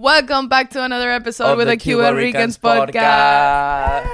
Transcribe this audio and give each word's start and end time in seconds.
Welcome 0.00 0.48
back 0.48 0.70
to 0.70 0.82
another 0.82 1.10
episode 1.10 1.52
of 1.52 1.58
with 1.58 1.66
the 1.66 1.76
the 1.76 1.76
Cuban 1.76 2.14
Ricans 2.16 2.56
podcast. 2.58 4.06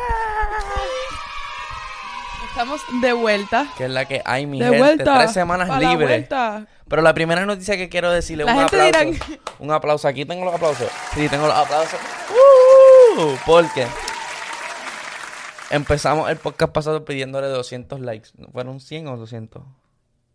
Estamos 2.49 2.81
de 3.01 3.13
vuelta. 3.13 3.69
Que 3.79 3.85
es 3.85 3.91
la 3.91 4.05
que 4.05 4.21
hay, 4.25 4.47
mi 4.47 4.59
De 4.59 4.65
gente. 4.65 4.79
vuelta. 4.79 5.19
Tres 5.19 5.33
semanas 5.33 5.69
Pa' 5.69 5.79
libres. 5.79 6.27
Pero 6.89 7.03
la 7.03 7.15
primera 7.15 7.47
noticia 7.47 7.77
que 7.77 7.89
quiero 7.89 8.11
decirle 8.11 8.45
La 8.45 8.55
un 8.55 8.59
gente 8.69 8.77
aplauso. 8.91 9.15
dirán- 9.15 9.41
Un 9.61 9.71
aplauso. 9.71 10.09
Aquí 10.09 10.25
tengo 10.25 10.45
los 10.45 10.55
aplausos. 10.55 10.89
Sí, 11.15 11.29
tengo 11.29 11.47
los 11.47 11.55
aplausos. 11.57 12.01
Uh, 13.19 13.37
porque 13.47 13.87
empezamos 15.71 16.29
el 16.31 16.37
podcast 16.39 16.73
pasado 16.73 17.05
pidiéndole 17.05 17.47
200 17.47 18.01
likes. 18.01 18.31
¿Fueron 18.53 18.81
100 18.81 19.07
o 19.07 19.17
200? 19.17 19.63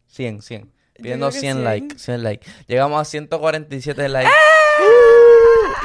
100, 0.08 0.42
100. 0.44 0.72
Pidiendo 0.94 1.28
creo 1.28 1.34
que 1.34 1.40
100 1.42 1.54
100. 1.58 1.64
likes, 1.66 2.00
100 2.00 2.24
likes. 2.24 2.46
Llegamos 2.68 3.02
a 3.02 3.06
147 3.06 4.08
likes. 4.08 4.32
¡Ah! 4.32 5.01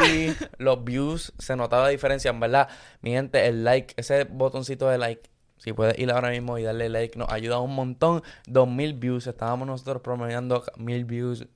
Y 0.04 0.34
los 0.58 0.84
views, 0.84 1.32
se 1.38 1.56
notaba 1.56 1.84
la 1.84 1.88
diferencia, 1.90 2.30
en 2.30 2.40
verdad. 2.40 2.68
Mi 3.00 3.12
gente, 3.12 3.46
el 3.46 3.64
like, 3.64 3.94
ese 3.96 4.24
botoncito 4.24 4.88
de 4.88 4.98
like, 4.98 5.28
si 5.58 5.72
puedes 5.72 5.98
ir 5.98 6.10
ahora 6.10 6.30
mismo 6.30 6.58
y 6.58 6.62
darle 6.62 6.88
like, 6.88 7.18
nos 7.18 7.30
ayuda 7.30 7.60
un 7.60 7.74
montón. 7.74 8.22
2000 8.46 8.94
views, 8.94 9.26
estábamos 9.26 9.66
nosotros 9.66 10.02
promediando 10.02 10.64
1000 10.76 11.04
views. 11.04 11.46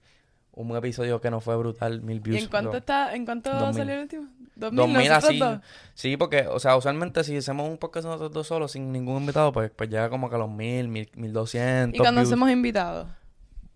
Un 0.53 0.77
episodio 0.77 1.21
que 1.21 1.31
nos 1.31 1.45
fue 1.45 1.57
brutal, 1.57 2.03
1000 2.03 2.17
¿Y 2.17 2.21
views. 2.21 2.43
en 2.43 2.49
cuánto 2.49 2.71
bro. 2.71 2.79
está? 2.79 3.15
¿En 3.15 3.25
cuánto 3.25 3.51
2000. 3.51 3.75
salió 3.75 3.95
el 3.95 4.01
último? 4.01 4.29
2000, 4.57 4.77
2000 4.77 5.09
nosotros 5.09 5.25
así. 5.25 5.39
dos. 5.39 5.59
Sí, 5.95 6.17
porque, 6.17 6.47
o 6.49 6.59
sea, 6.59 6.77
usualmente 6.77 7.25
si 7.25 7.37
hacemos 7.37 7.69
un 7.69 7.79
podcast 7.79 8.07
nosotros 8.07 8.33
dos 8.33 8.47
solos, 8.47 8.73
sin 8.73 8.93
ningún 8.93 9.19
invitado, 9.19 9.53
pues, 9.53 9.71
pues 9.75 9.89
llega 9.89 10.11
como 10.11 10.29
que 10.29 10.35
a 10.35 10.39
los 10.39 10.51
1000, 10.51 10.89
1000, 10.89 11.11
1200. 11.15 11.95
¿Y 11.95 11.99
cuando 11.99 12.21
views. 12.21 12.29
hacemos 12.29 12.51
invitados? 12.51 13.07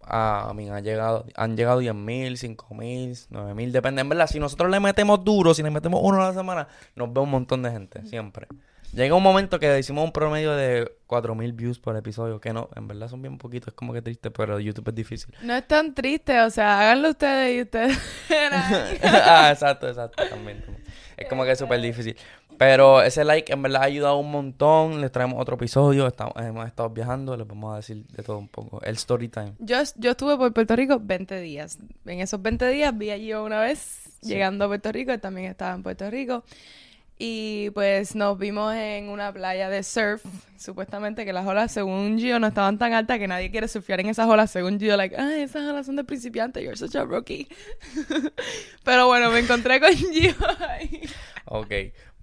Ah, 0.07 0.49
I 0.51 0.55
mean, 0.55 0.73
han 0.73 0.85
llegado, 0.85 1.27
han 1.35 1.57
llegado 1.57 1.81
10.000, 1.81 2.57
5.000, 2.57 3.29
9.000, 3.31 3.71
depende. 3.71 4.03
En 4.03 4.09
verdad, 4.09 4.27
si 4.27 4.39
nosotros 4.39 4.71
le 4.71 4.81
metemos 4.81 5.25
duro, 5.25 5.55
si 5.55 5.63
le 5.63 5.71
metemos 5.71 6.01
uno 6.03 6.23
a 6.23 6.29
la 6.29 6.35
semana, 6.35 6.69
nos 6.95 7.13
ve 7.13 7.21
un 7.21 7.31
montón 7.31 7.63
de 7.63 7.71
gente, 7.71 8.05
siempre. 8.07 8.47
Llega 8.95 9.17
un 9.17 9.23
momento 9.25 9.59
que 9.59 9.77
hicimos 9.77 10.05
un 10.05 10.13
promedio 10.13 10.53
de 10.53 10.89
4.000 11.09 11.57
views 11.57 11.81
por 11.81 11.97
episodio, 11.97 12.41
que 12.41 12.53
no, 12.53 12.69
en 12.77 12.87
verdad 12.87 13.09
son 13.09 13.23
bien 13.23 13.39
poquitos, 13.39 13.69
es 13.69 13.75
como 13.75 13.93
que 13.93 14.03
triste, 14.03 14.31
pero 14.31 14.61
YouTube 14.61 14.89
es 14.89 14.95
difícil. 14.95 15.35
No 15.43 15.53
es 15.55 15.67
tan 15.67 15.95
triste, 15.95 16.41
o 16.43 16.51
sea, 16.51 16.81
háganlo 16.81 17.11
ustedes 17.11 17.57
y 17.57 17.63
ustedes. 17.63 17.99
ah, 19.03 19.51
exacto, 19.51 19.89
exacto, 19.89 20.23
también. 20.29 20.63
Es 21.17 21.29
como 21.29 21.45
que 21.45 21.51
es 21.53 21.59
súper 21.59 21.81
difícil. 21.81 22.17
Pero 22.59 23.03
ese 23.03 23.25
like 23.25 23.53
en 23.53 23.63
verdad 23.63 23.83
ha 23.83 23.85
ayudado 23.87 24.17
un 24.19 24.31
montón. 24.31 25.01
Les 25.01 25.11
traemos 25.13 25.41
otro 25.41 25.57
episodio. 25.57 26.07
Estamos, 26.07 26.35
hemos 26.37 26.67
estado 26.67 26.91
viajando. 26.91 27.37
Les 27.37 27.47
vamos 27.47 27.73
a 27.73 27.77
decir 27.77 28.05
de 28.07 28.23
todo 28.23 28.39
un 28.39 28.49
poco. 28.49 28.81
El 28.83 28.95
story 28.95 29.29
time. 29.29 29.55
Yo, 29.59 29.77
yo 29.97 30.13
estuve 30.13 30.37
por 30.37 30.53
Puerto 30.53 30.77
Rico 30.77 30.99
20 31.03 31.41
días. 31.41 31.79
En 32.07 32.21
esos 32.21 32.41
20 32.41 32.69
días 32.69 32.97
vi 32.97 33.11
allí 33.11 33.33
una 33.35 33.61
vez 33.61 34.01
Sí. 34.23 34.31
llegando 34.31 34.65
a 34.65 34.69
Puerto 34.69 34.91
Rico, 34.91 35.13
él 35.13 35.21
también 35.21 35.51
estaba 35.51 35.75
en 35.75 35.83
Puerto 35.83 36.09
Rico. 36.11 36.45
Y 37.19 37.71
pues 37.71 38.17
nos 38.17 38.37
vimos 38.39 38.75
en 38.75 39.09
una 39.09 39.33
playa 39.33 39.69
de 39.71 39.83
surf, 39.85 40.25
supuestamente 40.59 41.25
que 41.25 41.33
las 41.33 41.47
olas, 41.47 41.71
según 41.71 42.19
Gio, 42.19 42.41
no 42.41 42.49
estaban 42.49 42.77
tan 42.77 42.93
altas 42.93 43.19
que 43.21 43.29
nadie 43.29 43.51
quiere 43.53 43.69
surfear 43.69 44.01
en 44.01 44.09
esas 44.09 44.27
olas. 44.29 44.51
Según 44.51 44.81
Gio, 44.81 44.97
like, 44.97 45.15
ah, 45.17 45.37
esas 45.37 45.63
olas 45.69 45.87
son 45.87 45.95
de 45.97 46.03
principiantes, 46.05 46.65
you're 46.65 46.77
such 46.77 46.97
a 46.97 47.05
rookie. 47.05 47.47
Pero 48.85 49.07
bueno, 49.07 49.31
me 49.31 49.41
encontré 49.41 49.79
con 49.81 49.93
Gio 49.95 50.35
ahí. 50.69 51.03
Ok. 51.47 51.73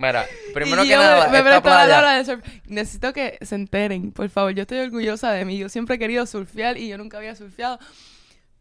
Mira, 0.02 0.26
primero 0.54 0.84
Y 0.84 0.88
que 0.88 0.94
yo 0.94 0.98
nada, 1.00 1.30
me, 1.30 1.38
esta 1.40 1.62
playa... 1.62 2.02
de 2.18 2.26
surf. 2.26 2.46
Necesito 2.66 3.14
que 3.14 3.38
se 3.42 3.56
enteren, 3.56 4.12
por 4.12 4.30
favor. 4.30 4.52
Yo 4.54 4.62
estoy 4.64 4.80
orgullosa 4.80 5.32
de 5.32 5.46
mí. 5.46 5.58
Yo 5.58 5.70
siempre 5.70 5.96
he 5.96 6.00
querido 6.00 6.26
surfear 6.26 6.78
y 6.78 6.88
yo 6.88 6.98
nunca 6.98 7.18
había 7.18 7.36
surfeado. 7.36 7.80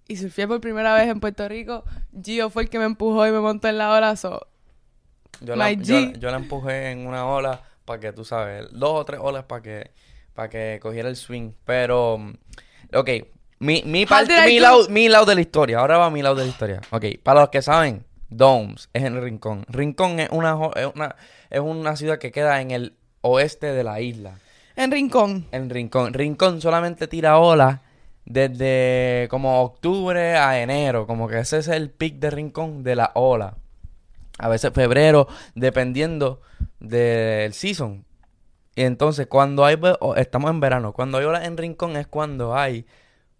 Y 0.06 0.16
surfeé 0.16 0.46
por 0.48 0.60
primera 0.60 0.92
vez 0.94 1.08
en 1.08 1.20
Puerto 1.20 1.48
Rico. 1.48 1.84
Gio 2.22 2.50
fue 2.50 2.64
el 2.64 2.68
que 2.70 2.78
me 2.78 2.84
empujó 2.84 3.26
y 3.26 3.30
me 3.32 3.40
montó 3.40 3.68
en 3.68 3.78
la 3.78 3.92
ola. 3.92 4.16
So, 4.16 4.46
Yo 5.40 5.56
la, 5.56 5.72
yo, 5.72 6.12
yo 6.18 6.30
la 6.30 6.36
empujé 6.36 6.90
en 6.90 7.06
una 7.06 7.26
ola 7.26 7.62
para 7.84 8.00
que 8.00 8.12
tú 8.12 8.24
sabes, 8.24 8.66
dos 8.72 8.90
o 9.00 9.04
tres 9.04 9.20
olas 9.22 9.44
para 9.44 9.62
que, 9.62 9.90
para 10.34 10.48
que 10.50 10.78
cogiera 10.82 11.08
el 11.08 11.16
swing. 11.16 11.52
Pero, 11.64 12.18
mm, 12.18 12.32
ok, 12.94 13.08
mi, 13.60 13.82
mi, 13.86 14.02
I 14.02 14.06
mi, 14.46 14.56
do- 14.56 14.62
lado, 14.62 14.88
mi 14.88 15.08
lado 15.08 15.26
de 15.26 15.34
la 15.36 15.40
historia. 15.42 15.78
Ahora 15.78 15.98
va 15.98 16.10
mi 16.10 16.22
lado 16.22 16.34
de 16.34 16.44
la 16.44 16.50
historia. 16.50 16.80
Ok, 16.90 17.04
para 17.22 17.40
los 17.40 17.50
que 17.50 17.62
saben, 17.62 18.04
Domes 18.30 18.88
es 18.92 19.04
en 19.04 19.20
Rincón. 19.20 19.64
Rincón 19.68 20.20
es 20.20 20.30
una, 20.30 20.56
es 20.76 20.88
una, 20.94 21.16
es 21.50 21.60
una 21.60 21.96
ciudad 21.96 22.18
que 22.18 22.30
queda 22.30 22.60
en 22.60 22.70
el 22.70 22.94
oeste 23.20 23.66
de 23.72 23.84
la 23.84 24.00
isla. 24.00 24.38
en 24.76 24.90
Rincón. 24.90 25.46
En 25.52 25.68
Rincón. 25.68 26.14
Rincón 26.14 26.60
solamente 26.60 27.08
tira 27.08 27.38
olas 27.38 27.80
desde 28.24 29.26
como 29.30 29.62
octubre 29.62 30.36
a 30.36 30.62
enero. 30.62 31.06
Como 31.06 31.28
que 31.28 31.40
ese 31.40 31.58
es 31.58 31.68
el 31.68 31.90
pic 31.90 32.16
de 32.16 32.30
Rincón 32.30 32.82
de 32.82 32.96
la 32.96 33.10
ola. 33.14 33.56
A 34.38 34.48
veces 34.48 34.72
febrero, 34.72 35.28
dependiendo 35.54 36.40
del 36.78 37.52
season. 37.52 38.04
Y 38.74 38.82
entonces, 38.82 39.26
cuando 39.26 39.64
hay, 39.64 39.78
estamos 40.16 40.50
en 40.50 40.60
verano, 40.60 40.92
cuando 40.92 41.18
hay 41.18 41.24
olas 41.24 41.44
en 41.44 41.56
Rincón 41.56 41.96
es 41.96 42.06
cuando 42.06 42.56
hay 42.56 42.86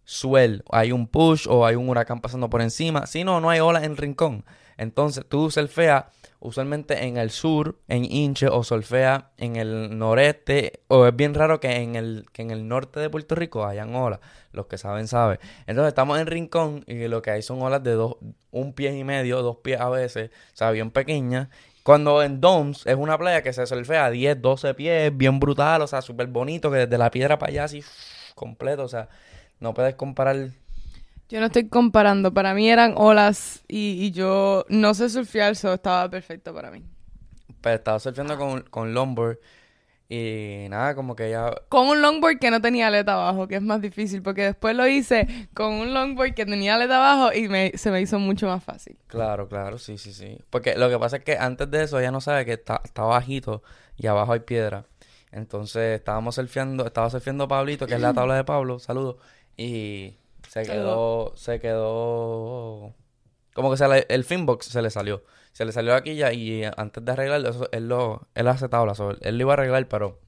swell, 0.04 0.64
hay 0.70 0.92
un 0.92 1.06
push 1.06 1.46
o 1.48 1.64
hay 1.64 1.76
un 1.76 1.88
huracán 1.88 2.20
pasando 2.20 2.50
por 2.50 2.60
encima. 2.60 3.06
Si 3.06 3.24
no, 3.24 3.40
no 3.40 3.48
hay 3.48 3.60
olas 3.60 3.84
en 3.84 3.96
Rincón. 3.96 4.44
Entonces, 4.80 5.26
tú 5.28 5.50
surfeas 5.50 6.06
usualmente 6.38 7.04
en 7.04 7.18
el 7.18 7.30
sur, 7.30 7.76
en 7.86 8.06
Inche, 8.10 8.48
o 8.48 8.64
surfeas 8.64 9.24
en 9.36 9.56
el 9.56 9.98
noreste, 9.98 10.80
o 10.88 11.06
es 11.06 11.14
bien 11.14 11.34
raro 11.34 11.60
que 11.60 11.82
en 11.82 11.96
el, 11.96 12.24
que 12.32 12.40
en 12.40 12.50
el 12.50 12.66
norte 12.66 12.98
de 12.98 13.10
Puerto 13.10 13.34
Rico 13.34 13.66
hayan 13.66 13.94
olas. 13.94 14.20
Los 14.52 14.68
que 14.68 14.78
saben, 14.78 15.06
saben. 15.06 15.38
Entonces, 15.66 15.88
estamos 15.88 16.18
en 16.18 16.26
Rincón 16.26 16.82
y 16.86 17.08
lo 17.08 17.20
que 17.20 17.30
hay 17.30 17.42
son 17.42 17.60
olas 17.60 17.82
de 17.82 17.92
dos, 17.92 18.16
un 18.52 18.72
pie 18.72 18.96
y 18.96 19.04
medio, 19.04 19.42
dos 19.42 19.58
pies 19.58 19.78
a 19.78 19.90
veces, 19.90 20.30
o 20.54 20.56
sea, 20.56 20.70
bien 20.70 20.90
pequeñas. 20.90 21.48
Cuando 21.82 22.22
en 22.22 22.40
Doms 22.40 22.86
es 22.86 22.96
una 22.96 23.18
playa 23.18 23.42
que 23.42 23.52
se 23.52 23.66
surfea 23.66 24.06
a 24.06 24.10
10, 24.10 24.40
12 24.40 24.72
pies, 24.72 25.14
bien 25.14 25.40
brutal, 25.40 25.82
o 25.82 25.86
sea, 25.86 26.00
súper 26.00 26.28
bonito, 26.28 26.70
que 26.70 26.78
desde 26.78 26.96
la 26.96 27.10
piedra 27.10 27.38
para 27.38 27.50
allá 27.50 27.64
así 27.64 27.84
completo, 28.34 28.84
o 28.84 28.88
sea, 28.88 29.10
no 29.58 29.74
puedes 29.74 29.94
comparar. 29.94 30.52
Yo 31.30 31.38
no 31.38 31.46
estoy 31.46 31.68
comparando. 31.68 32.34
Para 32.34 32.54
mí 32.54 32.68
eran 32.68 32.94
olas 32.96 33.62
y, 33.68 34.04
y 34.04 34.10
yo 34.10 34.66
no 34.68 34.94
sé 34.94 35.08
surfear, 35.08 35.54
so 35.54 35.72
estaba 35.72 36.10
perfecto 36.10 36.52
para 36.52 36.72
mí. 36.72 36.84
Pero 37.60 37.76
estaba 37.76 38.00
surfeando 38.00 38.36
con, 38.36 38.62
con 38.62 38.92
longboard 38.92 39.38
y 40.12 40.66
nada, 40.70 40.96
como 40.96 41.14
que 41.14 41.30
ya... 41.30 41.54
Con 41.68 41.86
un 41.86 42.02
longboard 42.02 42.40
que 42.40 42.50
no 42.50 42.60
tenía 42.60 42.88
aleta 42.88 43.12
abajo, 43.12 43.46
que 43.46 43.54
es 43.54 43.62
más 43.62 43.80
difícil, 43.80 44.22
porque 44.22 44.42
después 44.42 44.74
lo 44.74 44.88
hice 44.88 45.48
con 45.54 45.74
un 45.74 45.94
longboard 45.94 46.34
que 46.34 46.44
tenía 46.44 46.74
aleta 46.74 46.96
abajo 46.96 47.32
y 47.32 47.48
me, 47.48 47.70
se 47.76 47.92
me 47.92 48.00
hizo 48.00 48.18
mucho 48.18 48.48
más 48.48 48.64
fácil. 48.64 48.98
Claro, 49.06 49.46
claro, 49.46 49.78
sí, 49.78 49.98
sí, 49.98 50.12
sí. 50.12 50.36
Porque 50.50 50.74
lo 50.74 50.90
que 50.90 50.98
pasa 50.98 51.18
es 51.18 51.22
que 51.22 51.38
antes 51.38 51.70
de 51.70 51.84
eso 51.84 52.00
ella 52.00 52.10
no 52.10 52.20
sabe 52.20 52.44
que 52.44 52.54
está, 52.54 52.80
está 52.84 53.02
bajito 53.02 53.62
y 53.96 54.08
abajo 54.08 54.32
hay 54.32 54.40
piedra. 54.40 54.84
Entonces 55.30 56.00
estábamos 56.00 56.34
surfeando, 56.34 56.84
estaba 56.86 57.08
surfeando 57.08 57.46
Pablito, 57.46 57.86
que 57.86 57.94
es 57.94 58.00
la 58.00 58.12
tabla 58.14 58.34
de 58.34 58.42
Pablo, 58.42 58.80
saludos, 58.80 59.14
y 59.56 60.16
se 60.50 60.62
quedó, 60.64 61.32
se 61.36 61.60
quedó, 61.60 62.94
como 63.54 63.70
que 63.70 63.76
se 63.76 63.86
le- 63.86 64.06
el 64.08 64.24
finbox 64.24 64.66
se 64.66 64.82
le 64.82 64.90
salió, 64.90 65.22
se 65.52 65.64
le 65.64 65.70
salió 65.70 65.94
aquí 65.94 66.16
ya 66.16 66.32
y 66.32 66.64
antes 66.76 67.04
de 67.04 67.12
arreglarlo, 67.12 67.48
eso, 67.50 67.68
él 67.70 67.88
lo, 67.88 68.26
él 68.34 68.48
hace 68.48 68.68
tabla, 68.68 68.94
so, 68.96 69.12
él 69.20 69.38
lo 69.38 69.42
iba 69.42 69.52
a 69.52 69.54
arreglar, 69.54 69.86
pero 69.86 70.18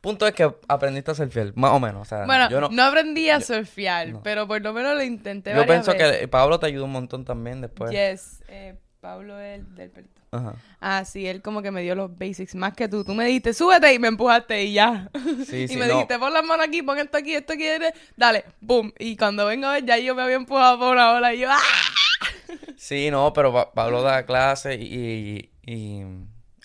punto 0.00 0.26
es 0.26 0.32
que 0.32 0.54
aprendiste 0.68 1.10
a 1.10 1.14
surfear, 1.14 1.52
más 1.54 1.72
o 1.72 1.80
menos, 1.80 2.02
o 2.02 2.04
sea, 2.06 2.24
Bueno, 2.24 2.48
yo 2.48 2.60
no, 2.62 2.68
no, 2.70 2.82
aprendí 2.84 3.28
a 3.30 3.38
yo- 3.40 3.44
surfear, 3.46 4.08
no. 4.08 4.22
pero 4.22 4.46
por 4.46 4.62
lo 4.62 4.72
menos 4.72 4.94
lo 4.96 5.02
intenté 5.02 5.50
yo 5.50 5.56
varias 5.58 5.84
pienso 5.84 5.92
veces. 5.92 6.20
que 6.20 6.28
Pablo 6.28 6.58
te 6.58 6.66
ayudó 6.66 6.84
un 6.86 6.92
montón 6.92 7.24
también 7.24 7.60
después. 7.60 7.90
Yes, 7.90 8.42
eh, 8.48 8.78
Pablo 9.00 9.38
es 9.40 9.60
el 9.60 9.74
del 9.74 9.90
pelito. 9.90 10.20
Ajá. 10.30 10.54
Ah, 10.80 11.04
sí, 11.04 11.26
él 11.26 11.40
como 11.40 11.62
que 11.62 11.70
me 11.70 11.82
dio 11.82 11.94
los 11.94 12.16
basics 12.18 12.54
más 12.54 12.74
que 12.74 12.88
tú. 12.88 13.04
Tú 13.04 13.14
me 13.14 13.24
dijiste, 13.24 13.54
súbete 13.54 13.94
y 13.94 13.98
me 13.98 14.08
empujaste 14.08 14.64
y 14.64 14.72
ya. 14.74 15.10
Sí, 15.46 15.56
y 15.64 15.68
sí, 15.68 15.76
me 15.76 15.86
no. 15.86 15.94
dijiste, 15.94 16.18
pon 16.18 16.32
las 16.32 16.44
manos 16.44 16.66
aquí, 16.66 16.82
pon 16.82 16.98
esto 16.98 17.16
aquí, 17.18 17.34
esto 17.34 17.52
aquí, 17.54 17.64
dale, 18.16 18.44
boom. 18.60 18.92
Y 18.98 19.16
cuando 19.16 19.46
vengo 19.46 19.66
a 19.68 19.72
ver, 19.74 19.84
ya 19.84 19.96
yo 19.98 20.14
me 20.14 20.22
había 20.22 20.36
empujado 20.36 20.78
por 20.78 20.92
una 20.94 21.12
ola 21.12 21.32
y 21.34 21.38
yo, 21.40 21.48
¡ah! 21.50 21.58
Sí, 22.76 23.10
no, 23.10 23.32
pero 23.32 23.52
Pa- 23.52 23.72
Pablo 23.72 24.02
da 24.02 24.24
clase 24.26 24.74
y, 24.76 25.50
y, 25.66 25.72
y 25.72 26.04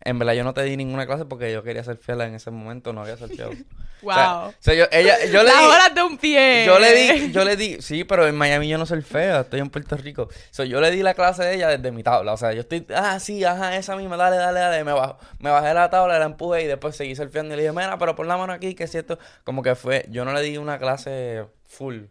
en 0.05 0.19
verdad 0.19 0.33
yo 0.33 0.43
no 0.43 0.53
te 0.53 0.63
di 0.63 0.75
ninguna 0.77 1.05
clase 1.05 1.25
porque 1.25 1.51
yo 1.51 1.63
quería 1.63 1.83
ser 1.83 1.97
fiel 1.97 2.21
en 2.21 2.35
ese 2.35 2.51
momento, 2.51 2.93
no 2.93 3.01
había 3.01 3.17
surfeado. 3.17 3.51
Wow. 3.51 3.61
O 4.03 4.13
sea, 4.13 4.47
o 4.49 4.53
sea, 4.59 4.73
yo, 4.73 4.85
ella, 4.91 5.15
yo 5.27 5.43
le 5.43 5.49
Las 5.49 5.59
di, 5.59 5.65
horas 5.65 5.95
de 5.95 6.03
un 6.03 6.17
pie. 6.17 6.65
yo 6.65 6.77
le 6.77 6.93
di, 6.93 7.31
yo 7.31 7.45
le 7.45 7.55
di, 7.55 7.81
sí, 7.81 8.03
pero 8.03 8.27
en 8.27 8.35
Miami 8.35 8.67
yo 8.67 8.77
no 8.77 8.85
soy 8.85 9.01
fea, 9.01 9.41
estoy 9.41 9.61
en 9.61 9.69
Puerto 9.69 9.95
Rico. 9.95 10.27
So, 10.51 10.65
yo 10.65 10.81
le 10.81 10.91
di 10.91 11.01
la 11.03 11.13
clase 11.13 11.45
de 11.45 11.55
ella 11.55 11.69
desde 11.69 11.89
mi 11.93 12.03
tabla, 12.03 12.33
o 12.33 12.37
sea, 12.37 12.51
yo 12.51 12.59
estoy, 12.61 12.85
ah, 12.93 13.17
sí, 13.21 13.45
ajá, 13.45 13.77
esa 13.77 13.95
misma, 13.95 14.17
dale, 14.17 14.35
dale, 14.35 14.59
dale, 14.59 14.83
me, 14.83 14.91
bajo, 14.91 15.17
me 15.39 15.49
bajé 15.49 15.73
la 15.73 15.89
tabla, 15.89 16.19
la 16.19 16.25
empujé 16.25 16.63
y 16.63 16.67
después 16.67 16.97
seguí 16.97 17.15
surfeando 17.15 17.53
y 17.53 17.57
le 17.57 17.63
dije, 17.63 17.73
mira, 17.73 17.97
pero 17.97 18.13
pon 18.13 18.27
la 18.27 18.35
mano 18.35 18.51
aquí, 18.51 18.75
que 18.75 18.83
es 18.83 18.91
cierto, 18.91 19.17
como 19.45 19.63
que 19.63 19.73
fue, 19.75 20.05
yo 20.09 20.25
no 20.25 20.33
le 20.33 20.41
di 20.41 20.57
una 20.57 20.79
clase 20.79 21.45
full. 21.65 22.01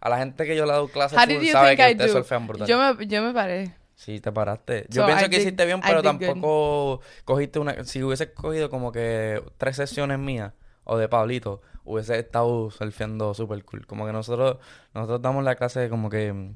A 0.00 0.08
la 0.08 0.18
gente 0.18 0.46
que 0.46 0.54
yo 0.54 0.66
le 0.66 0.72
doy 0.72 0.88
clase 0.88 1.16
How 1.16 1.26
did 1.26 1.40
full 1.40 1.48
sabe 1.48 1.76
que 1.76 1.90
ustedes 1.90 2.12
surfean 2.12 2.46
brutal. 2.46 2.68
Yo 2.68 2.78
me, 2.78 3.06
yo 3.08 3.22
me 3.22 3.34
paré. 3.34 3.79
Sí, 4.00 4.18
te 4.18 4.32
paraste. 4.32 4.86
Yo 4.88 5.02
So, 5.02 5.06
pienso 5.06 5.26
I 5.26 5.28
que 5.28 5.36
did- 5.36 5.40
hiciste 5.42 5.66
bien, 5.66 5.80
pero 5.82 5.96
good. 5.96 6.04
tampoco 6.04 7.00
cogiste 7.26 7.58
una... 7.58 7.84
Si 7.84 8.02
hubieses 8.02 8.28
cogido 8.28 8.70
como 8.70 8.92
que 8.92 9.42
tres 9.58 9.76
sesiones 9.76 10.18
mías 10.18 10.54
o 10.84 10.96
de 10.96 11.06
Pablito, 11.06 11.60
hubiese 11.84 12.18
estado 12.18 12.70
surfeando 12.70 13.34
super 13.34 13.62
cool. 13.66 13.86
Como 13.86 14.06
que 14.06 14.12
nosotros 14.12 14.56
nosotros 14.94 15.20
damos 15.20 15.44
la 15.44 15.54
clase 15.56 15.90
como 15.90 16.08
que... 16.08 16.54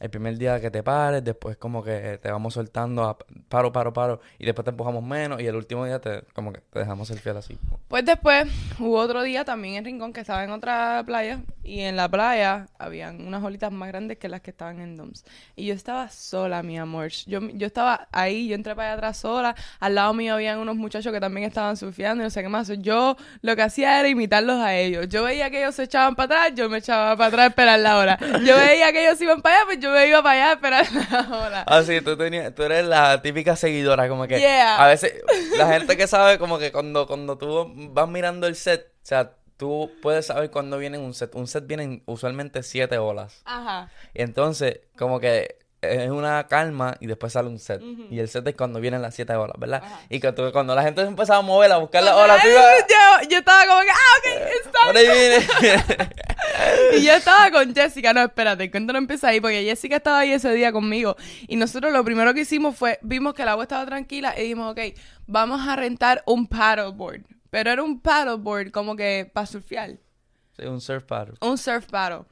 el 0.00 0.10
primer 0.10 0.38
día 0.38 0.60
que 0.60 0.70
te 0.70 0.82
pares, 0.82 1.24
después 1.24 1.56
como 1.56 1.82
que 1.82 2.18
te 2.22 2.30
vamos 2.30 2.54
soltando 2.54 3.04
a 3.04 3.18
paro, 3.48 3.72
paro, 3.72 3.92
paro, 3.92 4.20
y 4.38 4.46
después 4.46 4.64
te 4.64 4.70
empujamos 4.70 5.02
menos, 5.02 5.40
y 5.40 5.46
el 5.46 5.56
último 5.56 5.84
día 5.84 6.00
te, 6.00 6.22
como 6.32 6.52
que 6.52 6.60
te 6.60 6.78
dejamos 6.78 7.10
el 7.10 7.18
fiel 7.18 7.36
así. 7.36 7.58
Pues 7.88 8.04
después 8.04 8.46
hubo 8.78 8.96
otro 8.98 9.22
día 9.22 9.44
también 9.44 9.74
en 9.76 9.84
Rincón 9.84 10.12
que 10.12 10.20
estaba 10.20 10.44
en 10.44 10.50
otra 10.50 11.02
playa, 11.04 11.40
y 11.62 11.80
en 11.80 11.96
la 11.96 12.08
playa 12.08 12.66
habían 12.78 13.26
unas 13.26 13.42
olitas 13.42 13.70
más 13.70 13.88
grandes 13.88 14.18
que 14.18 14.28
las 14.28 14.40
que 14.40 14.50
estaban 14.50 14.80
en 14.80 14.96
Doms. 14.96 15.24
Y 15.54 15.66
yo 15.66 15.74
estaba 15.74 16.08
sola, 16.08 16.62
mi 16.62 16.78
amor. 16.78 17.10
Yo, 17.26 17.40
yo 17.40 17.66
estaba 17.66 18.08
ahí, 18.10 18.48
yo 18.48 18.54
entré 18.54 18.74
para 18.74 18.88
allá 18.88 18.96
atrás 18.96 19.18
sola, 19.18 19.54
al 19.78 19.94
lado 19.94 20.14
mío 20.14 20.34
habían 20.34 20.58
unos 20.58 20.76
muchachos 20.76 21.12
que 21.12 21.20
también 21.20 21.46
estaban 21.46 21.76
surfeando, 21.76 22.22
y 22.22 22.24
no 22.24 22.30
sé 22.30 22.42
qué 22.42 22.48
más. 22.48 22.68
Yo 22.80 23.16
lo 23.42 23.56
que 23.56 23.62
hacía 23.62 24.00
era 24.00 24.08
imitarlos 24.08 24.58
a 24.60 24.74
ellos. 24.74 25.08
Yo 25.08 25.24
veía 25.24 25.50
que 25.50 25.58
ellos 25.60 25.74
se 25.74 25.84
echaban 25.84 26.14
para 26.16 26.42
atrás, 26.44 26.52
yo 26.56 26.68
me 26.68 26.78
echaba 26.78 27.16
para 27.16 27.28
atrás 27.28 27.44
a 27.44 27.48
esperar 27.48 27.80
la 27.80 27.98
hora. 27.98 28.18
Yo 28.44 28.56
veía 28.56 28.92
que 28.92 29.06
ellos 29.06 29.20
iban 29.20 29.42
para 29.42 29.56
allá, 29.56 29.64
pues 29.66 29.80
yo 29.80 29.87
me 29.90 30.06
iba 30.06 30.22
para 30.22 30.34
allá 30.34 30.50
a 30.50 30.52
esperar 30.54 30.86
la 30.92 31.38
hora. 31.38 31.64
Ah, 31.66 31.82
sí, 31.82 32.00
tú, 32.00 32.16
tenías, 32.16 32.54
tú 32.54 32.62
eres 32.62 32.84
la 32.86 33.20
típica 33.22 33.56
seguidora, 33.56 34.08
como 34.08 34.26
que 34.26 34.38
Yeah. 34.40 34.82
a 34.82 34.86
veces 34.88 35.14
la 35.56 35.66
gente 35.68 35.96
que 35.96 36.06
sabe 36.06 36.38
como 36.38 36.58
que 36.58 36.70
cuando, 36.72 37.06
cuando 37.06 37.36
tú 37.38 37.70
vas 37.92 38.08
mirando 38.08 38.46
el 38.46 38.54
set, 38.56 38.86
o 39.02 39.06
sea, 39.06 39.32
tú 39.56 39.90
puedes 40.02 40.26
saber 40.26 40.50
cuándo 40.50 40.78
viene 40.78 40.98
un 40.98 41.14
set. 41.14 41.34
Un 41.34 41.46
set 41.48 41.66
vienen 41.66 42.02
usualmente 42.06 42.62
siete 42.62 42.98
olas. 42.98 43.42
Ajá. 43.44 43.90
Y 44.14 44.22
entonces, 44.22 44.80
como 44.96 45.18
que 45.18 45.56
es 45.80 46.10
una 46.10 46.46
calma 46.48 46.96
y 47.00 47.06
después 47.06 47.32
sale 47.32 47.48
un 47.48 47.58
set. 47.60 47.80
Y 48.10 48.18
el 48.18 48.28
set 48.28 48.46
es 48.48 48.54
cuando 48.56 48.80
vienen 48.80 49.00
las 49.02 49.14
siete 49.14 49.34
olas, 49.36 49.54
¿verdad? 49.58 49.82
Y 50.08 50.18
que 50.20 50.32
tú- 50.32 50.50
cuando 50.52 50.74
la 50.74 50.82
gente 50.82 51.02
se 51.02 51.06
empezaba 51.08 51.38
a 51.38 51.42
mover, 51.42 51.70
a 51.72 51.76
buscar 51.78 52.02
las 52.02 52.14
olas, 52.14 52.42
yo, 52.44 53.28
yo 53.28 53.38
estaba 53.38 53.64
como 53.66 53.80
que, 53.82 53.90
ah, 53.90 54.18
ok, 54.18 54.50
está 54.64 54.78
por 54.86 54.96
ahí 54.96 55.06
viene. 55.06 56.08
Y 56.98 57.02
yo 57.02 57.12
estaba 57.12 57.50
con 57.50 57.74
Jessica, 57.74 58.12
no, 58.12 58.22
espérate, 58.22 58.64
el 58.64 58.70
cuento 58.70 58.92
no 58.92 58.98
empieza 58.98 59.28
ahí, 59.28 59.40
porque 59.40 59.62
Jessica 59.64 59.96
estaba 59.96 60.20
ahí 60.20 60.32
ese 60.32 60.52
día 60.52 60.72
conmigo. 60.72 61.16
Y 61.46 61.56
nosotros 61.56 61.92
lo 61.92 62.04
primero 62.04 62.32
que 62.34 62.40
hicimos 62.42 62.76
fue, 62.76 62.98
vimos 63.02 63.34
que 63.34 63.42
el 63.42 63.48
agua 63.48 63.64
estaba 63.64 63.84
tranquila 63.86 64.34
y 64.36 64.42
dijimos, 64.42 64.72
ok, 64.72 64.80
vamos 65.26 65.66
a 65.66 65.76
rentar 65.76 66.22
un 66.26 66.46
paddleboard. 66.46 67.22
Pero 67.50 67.70
era 67.70 67.82
un 67.82 68.00
paddleboard 68.00 68.70
como 68.70 68.94
que 68.96 69.30
para 69.32 69.46
surfear, 69.46 69.96
Sí, 70.56 70.64
un 70.66 70.80
surf 70.80 71.04
paddle. 71.04 71.34
un 71.40 71.56
surf 71.56 71.86
paddle. 71.86 72.24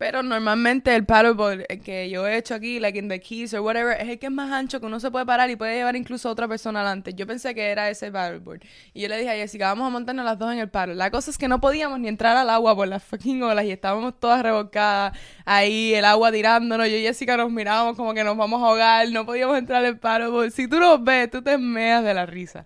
Pero 0.00 0.22
normalmente 0.22 0.96
el 0.96 1.04
paddleboard 1.04 1.66
el 1.68 1.82
que 1.82 2.08
yo 2.08 2.26
he 2.26 2.38
hecho 2.38 2.54
aquí, 2.54 2.80
like 2.80 2.98
in 2.98 3.10
the 3.10 3.20
keys 3.20 3.52
or 3.52 3.60
whatever, 3.60 3.94
es 4.00 4.08
el 4.08 4.18
que 4.18 4.28
es 4.28 4.32
más 4.32 4.50
ancho, 4.50 4.80
que 4.80 4.86
uno 4.86 4.98
se 4.98 5.10
puede 5.10 5.26
parar 5.26 5.50
y 5.50 5.56
puede 5.56 5.74
llevar 5.74 5.94
incluso 5.94 6.30
a 6.30 6.32
otra 6.32 6.48
persona 6.48 6.80
adelante. 6.80 7.12
Yo 7.12 7.26
pensé 7.26 7.54
que 7.54 7.66
era 7.66 7.90
ese 7.90 8.10
paddleboard. 8.10 8.62
Y 8.94 9.02
yo 9.02 9.08
le 9.08 9.18
dije 9.18 9.28
a 9.28 9.34
Jessica, 9.34 9.66
vamos 9.66 9.86
a 9.86 9.90
montarnos 9.90 10.24
las 10.24 10.38
dos 10.38 10.54
en 10.54 10.58
el 10.58 10.70
paddle. 10.70 10.94
La 10.94 11.10
cosa 11.10 11.30
es 11.30 11.36
que 11.36 11.48
no 11.48 11.60
podíamos 11.60 12.00
ni 12.00 12.08
entrar 12.08 12.34
al 12.34 12.48
agua 12.48 12.74
por 12.74 12.88
las 12.88 13.04
fucking 13.04 13.42
olas 13.42 13.66
y 13.66 13.72
estábamos 13.72 14.18
todas 14.18 14.42
revolcadas 14.42 15.18
ahí, 15.44 15.92
el 15.92 16.06
agua 16.06 16.32
tirándonos. 16.32 16.88
Yo 16.88 16.96
y 16.96 17.02
Jessica 17.02 17.36
nos 17.36 17.52
mirábamos 17.52 17.94
como 17.94 18.14
que 18.14 18.24
nos 18.24 18.38
vamos 18.38 18.62
a 18.62 18.68
ahogar, 18.68 19.06
no 19.10 19.26
podíamos 19.26 19.58
entrar 19.58 19.84
al 19.84 19.98
paddleboard. 19.98 20.50
Si 20.50 20.66
tú 20.66 20.80
nos 20.80 21.04
ves, 21.04 21.30
tú 21.30 21.42
te 21.42 21.58
meas 21.58 22.02
de 22.02 22.14
la 22.14 22.24
risa. 22.24 22.64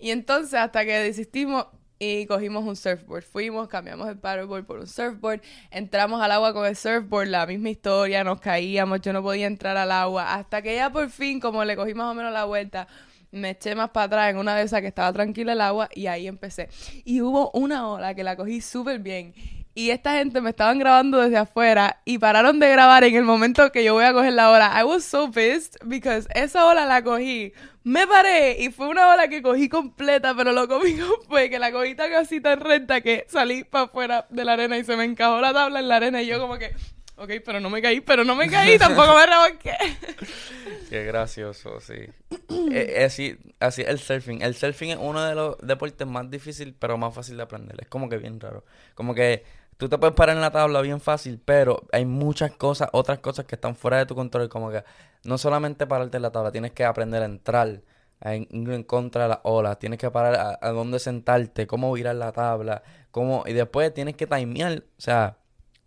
Y 0.00 0.10
entonces, 0.10 0.54
hasta 0.54 0.84
que 0.84 0.98
desistimos 0.98 1.66
y 1.98 2.26
cogimos 2.26 2.64
un 2.64 2.76
surfboard. 2.76 3.24
Fuimos, 3.24 3.68
cambiamos 3.68 4.08
el 4.08 4.18
paddleboard 4.18 4.64
por 4.64 4.78
un 4.80 4.86
surfboard. 4.86 5.40
Entramos 5.70 6.20
al 6.20 6.32
agua 6.32 6.52
con 6.52 6.66
el 6.66 6.76
surfboard, 6.76 7.28
la 7.28 7.46
misma 7.46 7.70
historia, 7.70 8.24
nos 8.24 8.40
caíamos, 8.40 9.00
yo 9.00 9.12
no 9.12 9.22
podía 9.22 9.46
entrar 9.46 9.76
al 9.76 9.92
agua. 9.92 10.34
Hasta 10.34 10.62
que 10.62 10.74
ya 10.76 10.90
por 10.90 11.08
fin, 11.10 11.40
como 11.40 11.64
le 11.64 11.76
cogí 11.76 11.94
más 11.94 12.10
o 12.10 12.14
menos 12.14 12.32
la 12.32 12.44
vuelta, 12.44 12.86
me 13.30 13.50
eché 13.50 13.74
más 13.74 13.90
para 13.90 14.06
atrás 14.06 14.30
en 14.30 14.38
una 14.38 14.54
de 14.56 14.62
esas 14.62 14.80
que 14.80 14.86
estaba 14.86 15.12
tranquila 15.12 15.52
el 15.52 15.60
agua 15.60 15.88
y 15.94 16.06
ahí 16.06 16.26
empecé. 16.26 16.68
Y 17.04 17.20
hubo 17.20 17.50
una 17.52 17.88
ola 17.88 18.14
que 18.14 18.24
la 18.24 18.36
cogí 18.36 18.60
súper 18.60 18.98
bien. 18.98 19.34
Y 19.78 19.90
esta 19.90 20.14
gente 20.14 20.40
me 20.40 20.48
estaban 20.48 20.78
grabando 20.78 21.20
desde 21.20 21.36
afuera 21.36 22.00
y 22.06 22.16
pararon 22.16 22.58
de 22.58 22.70
grabar 22.70 23.04
en 23.04 23.14
el 23.14 23.24
momento 23.24 23.70
que 23.72 23.84
yo 23.84 23.92
voy 23.92 24.06
a 24.06 24.14
coger 24.14 24.32
la 24.32 24.50
ola. 24.50 24.74
I 24.74 24.84
was 24.84 25.04
so 25.04 25.30
pissed 25.30 25.76
because 25.84 26.26
esa 26.34 26.64
ola 26.64 26.86
la 26.86 27.04
cogí. 27.04 27.52
Me 27.84 28.06
paré 28.06 28.56
y 28.58 28.70
fue 28.70 28.88
una 28.88 29.10
ola 29.12 29.28
que 29.28 29.42
cogí 29.42 29.68
completa, 29.68 30.34
pero 30.34 30.52
lo 30.52 30.66
cómico 30.66 31.04
fue 31.28 31.50
que 31.50 31.58
la 31.58 31.72
cogí 31.72 31.94
tan 31.94 32.10
así 32.14 32.40
tan 32.40 32.60
recta 32.60 33.02
que 33.02 33.26
salí 33.28 33.64
para 33.64 33.84
afuera 33.84 34.26
de 34.30 34.46
la 34.46 34.54
arena 34.54 34.78
y 34.78 34.84
se 34.84 34.96
me 34.96 35.04
encajó 35.04 35.42
la 35.42 35.52
tabla 35.52 35.80
en 35.80 35.88
la 35.88 35.96
arena 35.96 36.22
y 36.22 36.26
yo 36.26 36.40
como 36.40 36.56
que, 36.56 36.74
ok, 37.16 37.32
pero 37.44 37.60
no 37.60 37.68
me 37.68 37.82
caí, 37.82 38.00
pero 38.00 38.24
no 38.24 38.34
me 38.34 38.48
caí, 38.48 38.78
tampoco 38.78 39.14
me 39.14 39.26
revolqué. 39.26 39.76
Qué 40.88 41.04
gracioso, 41.04 41.82
sí. 41.82 42.08
Eh, 42.72 42.94
eh, 42.96 43.10
sí, 43.10 43.36
así 43.60 43.82
el 43.82 43.98
surfing. 43.98 44.40
El 44.40 44.54
surfing 44.54 44.92
es 44.92 44.98
uno 44.98 45.22
de 45.22 45.34
los 45.34 45.58
deportes 45.58 46.06
más 46.06 46.30
difíciles, 46.30 46.74
pero 46.78 46.96
más 46.96 47.14
fácil 47.14 47.36
de 47.36 47.42
aprender. 47.42 47.76
Es 47.78 47.88
como 47.88 48.08
que 48.08 48.16
bien 48.16 48.40
raro. 48.40 48.64
Como 48.94 49.14
que 49.14 49.44
tú 49.76 49.88
te 49.88 49.98
puedes 49.98 50.14
parar 50.14 50.36
en 50.36 50.42
la 50.42 50.50
tabla 50.50 50.80
bien 50.80 51.00
fácil, 51.00 51.40
pero 51.44 51.82
hay 51.92 52.04
muchas 52.04 52.52
cosas, 52.52 52.88
otras 52.92 53.18
cosas 53.20 53.46
que 53.46 53.54
están 53.54 53.76
fuera 53.76 53.98
de 53.98 54.06
tu 54.06 54.14
control. 54.14 54.48
Como 54.48 54.70
que 54.70 54.84
no 55.24 55.38
solamente 55.38 55.86
pararte 55.86 56.16
en 56.16 56.22
la 56.22 56.32
tabla, 56.32 56.52
tienes 56.52 56.72
que 56.72 56.84
aprender 56.84 57.22
a 57.22 57.26
entrar, 57.26 57.82
en 58.20 58.82
contra 58.84 59.24
de 59.24 59.28
las 59.28 59.40
olas, 59.42 59.78
tienes 59.78 59.98
que 59.98 60.10
parar 60.10 60.34
a, 60.36 60.58
a 60.60 60.70
dónde 60.72 60.98
sentarte, 60.98 61.66
cómo 61.66 61.92
virar 61.92 62.16
la 62.16 62.32
tabla, 62.32 62.82
cómo, 63.10 63.44
y 63.46 63.52
después 63.52 63.92
tienes 63.92 64.16
que 64.16 64.26
timear, 64.26 64.84
o 64.96 65.00
sea, 65.00 65.36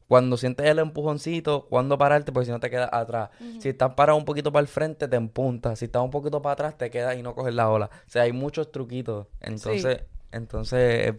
cuando 0.10 0.38
sientes 0.38 0.66
el 0.66 0.80
empujoncito, 0.80 1.68
cuando 1.70 1.96
pararte, 1.96 2.32
porque 2.32 2.48
si 2.48 2.52
no 2.52 2.60
te 2.60 2.72
quedas 2.72 2.90
atrás. 2.92 3.30
Si 3.60 3.70
estás 3.70 3.94
parado 3.94 4.18
un 4.18 4.26
poquito 4.26 4.52
para 4.52 4.62
el 4.62 4.68
frente, 4.68 5.08
te 5.08 5.16
empuntas. 5.16 5.78
Si 5.78 5.86
estás 5.86 6.02
un 6.02 6.10
poquito 6.10 6.42
para 6.42 6.54
atrás, 6.54 6.78
te 6.80 6.90
quedas 6.90 7.16
y 7.16 7.22
no 7.22 7.36
coges 7.36 7.54
la 7.54 7.70
ola. 7.70 7.92
O 8.08 8.10
sea, 8.10 8.24
hay 8.24 8.32
muchos 8.32 8.72
truquitos. 8.72 9.28
Entonces, 9.40 10.02
entonces, 10.32 11.14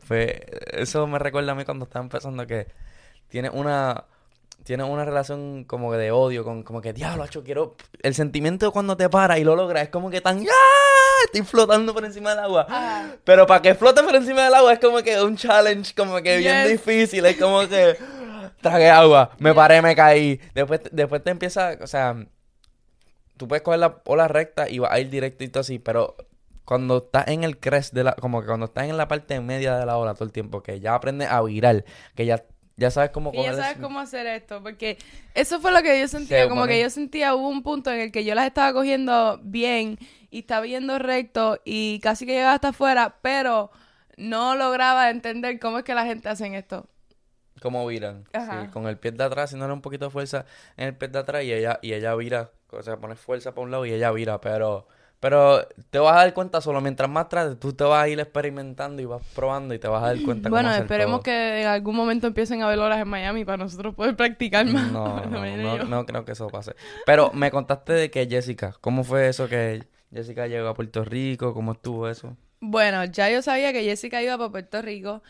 eso 0.73 1.07
me 1.07 1.19
recuerda 1.19 1.53
a 1.53 1.55
mí 1.55 1.65
cuando 1.65 1.85
estaba 1.85 2.03
empezando 2.05 2.47
que 2.47 2.67
tiene 3.29 3.51
una, 3.51 4.05
tiene 4.65 4.85
una 4.85 5.05
relación 5.05 5.65
como 5.65 5.91
que 5.91 5.97
de 5.99 6.11
odio 6.13 6.45
con, 6.45 6.63
como 6.63 6.81
que, 6.81 6.93
diablo, 6.93 7.23
acho, 7.23 7.43
quiero, 7.45 7.77
el 8.03 8.15
sentimiento 8.15 8.67
de 8.67 8.73
cuando 8.73 8.97
te 8.97 9.09
paras 9.09 9.39
y 9.39 9.45
lo 9.45 9.57
logras 9.57 9.85
es 9.85 9.89
como 9.89 10.11
que 10.11 10.21
tan, 10.21 10.39
¡ah! 10.41 11.25
Estoy 11.27 11.43
flotando 11.43 11.93
por 11.93 12.05
encima 12.05 12.31
del 12.31 12.39
agua. 12.45 12.67
Pero 13.25 13.47
para 13.47 13.61
que 13.61 13.75
flote 13.75 14.03
por 14.03 14.15
encima 14.17 14.45
del 14.45 14.55
agua 14.55 14.73
es 14.73 14.79
como 14.79 15.03
que 15.03 15.21
un 15.21 15.37
challenge, 15.37 15.95
como 15.95 16.17
que 16.23 16.39
bien 16.39 16.63
Yes. 16.63 16.71
difícil. 16.73 17.27
Es 17.27 17.37
como 17.37 17.69
que 17.69 17.97
tragué 18.63 18.89
agua, 18.89 19.31
me 19.39 19.53
paré, 19.55 19.83
me 19.83 19.95
caí. 19.95 20.41
Después, 20.55 20.81
después 20.91 21.23
te 21.23 21.31
empieza, 21.31 21.77
o 21.83 21.87
sea, 21.87 22.17
tú 23.37 23.47
puedes 23.49 23.63
coger 23.63 23.81
la 23.81 24.01
ola 24.07 24.29
recta 24.29 24.69
y 24.69 24.79
vas 24.79 24.93
a 24.93 24.99
ir 24.99 25.11
directito 25.11 25.61
así, 25.61 25.79
pero 25.79 26.17
cuando 26.65 26.99
estás 26.99 27.29
en 27.29 27.45
el 27.45 27.59
crest 27.59 27.93
de 27.95 28.05
la, 28.05 28.13
como 28.15 28.41
que 28.41 28.47
cuando 28.47 28.67
estás 28.67 28.85
en 28.89 28.97
la 28.97 29.09
parte 29.09 29.41
media 29.41 29.77
de 29.79 29.87
la 29.87 29.97
ola 29.99 30.15
todo 30.15 30.25
el 30.25 30.33
tiempo, 30.33 30.63
que 30.63 30.81
ya 30.81 30.95
aprendes 30.95 31.29
a 31.29 31.43
virar, 31.43 31.85
que 32.15 32.27
ya, 32.27 32.45
ya 32.77 32.91
sabes 32.91 33.11
cómo 33.11 33.33
Que 33.33 33.43
ya 33.43 33.55
sabes 33.55 33.77
el- 33.77 33.83
cómo 33.83 33.99
hacer 34.01 34.27
esto, 34.27 34.63
porque 34.63 34.97
eso 35.35 35.61
fue 35.61 35.73
lo 35.73 35.83
que 35.83 35.99
yo 36.01 36.07
sentía, 36.09 36.43
Se 36.45 36.49
como 36.49 36.63
pone- 36.63 36.75
que 36.75 36.81
yo 36.83 36.91
sentía, 36.91 37.35
hubo 37.35 37.49
un 37.49 37.63
punto 37.63 37.91
en 37.91 38.01
el 38.01 38.13
que 38.13 38.25
yo 38.25 38.35
las 38.35 38.47
estaba 38.47 38.73
cogiendo 38.73 39.41
bien 39.43 39.99
y 40.31 40.41
estaba 40.41 40.65
yendo 40.67 40.99
recto 40.99 41.59
y 41.65 41.99
casi 42.01 42.25
que 42.27 42.33
llegaba 42.35 42.55
hasta 42.55 42.69
afuera, 42.69 43.17
pero 43.21 43.71
no 44.17 44.55
lograba 44.55 45.11
entender 45.11 45.59
cómo 45.59 45.79
es 45.79 45.85
que 45.85 45.95
la 45.95 46.05
gente 46.05 46.29
hace 46.29 46.57
esto. 46.57 46.87
Cómo 47.61 47.87
viran. 47.87 48.25
Sí, 48.33 48.69
con 48.73 48.87
el 48.87 48.97
pie 48.97 49.11
de 49.13 49.25
atrás, 49.25 49.47
haciéndole 49.47 49.73
un 49.75 49.83
poquito 49.83 50.07
de 50.07 50.11
fuerza 50.11 50.47
en 50.79 50.89
el 50.89 50.97
pie 50.97 51.09
de 51.09 51.19
atrás 51.19 51.43
y 51.45 51.53
ella, 51.53 51.79
y 51.83 51.93
ella 51.93 52.15
vira. 52.15 52.53
O 52.71 52.83
sea, 52.83 52.97
pones 52.97 53.19
fuerza 53.19 53.51
para 53.53 53.65
un 53.65 53.71
lado 53.71 53.85
y 53.87 53.93
ella 53.93 54.11
vira, 54.13 54.41
pero... 54.41 54.87
Pero 55.21 55.67
te 55.91 55.99
vas 55.99 56.15
a 56.15 56.21
dar 56.21 56.33
cuenta 56.35 56.63
solo 56.63 56.81
mientras 56.81 57.09
más 57.11 57.29
trates, 57.29 57.61
tú 57.61 57.75
te 57.75 57.85
vas 57.85 58.03
a 58.05 58.09
ir 58.09 58.19
experimentando 58.19 59.03
y 59.03 59.05
vas 59.05 59.23
probando 59.35 59.75
y 59.75 59.79
te 59.79 59.87
vas 59.87 60.03
a 60.03 60.07
dar 60.07 60.23
cuenta 60.23 60.49
cómo 60.49 60.57
Bueno, 60.57 60.71
hacer 60.71 60.83
esperemos 60.85 61.17
todo. 61.19 61.25
que 61.25 61.61
en 61.63 61.67
algún 61.69 61.95
momento 61.95 62.27
empiecen 62.27 62.63
a 62.63 62.67
haber 62.67 62.79
horas 62.79 63.01
en 63.01 63.09
Miami 63.09 63.45
para 63.45 63.59
nosotros 63.59 63.95
poder 63.95 64.17
practicar 64.17 64.65
más. 64.67 64.91
No, 64.91 65.21
no, 65.27 65.57
no, 65.57 65.85
no 65.85 66.07
creo 66.07 66.25
que 66.25 66.33
eso 66.33 66.49
pase. 66.49 66.75
Pero 67.05 67.33
me 67.35 67.51
contaste 67.51 67.93
de 67.93 68.11
que 68.11 68.27
Jessica, 68.27 68.75
¿cómo 68.81 69.05
fue 69.05 69.29
eso 69.29 69.47
que 69.47 69.87
Jessica 70.11 70.47
llegó 70.47 70.69
a 70.69 70.75
Puerto 70.75 71.05
Rico? 71.05 71.53
¿Cómo 71.53 71.73
estuvo 71.73 72.09
eso? 72.09 72.37
Bueno, 72.61 73.05
ya 73.05 73.29
yo 73.31 73.43
sabía 73.43 73.73
que 73.75 73.85
Jessica 73.85 74.23
iba 74.23 74.39
para 74.39 74.51
Puerto 74.51 74.81
Rico 74.83 75.23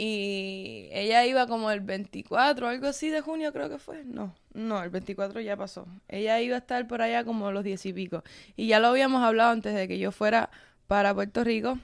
y 0.00 0.88
ella 0.92 1.26
iba 1.26 1.48
como 1.48 1.72
el 1.72 1.80
24 1.80 2.66
o 2.66 2.70
algo 2.70 2.86
así 2.86 3.10
de 3.10 3.20
junio 3.20 3.52
creo 3.52 3.68
que 3.68 3.78
fue. 3.78 4.04
No, 4.04 4.32
no, 4.54 4.80
el 4.84 4.90
24 4.90 5.40
ya 5.40 5.56
pasó. 5.56 5.88
Ella 6.06 6.40
iba 6.40 6.54
a 6.54 6.60
estar 6.60 6.86
por 6.86 7.02
allá 7.02 7.24
como 7.24 7.50
los 7.50 7.64
10 7.64 7.84
y 7.86 7.92
pico. 7.92 8.22
Y 8.54 8.68
ya 8.68 8.78
lo 8.78 8.86
habíamos 8.88 9.24
hablado 9.24 9.50
antes 9.50 9.74
de 9.74 9.88
que 9.88 9.98
yo 9.98 10.12
fuera 10.12 10.50
para 10.86 11.12
Puerto 11.14 11.42
Rico. 11.42 11.80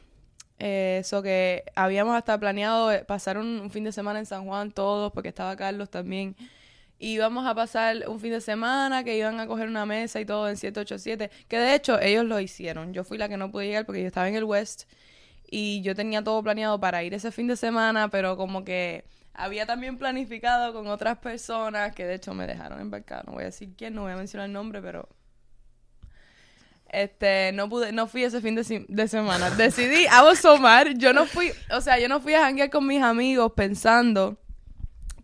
Eh, 0.61 0.99
Eso 1.01 1.23
que 1.25 1.65
habíamos 1.75 2.15
hasta 2.17 2.39
planeado 2.39 2.93
eh, 2.93 3.05
pasar 3.05 3.37
un, 3.37 3.61
un 3.61 3.71
fin 3.73 3.83
de 3.83 3.91
semana 3.91 4.21
en 4.21 4.27
San 4.27 4.47
Juan 4.47 4.71
todos, 4.71 5.11
porque 5.13 5.31
estaba 5.31 5.57
Carlos 5.57 5.91
también. 5.91 6.37
Y 7.01 7.15
íbamos 7.15 7.47
a 7.47 7.55
pasar 7.57 8.09
un 8.09 8.21
fin 8.21 8.31
de 8.31 8.41
semana 8.41 9.03
que 9.03 9.19
iban 9.19 9.41
a 9.41 9.49
coger 9.49 9.69
una 9.69 9.87
mesa 9.87 10.21
y 10.21 10.25
todo 10.25 10.49
en 10.49 10.57
787, 10.57 11.31
que 11.49 11.59
de 11.59 11.75
hecho 11.75 12.01
ellos 12.01 12.25
lo 12.25 12.39
hicieron. 12.39 12.95
Yo 12.95 13.03
fui 13.03 13.19
la 13.19 13.29
que 13.29 13.37
no 13.37 13.51
pude 13.51 13.67
llegar 13.67 13.87
porque 13.87 14.03
yo 14.03 14.07
estaba 14.07 14.29
en 14.29 14.37
el 14.37 14.45
West 14.45 14.85
y 15.57 15.83
yo 15.83 15.95
tenía 15.95 16.25
todo 16.25 16.43
planeado 16.43 16.81
para 16.81 17.05
ir 17.05 17.15
ese 17.15 17.31
fin 17.31 17.47
de 17.47 17.55
semana, 17.55 18.09
pero 18.09 18.37
como 18.37 18.65
que 18.65 19.05
había 19.35 19.67
también 19.67 19.99
planificado 19.99 20.73
con 20.73 20.89
otras 20.89 21.19
personas 21.19 21.95
que 21.95 22.05
de 22.05 22.15
hecho 22.17 22.35
me 22.35 22.49
dejaron 22.49 22.81
embarcar. 22.81 23.25
No 23.25 23.35
voy 23.35 23.43
a 23.43 23.47
decir 23.47 23.73
quién, 23.79 23.95
no 23.95 24.03
voy 24.03 24.11
a 24.11 24.17
mencionar 24.17 24.47
el 24.47 24.53
nombre, 24.53 24.83
pero 24.83 25.09
este, 26.91 27.53
no 27.53 27.69
pude, 27.69 27.93
no 27.93 28.09
fui 28.09 28.25
ese 28.25 28.41
fin 28.41 28.57
de, 28.57 28.65
si- 28.65 28.85
de 28.89 29.07
semana. 29.07 29.49
Decidí, 29.57 30.07
a 30.11 30.35
Somar, 30.35 30.95
yo 30.99 31.13
no 31.13 31.25
fui, 31.25 31.53
o 31.71 31.81
sea, 31.81 32.01
yo 32.01 32.09
no 32.09 32.21
fui 32.21 32.35
a 32.35 32.41
janguear 32.41 32.69
con 32.71 32.85
mis 32.85 33.01
amigos 33.01 33.53
pensando 33.55 34.37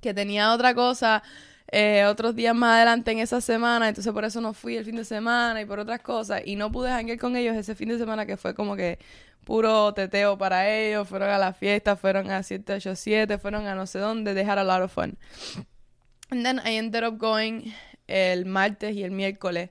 que 0.01 0.15
tenía 0.15 0.53
otra 0.53 0.75
cosa 0.77 1.25
eh, 1.73 2.05
otros 2.07 2.37
días 2.37 2.55
más 2.55 2.77
adelante 2.77 3.13
en 3.13 3.19
esa 3.19 3.41
semana, 3.41 3.89
entonces 3.89 4.13
por 4.13 4.25
eso 4.25 4.41
no 4.41 4.53
fui 4.53 4.77
el 4.77 4.85
fin 4.85 4.97
de 4.97 5.05
semana 5.05 5.61
y 5.61 5.65
por 5.65 5.79
otras 5.79 6.01
cosas, 6.01 6.43
y 6.45 6.57
no 6.57 6.71
pude 6.73 6.91
hangar 6.91 7.19
con 7.19 7.37
ellos 7.37 7.57
ese 7.57 7.75
fin 7.75 7.89
de 7.89 7.99
semana 7.99 8.27
que 8.27 8.37
fue 8.37 8.55
como 8.55 8.77
que 8.77 8.99
puro 9.44 9.92
teteo 9.94 10.37
para 10.38 10.68
ellos, 10.68 11.09
fueron 11.09 11.30
a 11.30 11.38
la 11.38 11.52
fiesta, 11.52 11.97
fueron 11.97 12.30
a 12.30 12.42
787, 12.42 13.38
fueron 13.38 13.66
a 13.66 13.75
no 13.75 13.87
sé 13.87 13.99
dónde, 13.99 14.35
they 14.35 14.44
had 14.44 14.59
a 14.59 14.64
lot 14.64 14.82
of 14.82 14.92
fun. 14.92 15.16
And 16.30 16.44
then 16.44 16.61
I 16.64 16.76
ended 16.76 17.02
up 17.04 17.18
going 17.18 17.73
el 18.06 18.44
martes 18.47 18.94
y 18.94 19.02
el 19.02 19.11
miércoles, 19.11 19.70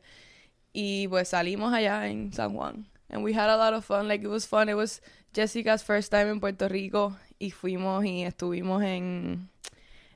y 0.73 1.07
pues 1.07 1.29
salimos 1.29 1.73
allá 1.73 2.07
en 2.07 2.33
San 2.33 2.53
Juan, 2.53 2.87
and 3.09 3.23
we 3.23 3.33
had 3.33 3.49
a 3.49 3.57
lot 3.57 3.73
of 3.73 3.85
fun, 3.85 4.07
like 4.07 4.23
it 4.23 4.29
was 4.29 4.45
fun, 4.47 4.69
it 4.69 4.75
was 4.75 5.01
Jessica's 5.33 5.83
first 5.83 6.11
time 6.11 6.29
en 6.29 6.39
Puerto 6.39 6.67
Rico, 6.67 7.15
y 7.37 7.51
fuimos 7.51 8.03
y 8.05 8.23
estuvimos 8.23 8.83
en, 8.83 9.49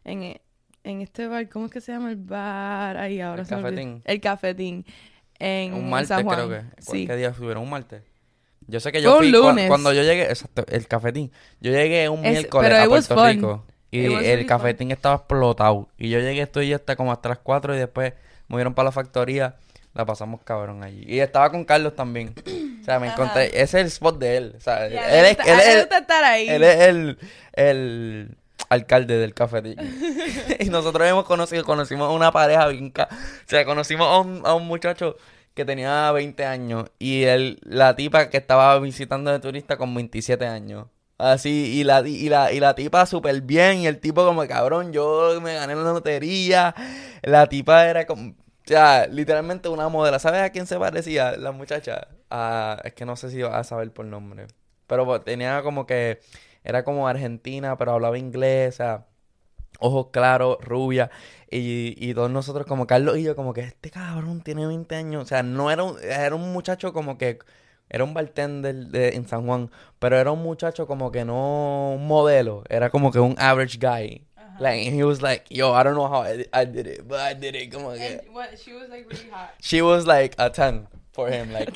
en, 0.03 0.39
en 0.83 1.01
este 1.01 1.27
bar, 1.27 1.47
¿cómo 1.47 1.67
es 1.67 1.71
que 1.71 1.79
se 1.81 1.93
llama 1.93 2.09
el 2.09 2.17
bar? 2.17 2.97
Ahí 2.97 3.21
ahora 3.21 3.41
El 3.43 3.47
se. 3.47 3.55
Cafetín. 3.55 4.01
El 4.03 4.19
cafetín. 4.19 4.85
En 5.39 5.73
Un 5.73 5.89
martes 5.89 6.09
San 6.09 6.23
Juan. 6.23 6.37
creo 6.37 6.49
que. 6.49 6.81
Sí. 6.81 7.07
¿Qué 7.07 7.15
día 7.15 7.29
estuvieron? 7.29 7.63
¿Un 7.63 7.69
martes? 7.69 8.03
Yo 8.67 8.79
sé 8.79 8.91
que 8.91 9.01
yo 9.01 9.13
un 9.13 9.17
fui 9.19 9.31
lunes. 9.31 9.67
cuando 9.67 9.93
yo 9.93 10.03
llegué, 10.03 10.23
exacto, 10.23 10.63
el 10.69 10.87
cafetín. 10.87 11.31
Yo 11.61 11.71
llegué 11.71 12.09
un 12.09 12.25
Es- 12.25 12.31
miércoles 12.31 12.71
a 12.73 12.85
Puerto 12.87 13.15
fun. 13.15 13.27
Rico 13.27 13.65
y 13.93 14.05
el 14.05 14.15
really 14.17 14.45
cafetín 14.47 14.91
estaba 14.91 15.15
explotado. 15.17 15.87
Y 15.97 16.09
yo 16.09 16.19
llegué, 16.19 16.41
estoy 16.41 16.73
hasta 16.73 16.95
como 16.95 17.11
hasta 17.11 17.29
las 17.29 17.37
4 17.39 17.75
y 17.75 17.77
después 17.77 18.13
movieron 18.47 18.73
para 18.73 18.85
la 18.85 18.91
factoría. 18.91 19.55
La 19.93 20.03
pasamos 20.05 20.41
cabrón 20.43 20.83
allí. 20.83 21.03
Y 21.07 21.19
estaba 21.19 21.51
con 21.51 21.63
Carlos 21.63 21.95
también. 21.95 22.33
O 22.81 22.83
sea, 22.83 22.99
me 22.99 23.07
Ajá. 23.09 23.13
encontré. 23.15 23.45
Ese 23.49 23.61
es 23.61 23.73
el 23.75 23.85
spot 23.87 24.17
de 24.17 24.37
él. 24.37 24.53
O 24.57 24.59
sea, 24.59 24.87
él, 24.87 24.93
es, 24.93 25.37
él, 25.45 25.59
es, 25.59 25.79
gusta 25.81 25.97
estar 25.99 26.23
ahí. 26.23 26.49
él 26.49 26.63
es 26.63 26.79
el, 26.81 27.19
el 27.53 28.35
alcalde 28.69 29.17
del 29.19 29.35
cafetín. 29.35 29.75
y 30.59 30.65
nosotros 30.69 31.07
hemos 31.07 31.25
conocido, 31.25 31.63
conocimos 31.63 32.07
a 32.07 32.11
una 32.11 32.31
pareja 32.31 32.67
bien 32.69 32.91
O 32.97 33.05
sea, 33.45 33.63
conocimos 33.65 34.07
a 34.07 34.17
un, 34.21 34.41
a 34.43 34.55
un 34.55 34.65
muchacho 34.65 35.17
que 35.53 35.65
tenía 35.65 36.11
20 36.11 36.45
años 36.45 36.89
y 36.99 37.23
él, 37.23 37.59
la 37.63 37.95
tipa 37.95 38.29
que 38.29 38.37
estaba 38.37 38.79
visitando 38.79 39.31
de 39.31 39.39
turista 39.39 39.77
con 39.77 39.93
27 39.93 40.45
años. 40.45 40.87
Así, 41.17 41.79
y 41.79 41.83
la, 41.83 42.01
y 42.01 42.27
la, 42.27 42.51
y 42.51 42.59
la 42.59 42.75
tipa 42.75 43.05
súper 43.05 43.41
bien, 43.41 43.79
y 43.79 43.87
el 43.87 43.99
tipo 43.99 44.25
como, 44.25 44.45
cabrón, 44.47 44.91
yo 44.91 45.39
me 45.41 45.53
gané 45.53 45.75
la 45.75 45.83
lotería. 45.83 46.75
La 47.21 47.47
tipa 47.47 47.87
era 47.87 48.05
como, 48.05 48.31
o 48.31 48.35
sea, 48.65 49.07
literalmente 49.07 49.69
una 49.69 49.89
modelo. 49.89 50.19
¿Sabes 50.19 50.41
a 50.41 50.49
quién 50.49 50.67
se 50.67 50.77
parecía 50.79 51.37
la 51.37 51.51
muchacha? 51.51 52.07
Ah, 52.29 52.79
es 52.83 52.93
que 52.93 53.05
no 53.05 53.15
sé 53.15 53.29
si 53.29 53.41
vas 53.41 53.53
a 53.53 53.63
saber 53.63 53.91
por 53.93 54.05
nombre. 54.05 54.47
Pero 54.87 55.05
pues, 55.05 55.23
tenía 55.23 55.61
como 55.63 55.85
que, 55.85 56.19
era 56.63 56.83
como 56.83 57.07
argentina, 57.07 57.77
pero 57.77 57.93
hablaba 57.93 58.17
inglés, 58.17 58.75
o 58.75 58.77
sea, 58.77 59.05
ojos 59.83 60.07
claros, 60.11 60.57
rubia. 60.61 61.09
Y, 61.51 61.95
y 61.99 62.13
todos 62.13 62.31
nosotros, 62.31 62.65
como 62.65 62.87
Carlos 62.87 63.17
y 63.17 63.23
yo, 63.23 63.35
como 63.35 63.53
que 63.53 63.61
este 63.61 63.91
cabrón 63.91 64.41
tiene 64.41 64.65
20 64.65 64.95
años. 64.95 65.23
O 65.23 65.25
sea, 65.27 65.43
no 65.43 65.69
era 65.69 65.83
un, 65.83 65.97
era 66.01 66.33
un 66.35 66.51
muchacho 66.53 66.93
como 66.93 67.17
que, 67.17 67.37
era 67.89 68.03
un 68.03 68.13
bartender 68.15 68.75
de, 68.87 69.09
en 69.09 69.27
San 69.27 69.45
Juan, 69.45 69.69
pero 69.99 70.17
era 70.17 70.31
un 70.31 70.41
muchacho 70.41 70.87
como 70.87 71.11
que 71.11 71.25
no 71.25 71.91
un 71.95 72.07
modelo, 72.07 72.63
era 72.69 72.89
como 72.89 73.11
que 73.11 73.19
un 73.19 73.35
average 73.37 73.77
guy. 73.77 74.25
Like, 74.59 74.87
and 74.87 74.95
he 74.95 75.03
was 75.03 75.21
like, 75.21 75.45
yo, 75.49 75.73
I 75.73 75.83
don't 75.83 75.95
know 75.95 76.07
how 76.07 76.21
I, 76.23 76.37
did- 76.37 76.49
I 76.53 76.65
did 76.65 76.85
it, 76.87 77.07
but 77.07 77.19
I 77.19 77.33
did 77.33 77.55
it, 77.55 77.71
como 77.73 77.91
que. 77.93 78.19
And 78.19 78.33
what, 78.35 78.57
she 78.59 78.71
was 78.73 78.87
like 78.89 79.07
really 79.09 79.27
hot. 79.31 79.49
She 79.59 79.81
was 79.81 80.05
like 80.05 80.35
a 80.37 80.49
10 80.51 80.87
for 81.11 81.27
him, 81.29 81.51
like. 81.53 81.73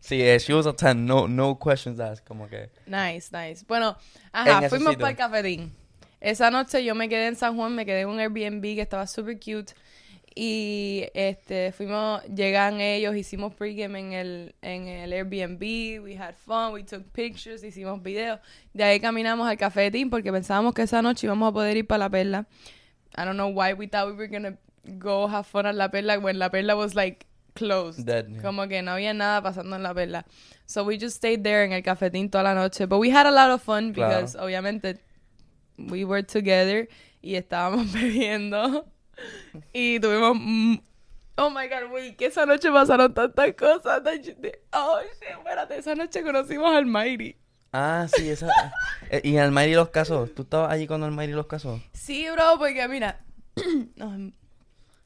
Sí, 0.00 0.22
eh, 0.22 0.38
she 0.38 0.52
was 0.52 0.66
a 0.66 0.72
10, 0.72 1.06
no, 1.06 1.26
no 1.26 1.56
questions 1.56 1.98
asked, 1.98 2.24
como 2.26 2.46
que. 2.48 2.70
Nice, 2.86 3.30
nice. 3.32 3.64
Bueno, 3.66 3.96
En 4.32 4.48
ajá, 4.48 4.68
fuimos 4.68 4.94
para 4.96 5.10
el 5.10 5.16
cafetín. 5.16 5.72
Esa 6.20 6.50
noche 6.50 6.84
yo 6.84 6.94
me 6.94 7.08
quedé 7.08 7.26
en 7.28 7.36
San 7.36 7.56
Juan, 7.56 7.74
me 7.74 7.86
quedé 7.86 8.00
en 8.02 8.08
un 8.08 8.20
Airbnb 8.20 8.62
que 8.62 8.82
estaba 8.82 9.06
super 9.06 9.38
cute. 9.38 9.72
Y 10.34 11.06
este 11.14 11.72
fuimos, 11.72 12.22
llegan 12.24 12.80
ellos, 12.80 13.16
hicimos 13.16 13.52
pregame 13.54 13.98
en 13.98 14.12
el, 14.12 14.54
en 14.62 14.86
el 14.86 15.12
Airbnb, 15.12 15.60
we 16.04 16.16
had 16.16 16.34
fun, 16.36 16.72
we 16.72 16.84
took 16.84 17.02
pictures, 17.12 17.64
hicimos 17.64 18.00
videos. 18.02 18.38
De 18.72 18.84
ahí 18.84 19.00
caminamos 19.00 19.48
al 19.48 19.56
cafetín 19.58 20.08
porque 20.08 20.30
pensábamos 20.30 20.72
que 20.74 20.82
esa 20.82 21.02
noche 21.02 21.26
íbamos 21.26 21.50
a 21.50 21.52
poder 21.52 21.76
ir 21.76 21.86
para 21.86 21.98
la 22.04 22.10
perla. 22.10 22.46
I 23.18 23.24
don't 23.24 23.34
know 23.36 23.48
why 23.48 23.72
we 23.72 23.88
thought 23.88 24.06
we 24.06 24.12
were 24.12 24.28
gonna 24.28 24.56
go 24.98 25.26
have 25.26 25.46
fun 25.46 25.66
at 25.66 25.74
la 25.74 25.88
perla 25.90 26.18
when 26.20 26.38
la 26.38 26.48
perla 26.48 26.76
was 26.76 26.94
like 26.94 27.26
closed. 27.54 28.06
Dead, 28.06 28.28
yeah. 28.28 28.40
Como 28.40 28.68
que 28.68 28.82
no 28.82 28.92
había 28.92 29.12
nada 29.12 29.42
pasando 29.42 29.74
en 29.74 29.82
la 29.82 29.92
perla. 29.92 30.24
So 30.66 30.84
we 30.84 30.96
just 30.96 31.16
stayed 31.16 31.42
there 31.42 31.64
en 31.64 31.72
el 31.72 31.82
cafetín 31.82 32.30
toda 32.30 32.44
la 32.44 32.54
noche. 32.54 32.86
But 32.86 33.00
we 33.00 33.10
had 33.10 33.26
a 33.26 33.32
lot 33.32 33.50
of 33.50 33.62
fun 33.62 33.92
Claro. 33.92 34.14
because 34.20 34.36
obviamente 34.36 35.00
we 35.88 36.04
were 36.04 36.22
together 36.22 36.88
y 37.22 37.34
estábamos 37.36 37.92
bebiendo. 37.92 38.86
y 39.72 40.00
tuvimos... 40.00 40.80
oh 41.36 41.50
my 41.50 41.68
God, 41.68 41.88
güey, 41.90 42.16
que 42.16 42.26
esa 42.26 42.46
noche 42.46 42.70
pasaron 42.70 43.12
tantas 43.14 43.54
cosas. 43.54 44.02
Oh, 44.72 44.98
shit, 45.02 45.30
espérate, 45.38 45.78
esa 45.78 45.94
noche 45.94 46.22
conocimos 46.22 46.74
al 46.74 46.86
Mighty. 46.86 47.36
Ah, 47.72 48.06
sí, 48.14 48.28
esa. 48.28 48.48
eh, 49.10 49.20
y 49.22 49.36
Almayri 49.36 49.74
los 49.74 49.90
casó. 49.90 50.26
¿Tú 50.26 50.42
estabas 50.42 50.72
allí 50.72 50.86
cuando 50.88 51.06
Almayri 51.06 51.32
los 51.32 51.46
casó? 51.46 51.80
Sí, 51.92 52.26
bro, 52.30 52.58
porque 52.58 52.86
mira, 52.88 53.20
nos 53.96 54.32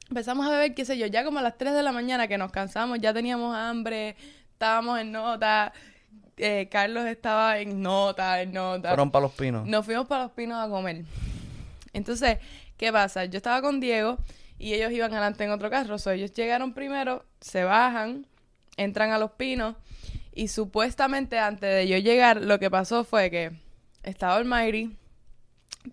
empezamos 0.09 0.47
a 0.47 0.51
beber, 0.51 0.73
qué 0.73 0.83
sé 0.83 0.97
yo, 0.97 1.05
ya 1.07 1.23
como 1.23 1.39
a 1.39 1.41
las 1.43 1.57
3 1.57 1.73
de 1.75 1.83
la 1.83 1.91
mañana 1.91 2.27
que 2.27 2.37
nos 2.37 2.51
cansamos, 2.51 2.99
ya 2.99 3.13
teníamos 3.13 3.55
hambre, 3.55 4.15
estábamos 4.51 4.99
en 4.99 5.11
nota, 5.11 5.73
eh, 6.37 6.67
Carlos 6.71 7.05
estaba 7.05 7.59
en 7.59 7.81
nota, 7.81 8.41
en 8.41 8.53
nota. 8.53 8.89
Fueron 8.89 9.11
para 9.11 9.23
los 9.23 9.33
pinos. 9.33 9.67
Nos 9.67 9.85
fuimos 9.85 10.07
para 10.07 10.23
los 10.23 10.31
pinos 10.31 10.63
a 10.63 10.69
comer. 10.69 11.03
Entonces, 11.93 12.39
¿qué 12.77 12.91
pasa? 12.91 13.25
Yo 13.25 13.37
estaba 13.37 13.61
con 13.61 13.79
Diego 13.79 14.17
y 14.57 14.73
ellos 14.73 14.91
iban 14.91 15.11
adelante 15.13 15.43
en 15.43 15.51
otro 15.51 15.69
carro. 15.69 15.97
So, 15.97 16.11
ellos 16.11 16.33
llegaron 16.33 16.73
primero, 16.73 17.25
se 17.39 17.63
bajan, 17.63 18.25
entran 18.77 19.11
a 19.11 19.17
los 19.17 19.31
pinos 19.31 19.75
y 20.33 20.49
supuestamente 20.49 21.39
antes 21.39 21.73
de 21.73 21.87
yo 21.87 21.97
llegar, 21.97 22.41
lo 22.41 22.59
que 22.59 22.69
pasó 22.69 23.05
fue 23.05 23.31
que 23.31 23.51
estaba 24.03 24.35
Almighty, 24.35 24.95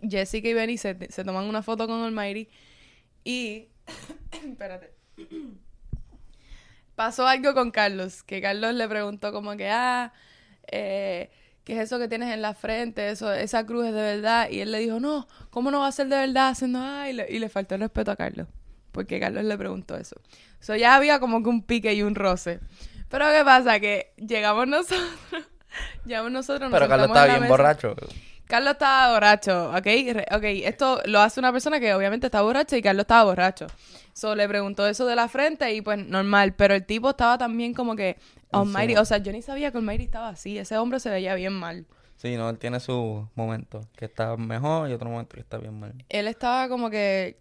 Jessica 0.08 0.48
y 0.48 0.54
Benny 0.54 0.76
se, 0.76 0.96
se 1.10 1.24
toman 1.24 1.44
una 1.44 1.62
foto 1.62 1.86
con 1.86 2.02
Almighty 2.02 2.48
y... 3.24 3.68
espérate. 4.32 4.92
Pasó 6.96 7.26
algo 7.26 7.54
con 7.54 7.70
Carlos, 7.70 8.22
que 8.22 8.42
Carlos 8.42 8.74
le 8.74 8.86
preguntó 8.86 9.32
como 9.32 9.56
que, 9.56 9.70
ah, 9.70 10.12
eh, 10.70 11.30
¿qué 11.64 11.74
es 11.74 11.80
eso 11.80 11.98
que 11.98 12.08
tienes 12.08 12.32
en 12.32 12.42
la 12.42 12.54
frente? 12.54 13.08
Eso, 13.08 13.32
esa 13.32 13.64
cruz 13.66 13.86
es 13.86 13.94
de 13.94 14.00
verdad. 14.00 14.48
Y 14.50 14.60
él 14.60 14.72
le 14.72 14.78
dijo, 14.78 15.00
no, 15.00 15.26
¿cómo 15.50 15.70
no 15.70 15.80
va 15.80 15.88
a 15.88 15.92
ser 15.92 16.08
de 16.08 16.16
verdad? 16.16 16.50
Haciendo, 16.50 16.78
ah, 16.80 17.08
y 17.08 17.12
le, 17.12 17.26
y 17.30 17.38
le 17.38 17.48
faltó 17.48 17.74
el 17.74 17.82
respeto 17.82 18.10
a 18.10 18.16
Carlos. 18.16 18.48
Porque 18.92 19.18
Carlos 19.18 19.44
le 19.44 19.56
preguntó 19.56 19.96
eso. 19.96 20.16
So 20.60 20.76
ya 20.76 20.94
había 20.94 21.18
como 21.18 21.42
que 21.42 21.48
un 21.48 21.62
pique 21.62 21.92
y 21.94 22.02
un 22.02 22.14
roce. 22.14 22.60
Pero 23.08 23.26
¿qué 23.30 23.44
pasa? 23.44 23.80
Que 23.80 24.12
llegamos 24.16 24.66
nosotros, 24.68 25.02
llegamos 26.04 26.32
nosotros, 26.32 26.70
nos 26.70 26.78
Pero 26.78 26.88
Carlos 26.88 27.08
estaba 27.08 27.26
bien 27.26 27.40
mesa. 27.40 27.50
borracho. 27.50 27.96
Carlos 28.46 28.72
estaba 28.72 29.12
borracho, 29.12 29.70
¿ok? 29.70 29.86
Ok, 30.36 30.44
esto 30.64 31.00
lo 31.06 31.20
hace 31.20 31.40
una 31.40 31.52
persona 31.52 31.80
que 31.80 31.94
obviamente 31.94 32.26
está 32.26 32.42
borracha 32.42 32.76
y 32.76 32.82
Carlos 32.82 33.04
estaba 33.04 33.24
borracho. 33.24 33.66
So, 34.12 34.34
le 34.34 34.46
preguntó 34.46 34.86
eso 34.86 35.06
de 35.06 35.16
la 35.16 35.28
frente 35.28 35.72
y 35.72 35.80
pues 35.80 36.06
normal, 36.06 36.54
pero 36.54 36.74
el 36.74 36.84
tipo 36.84 37.10
estaba 37.10 37.38
también 37.38 37.72
como 37.72 37.96
que 37.96 38.18
Almighty, 38.52 38.96
o 38.96 39.04
sea, 39.04 39.18
yo 39.18 39.32
ni 39.32 39.42
sabía 39.42 39.70
que 39.70 39.78
Almighty 39.78 40.04
estaba 40.04 40.28
así, 40.28 40.58
ese 40.58 40.76
hombre 40.78 41.00
se 41.00 41.10
veía 41.10 41.34
bien 41.34 41.52
mal. 41.52 41.86
Sí, 42.16 42.36
no, 42.36 42.48
él 42.50 42.58
tiene 42.58 42.78
su 42.78 43.28
momento 43.34 43.80
que 43.96 44.04
está 44.04 44.36
mejor 44.36 44.88
y 44.88 44.92
otro 44.92 45.08
momento 45.10 45.34
que 45.34 45.40
está 45.40 45.58
bien 45.58 45.78
mal. 45.80 45.92
Él 46.08 46.28
estaba 46.28 46.68
como 46.68 46.88
que, 46.90 47.38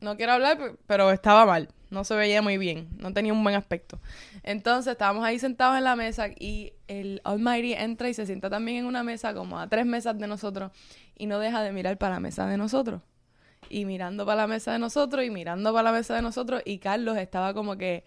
no 0.00 0.16
quiero 0.16 0.32
hablar, 0.32 0.58
pe- 0.58 0.76
pero 0.86 1.10
estaba 1.10 1.44
mal, 1.44 1.68
no 1.90 2.04
se 2.04 2.14
veía 2.14 2.40
muy 2.40 2.56
bien, 2.56 2.88
no 2.98 3.12
tenía 3.12 3.32
un 3.32 3.42
buen 3.42 3.56
aspecto. 3.56 3.98
Entonces 4.44 4.92
estábamos 4.92 5.24
ahí 5.24 5.38
sentados 5.38 5.76
en 5.76 5.84
la 5.84 5.96
mesa 5.96 6.28
y 6.38 6.72
el 6.86 7.20
Almighty 7.24 7.72
entra 7.74 8.08
y 8.08 8.14
se 8.14 8.26
sienta 8.26 8.48
también 8.48 8.78
en 8.78 8.84
una 8.86 9.02
mesa 9.02 9.34
como 9.34 9.58
a 9.58 9.68
tres 9.68 9.86
mesas 9.86 10.16
de 10.18 10.26
nosotros 10.28 10.70
y 11.18 11.26
no 11.26 11.38
deja 11.40 11.62
de 11.62 11.72
mirar 11.72 11.98
para 11.98 12.14
la 12.14 12.20
mesa 12.20 12.46
de 12.46 12.56
nosotros. 12.56 13.02
Y 13.68 13.84
mirando 13.84 14.24
para 14.24 14.42
la 14.42 14.46
mesa 14.46 14.72
de 14.72 14.78
nosotros 14.78 15.24
y 15.24 15.30
mirando 15.30 15.72
para 15.72 15.82
la 15.90 15.92
mesa 15.92 16.14
de 16.14 16.22
nosotros 16.22 16.62
y 16.64 16.78
Carlos 16.78 17.16
estaba 17.18 17.54
como 17.54 17.76
que 17.76 18.04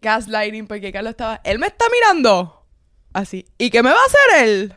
gaslighting 0.00 0.66
porque 0.66 0.92
Carlos 0.92 1.10
estaba, 1.10 1.40
él 1.44 1.58
me 1.58 1.66
está 1.66 1.86
mirando. 1.90 2.66
Así. 3.12 3.46
¿Y 3.58 3.70
qué 3.70 3.82
me 3.82 3.90
va 3.90 3.96
a 3.96 4.06
hacer 4.06 4.48
él? 4.48 4.74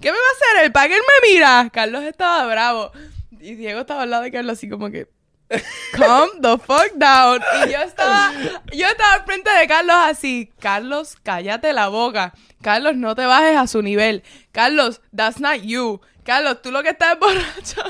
¿Qué 0.00 0.10
me 0.10 0.18
va 0.18 0.24
a 0.24 0.36
hacer 0.36 0.64
él? 0.64 0.72
¿Para 0.72 0.88
qué 0.88 0.94
él 0.94 1.02
me 1.02 1.32
mira? 1.32 1.70
Carlos 1.72 2.02
estaba 2.04 2.46
bravo. 2.46 2.92
Y 3.40 3.54
Diego 3.54 3.80
estaba 3.80 4.02
al 4.02 4.10
lado 4.10 4.22
de 4.22 4.32
Carlos 4.32 4.58
así 4.58 4.68
como 4.68 4.90
que... 4.90 5.08
Calm 5.92 6.40
the 6.40 6.56
fuck 6.58 6.92
down. 6.94 7.42
Y 7.66 7.72
yo 7.72 7.78
estaba, 7.82 8.32
yo 8.72 8.86
estaba 8.86 9.12
al 9.14 9.24
frente 9.24 9.50
de 9.50 9.68
Carlos 9.68 9.96
así. 9.98 10.50
Carlos, 10.58 11.16
cállate 11.22 11.72
la 11.72 11.88
boca. 11.88 12.32
Carlos, 12.62 12.96
no 12.96 13.14
te 13.14 13.26
bajes 13.26 13.56
a 13.56 13.66
su 13.66 13.82
nivel. 13.82 14.22
Carlos, 14.50 15.02
that's 15.14 15.40
not 15.40 15.60
you. 15.60 16.00
Carlos, 16.24 16.62
tú 16.62 16.70
lo 16.70 16.82
que 16.82 16.90
estás 16.90 17.14
es 17.14 17.18
borracho. 17.18 17.82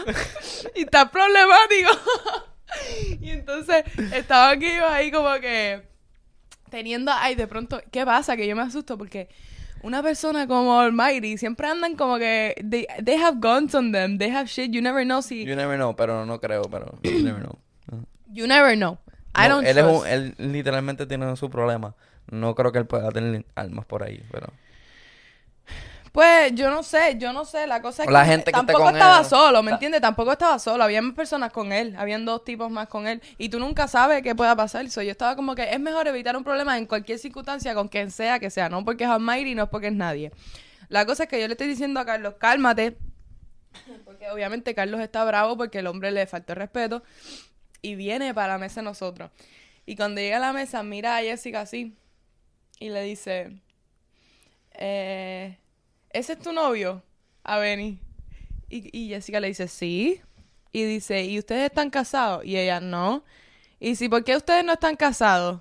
y 0.75 0.83
estás 0.83 1.11
problemático. 1.11 1.91
y 3.21 3.31
entonces 3.31 3.85
estaba 4.13 4.51
aquí 4.51 4.75
yo 4.75 4.89
ahí 4.89 5.13
como 5.13 5.33
que 5.35 5.92
teniendo, 6.73 7.13
ay, 7.15 7.37
de 7.37 7.47
pronto, 7.47 7.81
¿qué 7.93 8.05
pasa? 8.05 8.37
Que 8.37 8.49
yo 8.49 8.57
me 8.57 8.63
asusto 8.63 8.99
porque 8.99 9.29
una 9.83 10.03
persona 10.03 10.47
como 10.49 10.81
Almighty 10.81 11.39
siempre 11.39 11.69
andan 11.69 11.95
como 11.97 12.19
que 12.19 12.55
they, 12.69 12.87
they 13.05 13.17
have 13.17 13.39
guns 13.41 13.75
on 13.77 13.93
them, 13.93 14.19
they 14.19 14.31
have 14.31 14.47
shit, 14.49 14.73
you 14.73 14.81
never 14.83 15.05
know 15.05 15.23
si 15.23 15.45
You 15.45 15.55
never 15.55 15.77
know, 15.77 15.95
pero 15.95 16.27
no 16.27 16.41
creo, 16.41 16.63
pero 16.63 16.99
you 17.05 17.23
never 17.23 17.41
know. 17.43 17.59
You 18.33 18.47
never 18.49 18.75
know. 18.77 18.99
I 19.35 19.49
No, 19.49 19.57
don't 19.57 19.67
él, 19.67 19.79
es 19.79 19.85
trust. 19.85 20.01
un- 20.03 20.07
él 20.09 20.35
literalmente 20.39 21.07
tiene 21.07 21.37
su 21.37 21.49
problema. 21.51 21.95
No 22.31 22.55
creo 22.55 22.73
que 22.73 22.79
él 22.79 22.87
pueda 22.87 23.11
tener 23.11 23.45
armas 23.55 23.85
por 23.87 24.03
ahí, 24.03 24.23
pero... 24.31 24.47
Pues 26.13 26.55
yo 26.55 26.71
no 26.71 26.83
sé, 26.83 27.17
yo 27.19 27.33
no 27.33 27.47
sé. 27.47 27.67
La 27.67 27.81
cosa 27.81 28.05
es 28.05 28.11
La 28.11 28.23
que 28.25 28.31
gente 28.31 28.53
que 28.53 28.61
esté 28.61 28.67
tampoco 28.67 28.85
con 28.85 28.95
estaba 28.95 29.21
él. 29.21 29.25
solo, 29.25 29.63
¿me 29.63 29.73
entiendes? 29.73 30.03
Tampoco 30.03 30.33
estaba 30.33 30.59
solo. 30.59 30.85
Había 30.85 31.01
más 31.01 31.15
personas 31.15 31.51
con 31.53 31.73
él. 31.73 31.95
Habían 31.97 32.27
dos 32.27 32.45
tipos 32.45 32.71
más 32.71 32.89
con 32.89 33.07
él. 33.09 33.23
Y 33.39 33.49
tú 33.49 33.59
nunca 33.59 33.89
sabes 33.89 34.23
qué 34.23 34.35
pueda 34.35 34.55
pasar. 34.55 34.89
So, 34.91 35.01
yo 35.03 35.11
estaba 35.11 35.37
como 35.37 35.55
que 35.55 35.71
es 35.73 35.81
mejor 35.81 36.07
evitar 36.09 36.37
un 36.37 36.45
problema 36.45 36.77
en 36.77 36.85
cualquier 36.87 37.19
circunstancia 37.19 37.75
con 37.75 37.89
quien 37.89 38.11
sea 38.11 38.39
que 38.39 38.51
sea. 38.51 38.69
No 38.69 38.85
porque 38.85 39.05
es 39.05 39.11
Almighty, 39.11 39.55
no 39.55 39.65
es 39.65 39.69
porque 39.71 39.87
es 39.87 39.95
nadie. 39.95 40.33
La 40.91 41.07
cosa 41.07 41.23
es 41.23 41.29
que 41.31 41.41
yo 41.41 41.47
le 41.49 41.55
estoy 41.55 41.69
diciendo 41.69 41.99
a 41.99 42.05
Carlos, 42.05 42.35
cálmate. 42.39 42.99
Porque 44.05 44.29
obviamente 44.29 44.75
Carlos 44.75 45.01
está 45.01 45.25
bravo 45.25 45.57
porque 45.57 45.79
el 45.79 45.87
hombre 45.87 46.11
le 46.11 46.27
faltó 46.27 46.55
respeto. 46.55 47.03
Y 47.81 47.95
viene 47.95 48.35
para 48.35 48.53
la 48.53 48.59
mesa 48.59 48.81
de 48.81 48.85
nosotros. 48.85 49.31
Y 49.87 49.97
cuando 49.97 50.21
llega 50.21 50.37
a 50.37 50.41
la 50.41 50.53
mesa, 50.53 50.83
mira 50.83 51.17
a 51.17 51.23
Jessica 51.23 51.63
así. 51.63 51.97
Y 52.79 52.91
le 52.91 53.03
dice, 53.03 53.63
eh, 54.75 55.57
¿ese 56.13 56.35
es 56.35 56.39
tu 56.39 56.53
novio? 56.53 57.03
A 57.45 57.59
Benny. 57.59 57.99
Y, 58.69 58.97
y 58.99 59.09
Jessica 59.11 59.41
le 59.41 59.49
dice, 59.49 59.69
sí. 59.69 60.21
Y 60.73 60.85
dice, 60.85 61.25
¿y 61.25 61.39
ustedes 61.39 61.65
están 61.67 61.91
casados? 61.91 62.45
Y 62.45 62.57
ella, 62.57 62.81
no. 62.81 63.25
Y 63.81 63.91
dice, 63.91 64.09
¿por 64.09 64.25
qué 64.25 64.37
ustedes 64.37 64.65
no 64.65 64.73
están 64.73 64.97
casados? 64.97 65.61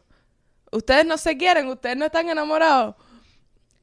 ¿Ustedes 0.71 1.05
no 1.05 1.17
se 1.17 1.35
quieren? 1.37 1.67
¿Ustedes 1.67 1.97
no 1.97 2.05
están 2.05 2.29
enamorados? 2.29 2.95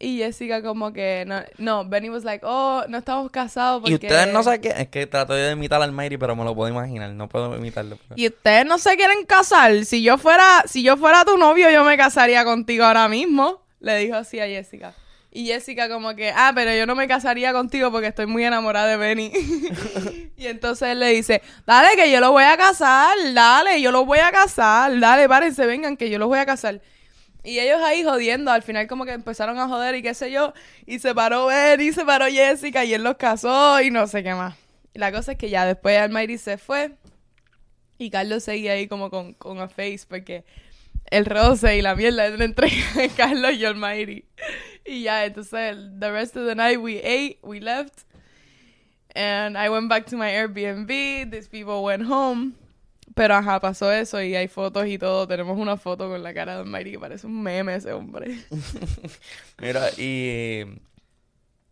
Y 0.01 0.19
Jessica 0.19 0.63
como 0.63 0.93
que, 0.93 1.25
no, 1.27 1.43
no, 1.59 1.85
Benny 1.89 2.09
was 2.09 2.23
like, 2.23 2.47
oh, 2.47 2.85
no 2.89 2.99
estamos 2.99 3.31
casados 3.33 3.81
porque... 3.81 3.91
Y 3.91 3.95
ustedes 3.97 4.33
no 4.33 4.43
saben 4.45 4.61
qué... 4.61 4.69
Es 4.69 4.89
que 4.89 5.07
trato 5.09 5.35
de 5.35 5.51
imitar 5.51 5.83
al 5.83 5.91
Mayri, 5.91 6.17
pero 6.17 6.37
me 6.37 6.45
lo 6.45 6.55
puedo 6.55 6.71
imaginar. 6.73 7.11
No 7.11 7.29
puedo 7.29 7.57
imitarlo. 7.57 7.99
pero- 8.09 8.15
Y 8.19 8.29
ustedes 8.29 8.65
no 8.65 8.79
se 8.79 8.97
quieren 8.97 9.27
casar. 9.27 9.85
Si 9.85 10.03
yo 10.03 10.17
fuera, 10.17 10.63
si 10.67 10.85
yo 10.85 10.97
fuera 10.97 11.25
tu 11.25 11.37
novio, 11.37 11.69
yo 11.71 11.83
me 11.85 11.97
casaría 11.97 12.45
contigo 12.45 12.85
ahora 12.85 13.09
mismo. 13.09 13.61
Le 13.81 13.97
dijo 13.99 14.15
así 14.15 14.39
a 14.39 14.47
Jessica. 14.47 14.95
Y 15.39 15.47
Jessica 15.47 15.89
como 15.89 16.17
que, 16.17 16.33
ah, 16.35 16.51
pero 16.53 16.75
yo 16.75 16.85
no 16.85 16.97
me 16.97 17.07
casaría 17.07 17.53
contigo 17.53 17.93
porque 17.93 18.09
estoy 18.09 18.27
muy 18.27 18.45
enamorada 18.45 18.89
de 18.89 18.97
Benny. 18.97 19.31
y 20.37 20.49
entonces 20.49 20.89
él 20.89 20.99
le 20.99 21.11
dice, 21.11 21.43
dale 21.65 21.91
que 21.95 22.11
yo 22.11 22.19
lo 22.19 22.33
voy 22.33 22.43
a 22.43 22.57
casar, 22.57 23.17
dale, 23.33 23.81
yo 23.81 23.93
lo 23.93 24.05
voy 24.05 24.19
a 24.19 24.33
casar, 24.33 24.99
dale, 24.99 25.29
párense, 25.29 25.65
vengan 25.65 25.97
que 25.97 26.11
yo 26.11 26.19
los 26.19 26.27
voy 26.27 26.41
a 26.41 26.45
casar. 26.45 26.81
Y 27.45 27.61
ellos 27.61 27.81
ahí 27.85 28.03
jodiendo, 28.03 28.51
al 28.51 28.65
final 28.65 28.89
como 28.89 29.05
que 29.05 29.13
empezaron 29.13 29.61
a 29.61 29.69
joder 29.69 29.95
y 29.95 30.03
qué 30.03 30.13
sé 30.13 30.33
yo, 30.33 30.55
y 30.87 30.99
se 30.99 31.15
paró 31.15 31.47
Benny, 31.47 31.93
se 31.93 32.05
paró 32.05 32.27
Jessica 32.27 32.85
y 32.85 32.95
él 32.95 33.05
los 33.05 33.15
casó 33.15 33.81
y 33.81 33.93
no 33.93 34.09
sé 34.09 34.25
qué 34.25 34.35
más. 34.35 34.57
La 34.95 35.13
cosa 35.13 35.31
es 35.31 35.39
que 35.39 35.51
ya 35.51 35.65
después 35.67 35.97
Almighty 35.99 36.37
se 36.39 36.59
fue 36.59 36.97
y 37.97 38.11
Carlos 38.11 38.43
seguía 38.43 38.73
ahí 38.73 38.89
como 38.89 39.09
con, 39.09 39.35
con 39.35 39.61
a 39.61 39.69
face 39.69 40.01
porque 40.09 40.45
el 41.11 41.27
roce 41.27 41.77
y 41.77 41.83
la 41.83 41.95
mierda 41.95 42.27
entre 42.27 42.71
Carlos 43.17 43.53
y 43.53 43.65
Almighty. 43.65 44.25
Y 44.93 45.03
ya, 45.03 45.27
entonces, 45.27 45.77
the 45.99 46.11
rest 46.11 46.37
of 46.37 46.47
the 46.47 46.55
night 46.55 46.81
we 46.81 47.01
ate, 47.03 47.39
we 47.43 47.61
left. 47.61 48.05
And 49.15 49.59
I 49.59 49.69
went 49.69 49.89
back 49.89 50.07
to 50.07 50.17
my 50.17 50.31
Airbnb. 50.31 51.31
These 51.31 51.49
people 51.49 51.83
went 51.83 52.05
home. 52.05 52.55
Pero 53.15 53.35
ajá, 53.35 53.61
pasó 53.61 53.91
eso 53.93 54.23
y 54.23 54.35
hay 54.37 54.49
fotos 54.49 54.87
y 54.87 54.97
todo. 54.97 55.27
Tenemos 55.27 55.59
una 55.59 55.77
foto 55.77 56.09
con 56.09 56.23
la 56.23 56.33
cara 56.33 56.55
de 56.55 56.61
Almighty 56.61 56.93
que 56.93 56.99
parece 56.99 57.27
un 57.27 57.43
meme 57.43 57.75
ese 57.75 57.93
hombre. 57.93 58.39
Mira, 59.59 59.91
y... 59.99 60.65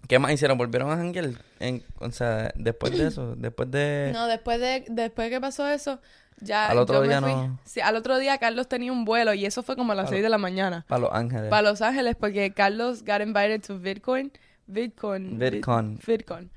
¿Qué 0.09 0.19
más 0.19 0.33
hicieron? 0.33 0.59
¿Volvieron 0.59 0.91
a? 0.91 1.23
En, 1.61 1.83
o 1.99 2.11
sea, 2.11 2.53
después 2.55 2.97
de 2.97 3.09
eso, 3.09 3.35
después 3.37 3.71
de... 3.71 4.11
No, 4.13 4.27
después 4.27 4.61
de 4.61 4.85
después 4.89 5.31
que 5.31 5.41
pasó 5.41 5.69
eso, 5.69 6.01
ya 6.41 6.67
Al 6.69 6.79
otro 6.79 7.03
día 7.03 7.21
no- 7.21 7.59
Sí, 7.65 7.81
al 7.81 7.97
otro 7.97 8.19
día 8.19 8.39
Carlos 8.39 8.69
tenía 8.69 8.93
un 8.93 9.05
vuelo 9.05 9.33
y 9.35 9.47
eso 9.47 9.63
fue 9.63 9.77
como 9.77 9.93
a 9.93 9.95
las 9.95 10.07
A 10.07 10.09
6 10.11 10.21
lo- 10.21 10.25
de 10.27 10.31
la 10.31 10.39
mañana. 10.39 10.85
Para 10.89 11.01
Los 11.01 11.13
Ángeles. 11.13 11.49
Para 11.51 11.63
Los 11.71 11.81
Ángeles 11.83 12.17
porque 12.19 12.53
Carlos 12.53 13.03
got 13.05 13.21
invited 13.21 13.63
to 13.63 13.79
VidCon. 13.79 14.31
VidCon. 14.67 15.39
Vid- 15.39 15.53
VidCon. 15.61 15.99
VidCon. 16.07 16.51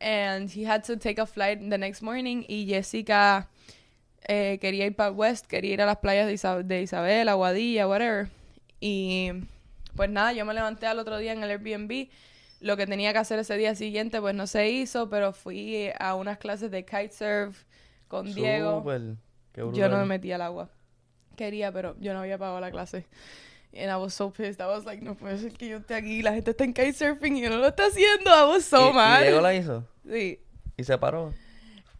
And 0.00 0.48
he 0.50 0.64
had 0.64 0.82
to 0.84 0.96
take 0.96 1.20
a 1.20 1.26
flight 1.26 1.58
the 1.58 1.78
next 1.78 2.02
morning 2.02 2.44
y 2.46 2.66
Jessica 2.68 3.48
eh, 4.28 4.58
quería 4.60 4.86
ir 4.86 4.94
para 4.94 5.10
West, 5.10 5.46
quería 5.46 5.72
ir 5.74 5.82
a 5.82 5.86
las 5.86 5.96
playas 5.98 6.26
de, 6.26 6.34
Isa- 6.34 6.62
de 6.62 6.82
Isabel, 6.82 7.28
Aguadilla, 7.28 7.88
whatever. 7.88 8.28
Y 8.80 9.30
pues 9.96 10.08
nada, 10.10 10.32
yo 10.32 10.44
me 10.44 10.54
levanté 10.54 10.86
al 10.86 10.98
otro 11.00 11.18
día 11.18 11.32
en 11.32 11.42
el 11.42 11.50
Airbnb. 11.50 12.08
Lo 12.60 12.76
que 12.76 12.86
tenía 12.86 13.12
que 13.12 13.18
hacer 13.18 13.38
ese 13.38 13.56
día 13.56 13.74
siguiente 13.74 14.20
pues 14.20 14.34
no 14.34 14.46
se 14.46 14.68
hizo, 14.70 15.08
pero 15.08 15.32
fui 15.32 15.90
a 15.98 16.14
unas 16.14 16.38
clases 16.38 16.70
de 16.70 16.84
kitesurf 16.84 17.64
con 18.08 18.32
Diego. 18.34 18.78
Súper. 18.80 19.00
Qué 19.52 19.60
Yo 19.72 19.88
no 19.88 19.98
me 19.98 20.04
metí 20.06 20.32
al 20.32 20.42
agua. 20.42 20.68
Quería, 21.36 21.70
pero 21.72 21.96
yo 22.00 22.12
no 22.14 22.20
había 22.20 22.38
pagado 22.38 22.60
la 22.60 22.70
clase. 22.70 23.06
And 23.72 23.90
I 23.90 23.96
was 23.96 24.14
so 24.14 24.32
pissed. 24.32 24.60
I 24.60 24.64
was 24.66 24.84
like, 24.86 25.02
no 25.04 25.14
puede 25.14 25.38
ser 25.38 25.52
que 25.52 25.68
yo 25.68 25.76
esté 25.78 25.94
aquí 25.94 26.22
la 26.22 26.32
gente 26.32 26.50
está 26.52 26.64
en 26.64 26.72
kitesurfing 26.74 27.36
y 27.36 27.42
yo 27.42 27.50
no 27.50 27.58
lo 27.58 27.68
está 27.68 27.86
haciendo. 27.86 28.30
I 28.30 28.48
was 28.48 28.64
so 28.64 28.90
¿Y- 28.90 28.92
mad. 28.94 29.20
¿Y 29.20 29.24
Diego 29.24 29.40
la 29.40 29.54
hizo? 29.54 29.84
Sí. 30.08 30.40
¿Y 30.76 30.84
se 30.84 30.96
paró? 30.98 31.34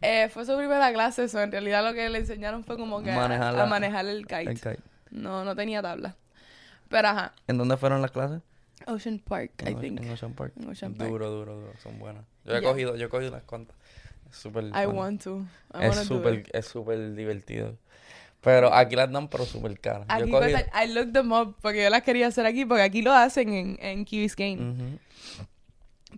Eh, 0.01 0.29
fue 0.29 0.45
su 0.45 0.55
primera 0.57 0.91
clase, 0.93 1.25
eso. 1.25 1.41
En 1.41 1.51
realidad 1.51 1.83
lo 1.83 1.93
que 1.93 2.09
le 2.09 2.17
enseñaron 2.19 2.63
fue 2.63 2.75
como 2.77 3.01
que 3.03 3.11
a- 3.11 3.15
Manejar 3.15 3.47
a, 3.55 3.57
la- 3.57 3.65
manejar 3.65 4.05
el 4.07 4.25
kite. 4.25 4.49
El 4.49 4.55
kite. 4.55 4.79
No, 5.11 5.43
no 5.45 5.55
tenía 5.55 5.81
tabla. 5.81 6.15
Pero 6.89 7.07
ajá. 7.09 7.33
¿En 7.47 7.57
dónde 7.57 7.77
fueron 7.77 8.01
las 8.01 8.11
clases? 8.11 8.41
Ocean 8.87 9.19
Park, 9.19 9.51
I 9.65 9.69
En, 9.69 9.75
O- 9.77 9.79
think. 9.79 10.01
en 10.01 10.09
Ocean 10.11 10.33
Park. 10.33 10.53
En 10.59 10.69
Ocean 10.69 10.93
Park. 10.95 11.09
Duro, 11.09 11.29
duro, 11.29 11.55
duro. 11.59 11.73
Son 11.83 11.99
buenas. 11.99 12.23
Yo 12.45 12.55
he 12.55 12.61
Yeah. 12.61 12.69
cogido, 12.69 12.95
yo 12.95 13.05
he 13.05 13.09
cogido 13.09 13.29
unas 13.31 13.43
cuantas. 13.43 13.75
Es 14.29 14.37
súper. 14.37 14.65
I 14.65 14.69
bueno. 14.71 14.91
want 14.93 15.23
to. 15.23 15.45
I 15.73 15.85
Es 15.85 15.95
súper, 15.97 16.43
es 16.53 16.65
súper 16.65 17.13
divertido. 17.15 17.75
Pero 18.41 18.73
aquí 18.73 18.95
las 18.95 19.11
dan, 19.11 19.27
pero 19.27 19.45
súper 19.45 19.77
caras. 19.79 20.07
Yo 20.07 20.13
Aquí 20.15 20.31
cogido- 20.31 20.51
cuesta- 20.51 20.83
I 20.85 20.93
looked 20.93 21.11
them 21.13 21.31
up 21.33 21.55
porque 21.61 21.83
yo 21.83 21.89
las 21.89 22.03
quería 22.03 22.27
hacer 22.27 22.45
aquí 22.45 22.63
porque 22.65 22.83
aquí 22.83 23.01
lo 23.01 23.11
hacen 23.13 23.53
en, 23.53 23.77
en 23.81 24.05
Key 24.05 24.19
Biscayne. 24.21 24.61
Ujú. 24.71 24.99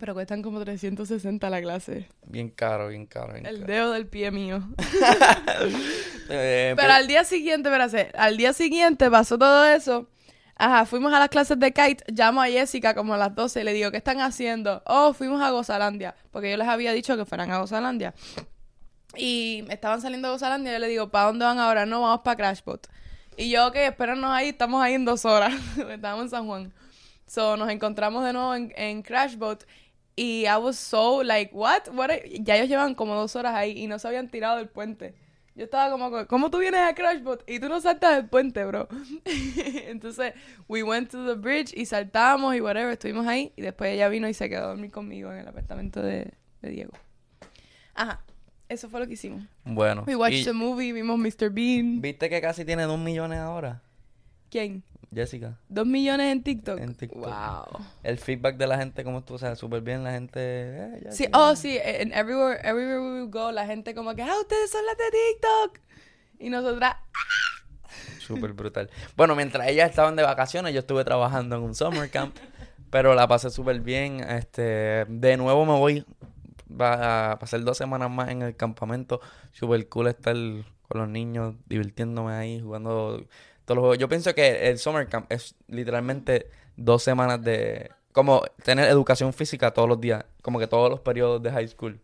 Pero 0.00 0.14
cuestan 0.14 0.40
como 0.40 0.60
360 0.60 1.50
la 1.50 1.60
clase. 1.60 2.06
Bien 2.26 2.48
caro, 2.48 2.88
bien 2.88 3.06
caro. 3.06 3.34
Bien 3.34 3.44
El 3.44 3.56
caro. 3.60 3.72
dedo 3.72 3.92
del 3.92 4.06
pie 4.06 4.30
mío. 4.30 4.62
Eh, 6.34 6.72
Pero 6.76 6.86
pues, 6.88 6.96
al 6.98 7.06
día 7.08 7.24
siguiente, 7.24 7.68
espérate, 7.68 8.10
al 8.16 8.36
día 8.36 8.52
siguiente 8.52 9.10
pasó 9.10 9.36
todo 9.38 9.66
eso. 9.66 10.08
Ajá, 10.64 10.86
fuimos 10.86 11.12
a 11.12 11.18
las 11.18 11.28
clases 11.28 11.58
de 11.58 11.72
kite. 11.72 12.04
Llamo 12.06 12.40
a 12.40 12.46
Jessica 12.46 12.94
como 12.94 13.14
a 13.14 13.16
las 13.16 13.34
12 13.34 13.62
y 13.62 13.64
le 13.64 13.72
digo, 13.72 13.90
¿qué 13.90 13.96
están 13.96 14.20
haciendo? 14.20 14.80
Oh, 14.86 15.12
fuimos 15.12 15.42
a 15.42 15.50
Gozalandia. 15.50 16.14
Porque 16.30 16.52
yo 16.52 16.56
les 16.56 16.68
había 16.68 16.92
dicho 16.92 17.16
que 17.16 17.24
fueran 17.24 17.50
a 17.50 17.58
Gozalandia. 17.58 18.14
Y 19.16 19.64
estaban 19.70 20.00
saliendo 20.00 20.28
de 20.28 20.34
Gozalandia. 20.34 20.74
Yo 20.74 20.78
le 20.78 20.86
digo, 20.86 21.10
¿para 21.10 21.26
dónde 21.26 21.44
van 21.44 21.58
ahora? 21.58 21.84
No, 21.84 22.02
vamos 22.02 22.20
para 22.20 22.36
Crashbot. 22.36 22.86
Y 23.36 23.50
yo, 23.50 23.66
ok, 23.66 23.74
espéranos 23.74 24.30
ahí. 24.30 24.50
Estamos 24.50 24.80
ahí 24.80 24.94
en 24.94 25.04
dos 25.04 25.24
horas. 25.24 25.52
Estábamos 25.90 26.26
en 26.26 26.30
San 26.30 26.46
Juan. 26.46 26.72
So, 27.26 27.56
nos 27.56 27.68
encontramos 27.68 28.24
de 28.24 28.32
nuevo 28.32 28.54
en, 28.54 28.72
en 28.76 29.02
Crashbot. 29.02 29.66
Y 30.14 30.44
I 30.46 30.58
was 30.62 30.76
so 30.76 31.24
like, 31.24 31.52
what? 31.52 31.88
what 31.92 32.10
Ya 32.40 32.54
ellos 32.54 32.68
llevan 32.68 32.94
como 32.94 33.16
dos 33.16 33.34
horas 33.34 33.56
ahí 33.56 33.76
y 33.76 33.88
no 33.88 33.98
se 33.98 34.06
habían 34.06 34.30
tirado 34.30 34.58
del 34.58 34.68
puente. 34.68 35.16
Yo 35.54 35.64
estaba 35.64 35.90
como, 35.90 36.26
¿cómo 36.26 36.50
tú 36.50 36.58
vienes 36.58 36.80
a 36.80 36.94
Crashbot 36.94 37.44
y 37.46 37.60
tú 37.60 37.68
no 37.68 37.80
saltas 37.80 38.16
del 38.16 38.26
puente, 38.26 38.64
bro? 38.64 38.88
Entonces, 39.86 40.32
we 40.66 40.82
went 40.82 41.10
to 41.10 41.26
the 41.26 41.34
bridge 41.34 41.74
y 41.74 41.84
saltamos 41.84 42.54
y 42.56 42.60
whatever, 42.60 42.92
estuvimos 42.92 43.26
ahí. 43.26 43.52
Y 43.56 43.62
después 43.62 43.92
ella 43.92 44.08
vino 44.08 44.28
y 44.28 44.34
se 44.34 44.48
quedó 44.48 44.64
a 44.64 44.68
dormir 44.68 44.90
conmigo 44.90 45.30
en 45.30 45.40
el 45.40 45.48
apartamento 45.48 46.00
de, 46.02 46.32
de 46.62 46.70
Diego. 46.70 46.92
Ajá, 47.94 48.22
eso 48.70 48.88
fue 48.88 49.00
lo 49.00 49.06
que 49.06 49.12
hicimos. 49.12 49.42
Bueno. 49.64 50.04
We 50.06 50.16
watched 50.16 50.40
y 50.40 50.44
the 50.44 50.54
movie, 50.54 50.94
vimos 50.94 51.18
Mr. 51.18 51.50
Bean. 51.50 52.00
¿Viste 52.00 52.30
que 52.30 52.40
casi 52.40 52.64
tiene 52.64 52.84
dos 52.84 52.98
millones 52.98 53.38
ahora? 53.38 53.82
¿Quién? 54.48 54.82
Jessica. 55.14 55.58
¿Dos 55.68 55.86
millones 55.86 56.32
en 56.32 56.42
TikTok? 56.42 56.78
En 56.78 56.94
TikTok. 56.94 57.24
Wow. 57.24 57.84
El 58.02 58.18
feedback 58.18 58.56
de 58.56 58.66
la 58.66 58.78
gente, 58.78 59.04
como 59.04 59.22
tú, 59.22 59.34
o 59.34 59.38
sea, 59.38 59.54
súper 59.56 59.82
bien. 59.82 60.04
La 60.04 60.12
gente. 60.12 60.40
eh, 60.40 61.00
ya 61.04 61.12
Sí, 61.12 61.26
oh, 61.32 61.54
sí, 61.54 61.78
en 61.82 62.12
everywhere, 62.12 62.60
everywhere 62.62 63.00
we 63.00 63.20
would 63.20 63.30
go, 63.30 63.52
la 63.52 63.66
gente 63.66 63.94
como 63.94 64.14
que, 64.14 64.22
ah, 64.22 64.34
ustedes 64.40 64.70
son 64.70 64.84
las 64.86 64.96
de 64.96 65.04
TikTok. 65.10 65.78
Y 66.38 66.50
nosotras, 66.50 66.96
Súper 68.18 68.52
brutal. 68.52 68.88
Bueno, 69.16 69.34
mientras 69.34 69.68
ellas 69.68 69.90
estaban 69.90 70.16
de 70.16 70.22
vacaciones, 70.22 70.72
yo 70.72 70.80
estuve 70.80 71.04
trabajando 71.04 71.56
en 71.56 71.62
un 71.62 71.74
summer 71.74 72.08
camp, 72.10 72.36
pero 72.90 73.14
la 73.14 73.26
pasé 73.26 73.50
súper 73.50 73.80
bien. 73.80 74.20
Este, 74.20 75.04
de 75.08 75.36
nuevo 75.36 75.64
me 75.66 75.78
voy 75.78 76.04
va 76.80 77.32
a 77.32 77.38
pasar 77.38 77.62
dos 77.64 77.76
semanas 77.76 78.10
más 78.10 78.30
en 78.30 78.42
el 78.42 78.56
campamento. 78.56 79.20
Súper 79.52 79.88
cool 79.88 80.08
estar 80.08 80.36
con 80.92 81.00
los 81.00 81.10
niños, 81.10 81.54
divirtiéndome 81.66 82.34
ahí, 82.34 82.60
jugando 82.60 83.24
todos 83.64 83.76
los 83.76 83.82
juegos. 83.82 83.98
Yo 83.98 84.08
pienso 84.08 84.34
que 84.34 84.68
el 84.68 84.78
summer 84.78 85.08
camp 85.08 85.30
es 85.32 85.54
literalmente 85.68 86.50
dos 86.76 87.02
semanas 87.02 87.42
de... 87.42 87.90
Como 88.12 88.42
tener 88.62 88.88
educación 88.90 89.32
física 89.32 89.72
todos 89.72 89.88
los 89.88 89.98
días, 89.98 90.24
como 90.42 90.58
que 90.58 90.66
todos 90.66 90.90
los 90.90 91.00
periodos 91.00 91.42
de 91.42 91.50
high 91.50 91.68
school. 91.68 91.98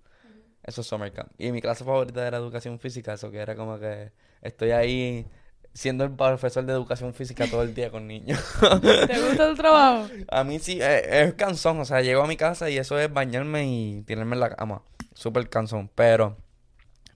Eso 0.62 0.80
es 0.80 0.86
summer 0.86 1.12
camp. 1.12 1.30
Y 1.36 1.52
mi 1.52 1.60
clase 1.60 1.84
favorita 1.84 2.26
era 2.26 2.38
educación 2.38 2.78
física, 2.78 3.12
eso 3.12 3.30
que 3.30 3.38
era 3.38 3.54
como 3.54 3.78
que 3.78 4.10
estoy 4.40 4.70
ahí 4.70 5.26
siendo 5.74 6.04
el 6.04 6.10
profesor 6.10 6.64
de 6.64 6.72
educación 6.72 7.12
física 7.12 7.46
todo 7.46 7.62
el 7.62 7.74
día 7.74 7.90
con 7.90 8.06
niños. 8.06 8.42
¿te 8.80 9.20
gusta 9.20 9.50
tu 9.50 9.54
trabajo? 9.54 10.08
a 10.28 10.44
mí 10.44 10.58
sí, 10.58 10.78
eh, 10.80 11.24
es 11.24 11.34
cansón, 11.34 11.78
o 11.80 11.84
sea, 11.84 12.00
llego 12.00 12.22
a 12.22 12.26
mi 12.26 12.36
casa 12.38 12.70
y 12.70 12.78
eso 12.78 12.98
es 12.98 13.12
bañarme 13.12 13.66
y 13.66 14.02
tirarme 14.06 14.34
en 14.34 14.40
la 14.40 14.56
cama. 14.56 14.82
Súper 15.12 15.50
cansón, 15.50 15.90
pero 15.94 16.36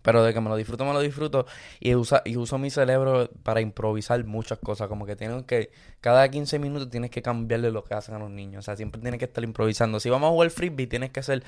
Pero 0.03 0.23
de 0.25 0.35
que 0.35 0.41
me 0.41 0.49
lo 0.51 0.57
disfruto, 0.57 0.85
me 0.85 0.93
lo 0.93 1.01
disfruto. 1.01 1.47
Y, 1.81 1.95
usa, 1.95 2.23
y 2.25 2.37
uso 2.37 2.59
mi 2.59 2.71
cerebro 2.71 3.31
para 3.43 3.61
improvisar 3.61 4.25
muchas 4.25 4.59
cosas. 4.59 4.89
Como 4.89 5.07
que 5.07 5.17
tienen 5.17 5.45
que, 5.45 5.71
cada 6.01 6.29
15 6.29 6.59
minutos 6.59 6.91
tienes 6.91 7.11
que 7.11 7.23
cambiarle 7.23 7.71
lo 7.71 7.85
que 7.85 7.95
hacen 7.95 8.15
a 8.15 8.19
los 8.19 8.31
niños. 8.31 8.61
O 8.61 8.63
sea, 8.63 8.77
siempre 8.77 9.01
tienes 9.01 9.19
que 9.19 9.27
estar 9.27 9.45
improvisando. 9.45 10.01
Si 10.01 10.11
vamos 10.11 10.29
a 10.29 10.31
jugar 10.33 10.51
frisbee, 10.51 10.87
tienes 10.87 11.11
que 11.11 11.21
hacer, 11.21 11.45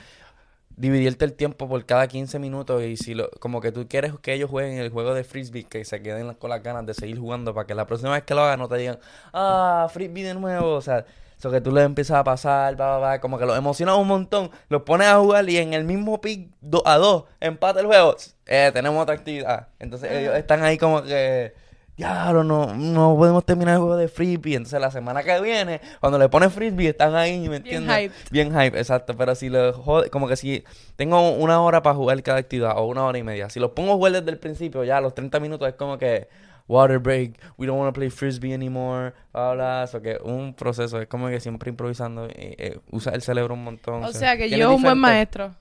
dividirte 0.77 1.25
el 1.25 1.35
tiempo 1.35 1.69
por 1.69 1.85
cada 1.85 2.07
15 2.07 2.39
minutos. 2.39 2.83
Y 2.83 2.97
si 2.97 3.15
lo, 3.15 3.31
como 3.41 3.61
que 3.61 3.73
tú 3.73 3.89
quieres 3.89 4.13
que 4.21 4.33
ellos 4.35 4.51
jueguen 4.51 4.79
el 4.79 4.91
juego 4.91 5.15
de 5.15 5.25
frisbee, 5.25 5.65
que 5.65 5.85
se 5.85 6.03
queden 6.03 6.35
con 6.35 6.51
las 6.51 6.63
ganas 6.63 6.87
de 6.87 6.95
seguir 6.95 7.19
jugando 7.19 7.55
para 7.55 7.67
que 7.67 7.75
la 7.75 7.87
próxima 7.87 8.13
vez 8.13 8.23
que 8.23 8.35
lo 8.35 8.43
hagan 8.43 8.61
no 8.61 8.69
te 8.69 8.77
digan, 8.77 8.99
ah, 9.33 9.89
frisbee 9.93 10.23
de 10.23 10.35
nuevo. 10.35 10.75
O 10.75 10.81
sea, 10.83 11.05
eso 11.39 11.51
que 11.51 11.61
tú 11.61 11.73
le 11.73 11.83
empiezas 11.83 12.19
a 12.19 12.25
pasar, 12.25 12.81
va, 12.81 12.99
va, 12.99 13.21
como 13.21 13.39
que 13.39 13.47
los 13.47 13.57
emocionas 13.57 13.97
un 13.97 14.09
montón, 14.09 14.51
los 14.69 14.83
pones 14.83 15.09
a 15.09 15.19
jugar 15.19 15.49
y 15.49 15.59
en 15.59 15.75
el 15.75 15.85
mismo 15.85 16.21
pick 16.21 16.49
2 16.61 16.83
a 16.85 16.97
2, 16.97 17.25
empate 17.41 17.81
el 17.81 17.87
juego, 17.87 18.17
eh, 18.47 18.71
tenemos 18.73 19.03
otra 19.03 19.15
actividad. 19.15 19.69
Entonces 19.79 20.11
ellos 20.13 20.35
están 20.37 20.63
ahí 20.63 20.79
como 20.79 21.03
que, 21.03 21.55
diablo, 21.97 22.45
no, 22.45 22.75
no 22.75 23.17
podemos 23.17 23.45
terminar 23.45 23.75
el 23.75 23.81
juego 23.81 23.97
de 23.97 24.09
frisbee. 24.09 24.55
Entonces 24.55 24.81
la 24.81 24.91
semana 24.91 25.23
que 25.23 25.41
viene, 25.41 25.81
cuando 26.01 26.19
le 26.19 26.29
pones 26.29 26.53
frisbee, 26.53 26.89
están 26.89 27.15
ahí, 27.15 27.49
¿me 27.49 27.57
entiendes? 27.57 27.89
Bien 27.89 28.11
hype. 28.11 28.15
Bien 28.31 28.51
hype, 28.51 28.79
exacto. 28.79 29.17
Pero 29.17 29.35
si 29.35 29.49
lo 29.49 29.73
jode, 29.73 30.11
como 30.11 30.29
que 30.29 30.37
si 30.37 30.65
tengo 30.97 31.31
una 31.33 31.61
hora 31.63 31.83
para 31.83 31.97
jugar 31.97 32.23
cada 32.23 32.39
actividad 32.39 32.77
o 32.77 32.87
una 32.87 33.05
hora 33.05 33.19
y 33.19 33.23
media, 33.23 33.49
si 33.51 33.61
los 33.61 33.71
pongo 33.71 33.93
a 33.93 33.95
jugar 33.95 34.13
desde 34.13 34.31
el 34.31 34.39
principio, 34.39 34.85
ya 34.85 34.99
a 34.99 35.01
los 35.01 35.15
30 35.15 35.41
minutos 35.41 35.69
es 35.69 35.75
como 35.75 35.99
que 35.99 36.29
water 36.67 36.99
break, 36.99 37.39
we 37.59 37.67
don't 37.67 37.79
want 37.79 37.95
to 37.95 37.99
play 37.99 38.11
frisbee 38.11 38.55
anymore, 38.55 39.13
bla, 39.33 39.85
eso 39.85 40.01
que 40.01 40.19
un 40.23 40.55
proceso, 40.55 41.01
es 41.01 41.09
como 41.09 41.29
que 41.29 41.41
siempre 41.41 41.71
improvisando, 41.71 42.27
eh, 42.27 42.55
eh, 42.59 42.81
usa 42.91 43.13
el 43.15 43.23
cerebro 43.23 43.55
un 43.55 43.65
montón. 43.65 44.05
O 44.05 44.09
o 44.09 44.13
sea, 44.13 44.37
que 44.37 44.49
yo 44.49 44.75
un 44.75 44.83
buen 44.83 44.99
maestro. 44.99 45.55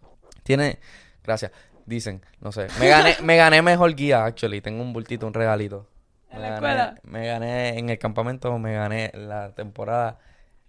Tiene, 0.44 0.80
gracias, 1.24 1.52
dicen, 1.86 2.22
no 2.40 2.52
sé, 2.52 2.68
me 2.80 2.88
gané, 2.88 3.16
me 3.24 3.38
gané 3.38 3.62
mejor 3.62 3.94
guía, 3.96 4.26
actually, 4.26 4.62
tengo 4.62 4.82
un 4.82 4.94
bultito, 4.94 5.28
un 5.28 5.34
regalito. 5.34 5.88
¿En 6.32 6.42
la 6.42 6.48
gané- 6.50 6.56
escuela? 6.56 6.96
Me 7.04 7.28
gané 7.28 7.78
en 7.78 7.90
el 7.90 8.00
campamento, 8.00 8.58
me 8.58 8.74
gané 8.74 9.12
la 9.14 9.54
temporada 9.54 10.18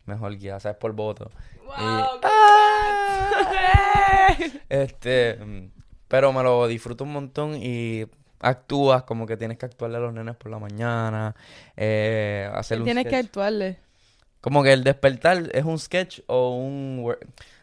mejor 0.05 0.37
guía, 0.37 0.57
o 0.57 0.61
sea, 0.61 0.73
es 0.73 0.77
por 0.77 0.93
voto. 0.93 1.31
¡Wow! 1.65 2.21
Este, 4.69 5.37
mm, 5.37 5.71
pero 6.09 6.33
me 6.33 6.43
lo 6.43 6.67
disfruto 6.67 7.05
un 7.05 7.13
montón 7.13 7.55
y 7.55 8.07
actúas 8.45 9.03
como 9.05 9.27
que 9.27 9.37
tienes 9.37 9.59
que 9.59 9.67
actuarle 9.67 9.97
a 9.97 10.01
los 10.01 10.13
nenes 10.13 10.37
por 10.37 10.51
la 10.51 10.59
mañana, 10.59 11.35
eh, 11.77 12.49
hacer 12.53 12.79
un 12.79 12.85
Tienes 12.85 13.07
que 13.07 13.17
actuarle. 13.17 13.79
Como 14.41 14.63
que 14.63 14.73
el 14.73 14.85
despertar 14.85 15.51
es 15.53 15.65
un 15.65 15.79
sketch 15.79 16.21
o 16.27 16.57
un... 16.57 17.17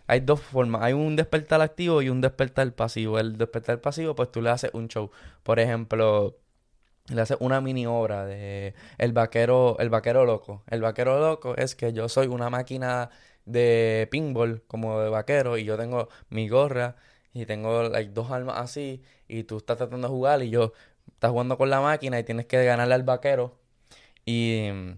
Hay 0.08 0.20
dos 0.22 0.42
formas, 0.42 0.82
hay 0.82 0.94
un 0.94 1.16
despertar 1.16 1.62
activo 1.62 2.02
y 2.02 2.10
un 2.10 2.22
despertar 2.22 2.70
pasivo. 2.74 3.20
El 3.20 3.38
despertar 3.38 3.80
pasivo, 3.80 4.16
pues 4.16 4.32
tú 4.32 4.42
le 4.42 4.50
haces 4.50 4.72
un 4.74 4.88
show. 4.88 5.12
Por 5.44 5.60
ejemplo, 5.60 6.36
le 7.08 7.22
haces 7.22 7.38
una 7.40 7.62
mini 7.62 7.86
obra 7.86 8.26
de 8.26 8.74
El 8.98 9.14
Vaquero, 9.14 9.78
El 9.80 9.90
Vaquero 9.90 10.26
Loco. 10.26 10.64
El 10.68 10.82
Vaquero 10.82 11.20
Loco 11.20 11.56
es 11.56 11.76
que 11.76 11.94
yo 11.94 12.10
soy 12.10 12.28
una 12.28 12.50
máquina 12.50 13.10
de 13.46 14.08
pinball, 14.12 14.64
como 14.68 15.00
de 15.00 15.10
vaquero, 15.10 15.58
y 15.58 15.64
yo 15.64 15.78
tengo 15.78 16.10
mi 16.30 16.50
gorra 16.50 16.96
y 17.34 17.46
tengo 17.46 17.84
like, 17.90 18.12
dos 18.14 18.32
armas 18.32 18.58
así, 18.60 19.02
y 19.28 19.44
tú 19.44 19.58
estás 19.58 19.78
tratando 19.78 20.08
de 20.08 20.14
jugar 20.14 20.44
y 20.44 20.50
yo 20.50 20.74
estás 21.08 21.32
jugando 21.32 21.58
con 21.58 21.70
la 21.70 21.82
máquina 21.82 22.20
y 22.20 22.24
tienes 22.24 22.46
que 22.46 22.64
ganarle 22.66 22.94
al 22.96 23.04
vaquero. 23.04 23.58
Y 24.26 24.70
mm, 24.74 24.92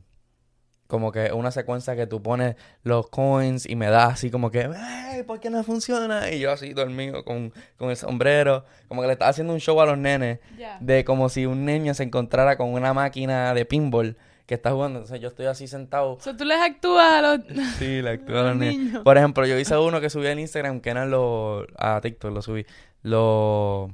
como 0.87 1.11
que 1.11 1.31
una 1.31 1.51
secuencia 1.51 1.95
que 1.95 2.07
tú 2.07 2.21
pones 2.21 2.55
los 2.83 3.09
coins 3.09 3.67
y 3.67 3.75
me 3.75 3.87
das 3.89 4.13
así 4.13 4.29
como 4.29 4.51
que, 4.51 4.69
"Ey, 5.13 5.23
¿por 5.23 5.39
qué 5.39 5.49
no 5.49 5.63
funciona? 5.63 6.29
Y 6.31 6.39
yo 6.39 6.51
así 6.51 6.73
dormido 6.73 7.23
con, 7.23 7.53
con 7.77 7.89
el 7.89 7.97
sombrero, 7.97 8.65
como 8.87 9.01
que 9.01 9.07
le 9.07 9.13
estás 9.13 9.29
haciendo 9.29 9.53
un 9.53 9.59
show 9.59 9.79
a 9.81 9.85
los 9.85 9.97
nenes 9.97 10.39
de 10.81 11.03
como 11.05 11.29
si 11.29 11.45
un 11.45 11.65
niño 11.65 11.93
se 11.93 12.03
encontrara 12.03 12.57
con 12.57 12.69
una 12.73 12.93
máquina 12.93 13.53
de 13.53 13.65
pinball 13.65 14.17
que 14.45 14.55
está 14.55 14.71
jugando. 14.71 14.99
Entonces 14.99 15.21
yo 15.21 15.27
estoy 15.27 15.45
así 15.45 15.67
sentado. 15.67 16.13
O 16.13 16.19
sea, 16.19 16.35
tú 16.35 16.45
les 16.45 16.59
actúas 16.59 17.11
a 17.11 17.21
los... 17.21 17.39
Sí, 17.77 18.01
le 18.01 18.09
actúo 18.11 18.39
a 18.39 18.43
los 18.43 18.55
niños. 18.57 18.83
niños. 18.85 19.03
Por 19.03 19.17
ejemplo, 19.17 19.45
yo 19.45 19.57
hice 19.57 19.77
uno 19.77 20.01
que 20.01 20.09
subí 20.09 20.27
en 20.27 20.39
Instagram 20.39 20.81
que 20.81 20.89
eran 20.89 21.11
los. 21.11 21.65
A 21.77 21.99
TikTok 22.01 22.33
lo 22.33 22.41
subí. 22.41 22.65
Los. 23.01 23.91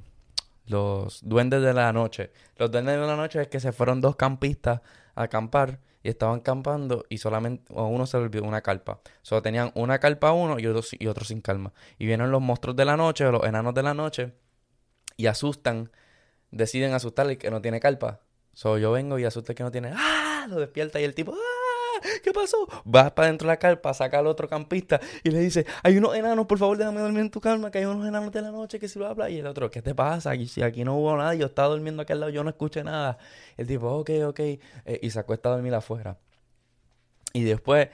Los 0.66 1.28
duendes 1.28 1.64
de 1.64 1.74
la 1.74 1.92
noche. 1.94 2.32
Los 2.58 2.70
duendes 2.70 3.00
de 3.00 3.06
la 3.06 3.16
noche 3.16 3.42
es 3.42 3.48
que 3.48 3.60
se 3.60 3.72
fueron 3.72 4.02
dos 4.02 4.16
campistas 4.16 4.82
a 5.16 5.24
acampar 5.24 5.80
y 6.04 6.10
estaban 6.10 6.40
campando 6.42 7.06
y 7.10 7.18
solamente 7.18 7.74
a 7.76 7.82
uno 7.84 8.06
se 8.06 8.18
le 8.18 8.24
olvidó 8.24 8.44
una 8.44 8.62
carpa. 8.62 9.02
Solo 9.22 9.42
tenían 9.42 9.72
una 9.74 10.00
carpa 10.00 10.32
uno 10.32 10.60
y 10.60 10.68
otro, 10.68 10.84
y 10.98 11.08
otro 11.08 11.26
sin 11.26 11.42
calma. 11.42 11.74
Y 11.98 12.06
vienen 12.06 12.32
los 12.32 12.42
monstruos 12.42 12.76
de 12.76 12.86
la 12.86 12.98
noche 12.98 13.26
o 13.26 13.32
los 13.32 13.44
enanos 13.44 13.74
de 13.74 13.84
la 13.84 13.94
noche 13.94 14.34
y 15.18 15.26
asustan, 15.26 15.92
deciden 16.52 16.94
asustar 16.94 17.28
al 17.28 17.38
que 17.38 17.52
no 17.52 17.62
tiene 17.62 17.80
carpa. 17.80 18.22
So, 18.60 18.78
yo 18.78 18.92
vengo 18.92 19.18
y 19.18 19.24
asusto 19.24 19.54
al 19.54 19.56
que 19.56 19.64
no 19.64 19.72
tiene. 19.72 19.94
¡Ah! 19.96 20.46
Lo 20.50 20.60
despierta 20.60 21.00
y 21.00 21.06
el 21.06 21.16
tipo. 21.16 21.32
¡Ah! 21.32 22.02
¿Qué 22.22 22.34
pasó? 22.34 22.68
Va 22.86 23.16
para 23.16 23.30
dentro 23.30 23.48
de 23.48 23.54
la 23.54 23.58
carpa, 23.58 23.94
saca 23.94 24.20
al 24.20 24.28
otro 24.28 24.50
campista 24.50 25.00
y 25.24 25.32
le 25.32 25.40
dice: 25.40 25.66
Hay 25.82 25.98
unos 25.98 26.14
enanos, 26.14 26.46
por 26.46 26.58
favor, 26.58 26.78
déjame 26.78 27.00
dormir 27.00 27.22
en 27.22 27.32
tu 27.32 27.40
calma, 27.40 27.72
que 27.72 27.78
hay 27.78 27.86
unos 27.86 28.06
enanos 28.06 28.34
de 28.34 28.42
la 28.42 28.52
noche 28.52 28.78
que 28.78 28.90
si 28.90 29.00
lo 29.00 29.08
habla. 29.08 29.30
Y 29.30 29.40
el 29.40 29.48
otro: 29.48 29.70
¿Qué 29.72 29.82
te 29.82 29.96
pasa? 29.96 30.32
Aquí, 30.32 30.46
si 30.46 30.62
aquí 30.62 30.84
no 30.84 30.98
hubo 30.98 31.16
nada, 31.16 31.36
yo 31.36 31.46
estaba 31.46 31.70
durmiendo 31.70 32.02
aquí 32.02 32.12
al 32.12 32.20
lado, 32.20 32.34
yo 32.34 32.44
no 32.44 32.50
escuché 32.50 32.84
nada. 32.84 33.18
El 33.56 33.66
tipo: 33.66 33.88
Ok, 33.98 34.10
ok. 34.26 34.40
Eh, 34.42 34.60
y 35.04 35.10
se 35.10 35.20
acuesta 35.20 35.48
a 35.48 35.54
dormir 35.54 35.74
afuera. 35.74 36.18
Y 37.32 37.44
después 37.46 37.88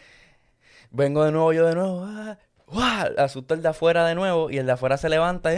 vengo 0.89 1.23
de 1.25 1.31
nuevo, 1.31 1.53
yo 1.53 1.67
de 1.67 1.75
nuevo. 1.75 2.05
¡ah! 2.05 2.39
¡Guau! 2.67 3.07
Asusta 3.17 3.53
el 3.53 3.61
de 3.61 3.69
afuera 3.69 4.05
de 4.05 4.15
nuevo 4.15 4.49
y 4.49 4.57
el 4.57 4.65
de 4.65 4.71
afuera 4.71 4.97
se 4.97 5.09
levanta 5.09 5.51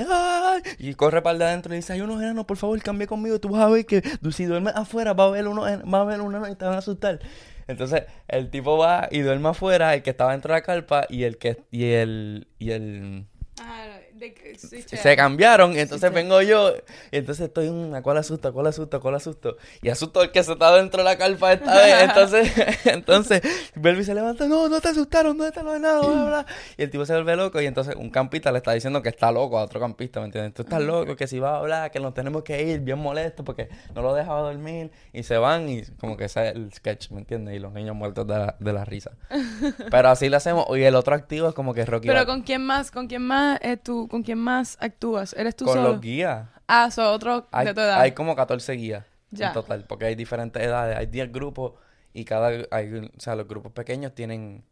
y, 0.80 0.94
corre 0.96 1.22
para 1.22 1.34
el 1.34 1.40
de 1.40 1.46
adentro 1.46 1.74
y 1.74 1.78
dice, 1.78 1.94
hay 1.94 2.02
unos 2.02 2.22
enanos, 2.22 2.46
por 2.46 2.58
favor, 2.58 2.82
cambia 2.82 3.08
conmigo. 3.08 3.40
Tú 3.40 3.50
vas 3.50 3.62
a 3.62 3.70
ver 3.70 3.86
que 3.86 4.02
si 4.32 4.46
duermes 4.46 4.76
afuera 4.76 5.14
va 5.14 5.26
a 5.26 5.28
haber 5.28 5.48
unos, 5.48 5.70
en- 5.70 5.82
va 5.92 6.00
a 6.00 6.02
haber 6.02 6.22
unos 6.22 6.40
enanos 6.40 6.50
y 6.52 6.56
te 6.56 6.66
van 6.66 6.76
a 6.76 6.78
asustar. 6.80 7.20
Entonces 7.68 8.04
el 8.28 8.50
tipo 8.50 8.78
va 8.78 9.08
y 9.12 9.20
duerme 9.20 9.50
afuera, 9.50 9.94
el 9.94 10.02
que 10.02 10.10
estaba 10.12 10.32
dentro 10.32 10.54
de 10.54 10.60
la 10.60 10.66
carpa 10.66 11.06
y 11.10 11.24
el 11.24 11.38
que 11.38 11.64
y 11.72 11.86
el 11.92 12.48
y 12.60 12.72
el 12.72 13.26
Ah, 13.60 13.88
de 14.20 14.58
sí, 14.58 14.82
se 14.82 15.16
cambiaron 15.16 15.74
y 15.74 15.80
entonces 15.80 16.12
vengo 16.12 16.42
yo 16.42 16.74
y 17.12 17.18
entonces 17.18 17.48
estoy 17.48 17.68
en 17.68 17.94
¿a 17.96 18.02
cuál 18.02 18.18
asusto? 18.18 18.48
¿a 18.48 18.52
cuál 18.52 18.68
asusto? 18.68 18.98
¿a 18.98 19.00
cuál 19.00 19.16
asusto? 19.16 19.58
Y 19.82 19.90
asusto 19.90 20.22
al 20.22 20.32
que 20.32 20.44
se 20.44 20.54
está 20.54 20.76
dentro 20.76 21.00
de 21.00 21.04
la 21.06 21.18
carpa 21.18 21.54
esta 21.54 21.76
vez 21.76 22.04
entonces 22.04 22.52
entonces 22.86 23.42
y 23.76 24.04
se 24.04 24.14
levanta 24.14 24.48
no, 24.48 24.70
no 24.70 24.82
te 24.82 24.90
asustaron, 24.90 25.38
¿dónde 25.38 25.50
están 25.50 25.66
los 25.66 25.76
enanos? 25.76 26.08
Bla, 26.08 26.26
bla, 26.26 26.46
y 26.78 26.84
el 26.84 26.90
tipo 26.90 27.06
se 27.06 27.14
vuelve 27.14 27.36
loco 27.36 27.62
y 27.62 27.66
entonces 27.66 27.96
un 27.96 28.10
campista 28.10 28.52
le 28.52 28.58
está 28.58 28.74
diciendo 28.74 29.02
que 29.02 29.10
está 29.10 29.32
loco 29.32 29.58
a 29.58 29.64
otro 29.64 29.80
campista 29.80 30.20
¿me 30.20 30.28
entiendes? 30.28 30.54
tú 30.54 30.64
estás 30.64 30.82
loco, 30.82 31.16
que 31.16 31.28
si 31.28 31.40
vas 31.40 31.54
a 31.54 31.58
hablar 31.58 31.92
que 31.92 32.00
nos 32.00 32.14
tenemos 32.14 32.44
que 32.44 32.62
ir 32.64 32.80
bien 32.82 33.00
molesto 33.00 33.44
porque 33.44 33.70
no 33.94 34.02
lo 34.02 34.14
dejaba 34.14 34.42
dormir 34.42 34.92
y 35.14 35.24
se 35.24 35.38
van 35.38 35.70
y 35.70 35.84
como 36.00 36.18
que 36.18 36.26
ese 36.26 36.50
es 36.50 36.56
el 36.56 36.74
sketch 36.74 37.12
¿me 37.12 37.20
entiendes? 37.20 37.56
y 37.56 37.60
los 37.60 37.74
niños 37.74 37.96
muertos 37.96 38.26
de 38.28 38.38
la, 38.38 38.56
de 38.60 38.74
la 38.74 38.86
risa 38.86 39.12
pero 39.92 40.10
así 40.10 40.30
lo 40.30 40.38
hacemos 40.38 40.66
y 40.76 40.84
el 40.84 40.96
otro 40.96 41.16
activo 41.16 41.50
es 41.50 41.54
como 41.54 41.74
que 41.74 41.86
Rocky 41.86 42.08
Pero 42.08 42.26
con 42.26 42.42
quién 42.42 42.64
más, 42.64 42.92
con 42.92 43.08
quién 43.08 43.22
más 43.22 43.60
es 43.62 43.82
tú, 43.82 44.07
con 44.08 44.24
quién 44.24 44.38
más 44.40 44.78
actúas? 44.80 45.34
¿Eres 45.34 45.56
tú 45.56 45.66
con 45.66 45.76
solo? 45.76 45.90
los 45.94 46.02
guías 46.02 46.48
Ah, 46.68 46.92
son 46.92 47.06
otros 47.08 47.44
de 47.64 47.74
tu 47.74 47.80
edad. 47.82 48.00
hay 48.02 48.12
como 48.12 48.36
14 48.36 48.74
guías 48.74 49.06
Ya. 49.32 49.48
en 49.48 49.54
total, 49.54 49.86
porque 49.88 50.06
hay 50.06 50.16
diferentes 50.16 50.62
edades, 50.62 50.98
hay 50.98 51.06
10 51.08 51.32
grupos 51.32 51.74
y 52.14 52.26
cada, 52.26 52.50
hay, 52.72 52.94
o 52.94 53.20
sea, 53.20 53.36
los 53.36 53.48
grupos 53.48 53.72
pequeños 53.72 54.14
tienen, 54.16 54.64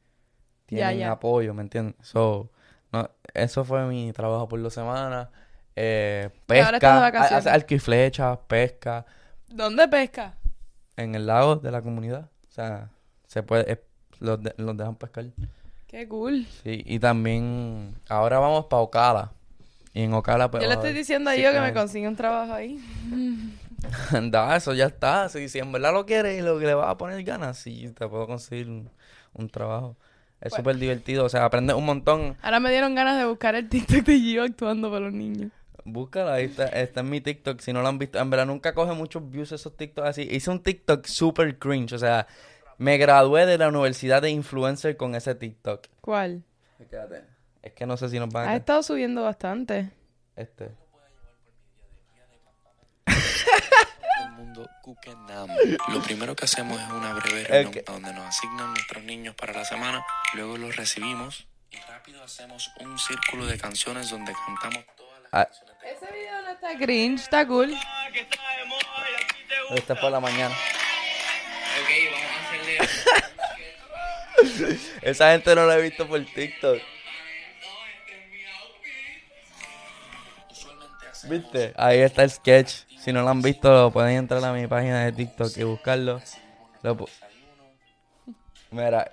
tienen 0.66 1.00
ya. 1.00 1.12
apoyo, 1.12 1.54
¿me 1.54 1.62
entiendes? 1.62 1.96
So, 2.02 2.50
no, 2.92 3.10
eso 3.34 3.64
fue 3.64 3.86
mi 3.86 4.12
trabajo 4.14 4.48
por 4.48 4.62
dos 4.62 4.74
semanas. 4.74 5.28
Eh, 5.76 6.30
pesca, 6.46 7.08
hacer 7.08 7.50
arco 7.54 7.74
y 7.76 7.80
flecha, 7.80 8.40
pesca 8.48 9.06
¿Dónde 9.50 9.88
pesca? 9.90 10.36
en 10.96 11.14
el 11.16 11.28
lago 11.28 11.58
de 11.58 11.70
la 11.72 11.82
comunidad. 11.82 12.30
O 12.50 12.52
sea, 12.52 12.90
se 13.28 13.44
puede, 13.44 13.72
es- 13.72 13.80
los, 14.20 14.42
de- 14.42 14.56
los 14.58 14.76
dejan 14.78 14.96
pescar. 14.96 15.26
Qué 15.96 16.10
cool. 16.10 16.46
Sí, 16.62 16.84
y 16.86 17.00
también 17.00 17.96
ahora 18.10 18.38
vamos 18.40 18.66
para 18.66 18.82
Ocala. 18.82 19.32
Y 19.94 20.02
en 20.02 20.14
Ocala 20.14 20.52
pues 20.52 20.62
Yo 20.62 20.68
le 20.68 20.76
estoy 20.76 20.92
diciendo 20.92 21.30
a 21.30 21.38
yo 21.38 21.54
que 21.54 21.62
me 21.62 21.72
consiga 21.72 22.10
un 22.10 22.18
trabajo 22.18 22.52
ahí. 22.52 22.84
Da, 24.30 24.58
eso 24.58 24.74
ya 24.74 24.88
está. 24.88 25.30
Si, 25.30 25.48
si 25.48 25.60
en 25.60 25.72
verdad 25.72 25.94
lo 25.94 26.06
quieres 26.06 26.38
y 26.38 26.42
lo 26.42 26.60
que 26.60 26.66
le 26.66 26.74
vas 26.74 26.90
a 26.90 26.98
poner 26.98 27.24
ganas, 27.24 27.60
sí, 27.60 27.94
te 27.98 28.10
puedo 28.10 28.28
conseguir 28.28 28.68
un, 28.68 28.90
un 29.36 29.48
trabajo. 29.50 29.96
Es 30.42 30.50
Bueno. 30.52 30.64
súper 30.64 30.76
divertido, 30.76 31.24
o 31.24 31.30
sea, 31.30 31.46
aprendes 31.46 31.78
un 31.78 31.86
montón. 31.86 32.36
Ahora 32.42 32.60
me 32.60 32.72
dieron 32.72 32.94
ganas 32.94 33.18
de 33.18 33.26
buscar 33.26 33.56
el 33.56 33.70
TikTok 33.70 34.04
de 34.04 34.20
Gio 34.20 34.44
actuando 34.44 34.90
para 34.90 35.06
los 35.06 35.14
niños. 35.14 35.50
Búscala, 35.86 36.34
ahí 36.34 36.46
está, 36.46 36.66
está 36.66 37.00
en 37.00 37.10
mi 37.10 37.22
TikTok, 37.22 37.62
si 37.62 37.72
no 37.72 37.82
lo 37.82 37.88
han 37.88 38.00
visto. 38.00 38.20
En 38.20 38.30
verdad 38.30 38.48
nunca 38.48 38.74
coge 38.74 38.92
muchos 38.92 39.32
views 39.32 39.54
esos 39.54 39.78
TikToks 39.78 40.10
así. 40.10 40.28
Hice 40.30 40.50
un 40.52 40.62
TikTok 40.62 41.06
súper 41.06 41.58
cringe, 41.58 41.94
o 41.94 42.00
sea, 42.00 42.28
me 42.78 42.98
gradué 42.98 43.46
de 43.46 43.58
la 43.58 43.68
universidad 43.70 44.22
de 44.22 44.30
influencer 44.30 44.98
con 44.98 45.16
ese 45.16 45.36
TikTok. 45.36 45.88
¿Cuál? 46.02 46.44
Quédate. 46.90 47.24
Es 47.62 47.74
que 47.74 47.86
no 47.86 47.98
sé 47.98 48.10
si 48.10 48.20
nos 48.20 48.30
van 48.30 48.48
a... 48.48 48.52
Has 48.52 48.60
estado 48.60 48.84
subiendo 48.84 49.24
bastante. 49.24 49.92
Este. 50.36 50.72
Lo 55.90 56.02
primero 56.02 56.36
que 56.36 56.46
hacemos 56.46 56.80
es 56.82 56.90
una 56.90 57.14
breve 57.14 57.44
reunión 57.44 57.72
que- 57.72 57.82
donde 57.82 58.14
nos 58.14 58.26
asignan 58.26 58.70
nuestros 58.74 59.04
niños 59.04 59.36
para 59.36 59.54
la 59.54 59.66
semana, 59.66 60.06
luego 60.34 60.58
los 60.58 60.76
recibimos 60.76 61.48
y 61.72 61.78
rápido 61.90 62.24
hacemos 62.24 62.72
un 62.80 62.98
círculo 62.98 63.46
de 63.46 63.58
canciones 63.58 64.10
donde 64.10 64.34
cantamos 64.46 64.86
todas 64.96 65.22
las 65.22 65.34
Ah, 65.34 65.48
Ese 65.84 66.12
video 66.14 66.42
no 66.42 66.50
está 66.50 66.78
cringe, 66.78 67.22
está 67.22 67.46
cool. 67.48 67.74
este 69.76 69.94
es 69.94 70.00
por 70.00 70.12
la 70.12 70.20
mañana. 70.20 70.56
Esa 75.02 75.32
gente 75.32 75.56
no 75.56 75.66
la 75.66 75.78
he 75.78 75.82
visto 75.82 76.08
por 76.08 76.24
TikTok. 76.24 76.80
¿Viste? 81.30 81.74
Ahí 81.76 82.00
está 82.00 82.24
el 82.24 82.32
sketch. 82.32 82.72
Si 83.00 83.14
no 83.14 83.22
lo 83.22 83.30
han 83.30 83.42
visto, 83.42 83.92
pueden 83.92 84.18
entrar 84.18 84.44
a 84.44 84.54
mi 84.54 84.68
página 84.68 85.06
de 85.06 85.12
TikTok 85.12 85.56
y 85.58 85.64
buscarlo. 85.64 86.22
Lo 86.82 87.06
Mira, 88.72 89.12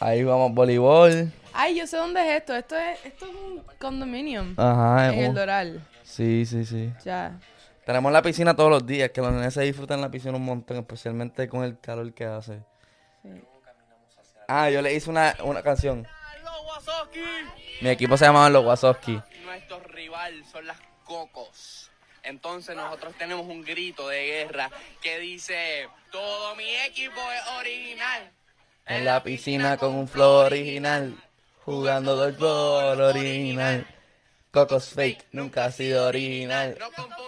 ahí 0.00 0.24
vamos, 0.24 0.52
voleibol. 0.52 1.32
Ay, 1.52 1.78
yo 1.78 1.86
sé 1.86 1.96
dónde 1.96 2.20
es 2.20 2.40
esto. 2.40 2.54
Esto 2.54 2.76
es, 2.76 2.98
esto 3.04 3.26
es 3.26 3.34
un 3.34 3.62
condominium. 3.78 4.54
Ajá, 4.56 5.12
en 5.12 5.24
el 5.24 5.34
Doral. 5.34 5.80
sí, 6.04 6.44
sí, 6.44 6.64
sí. 6.64 6.92
Ya. 7.04 7.38
Tenemos 7.88 8.12
la 8.12 8.20
piscina 8.20 8.54
todos 8.54 8.68
los 8.68 8.84
días, 8.84 9.12
que 9.12 9.22
los 9.22 9.32
nenes 9.32 9.54
se 9.54 9.62
disfrutan 9.62 10.02
la 10.02 10.10
piscina 10.10 10.36
un 10.36 10.44
montón, 10.44 10.76
especialmente 10.76 11.48
con 11.48 11.64
el 11.64 11.80
calor 11.80 12.12
que 12.12 12.26
hace. 12.26 12.62
Sí. 13.22 13.30
Ah, 14.46 14.68
yo 14.68 14.82
le 14.82 14.92
hice 14.92 15.08
una, 15.08 15.34
una 15.42 15.62
canción. 15.62 16.06
Mi 17.80 17.88
equipo 17.88 18.18
se 18.18 18.26
llamaba 18.26 18.50
Los 18.50 18.66
Wazowski. 18.66 19.18
Nuestro 19.42 19.80
rival 19.84 20.44
son 20.52 20.66
las 20.66 20.76
cocos. 21.02 21.90
Entonces 22.24 22.76
nosotros 22.76 23.14
tenemos 23.16 23.46
un 23.46 23.62
grito 23.62 24.06
de 24.08 24.26
guerra 24.26 24.68
que 25.00 25.18
dice, 25.20 25.88
todo 26.12 26.54
mi 26.56 26.68
equipo 26.86 27.22
es 27.32 27.58
original. 27.58 28.30
En 28.84 29.06
la 29.06 29.22
piscina 29.22 29.78
con 29.78 29.94
un 29.94 30.08
flow 30.08 30.44
original, 30.44 31.16
jugando 31.64 32.16
dodgeball 32.16 33.00
original. 33.00 33.86
Cocos 34.50 34.94
fake, 34.94 35.26
nunca 35.32 35.66
ha 35.66 35.72
sido 35.72 36.06
original. 36.06 36.74
No 36.78 36.88
logo 36.88 37.18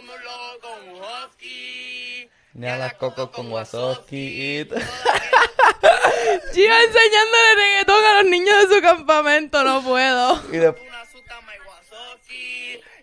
con 0.61 0.89
un 0.89 1.03
husky. 1.03 2.31
Ni 2.55 2.67
a 2.67 2.79
las 2.79 2.95
cocos 2.95 3.29
con 3.31 3.53
Wazowski. 3.53 4.65
Gio 4.65 4.75
enseñándole 6.55 7.55
reggaetón 7.57 8.05
a 8.05 8.23
los 8.23 8.31
niños 8.31 8.69
de 8.69 8.75
su 8.75 8.83
campamento. 8.83 9.63
No 9.63 9.83
puedo. 9.83 10.43
Y 10.51 10.59
Wazowski 10.61 10.81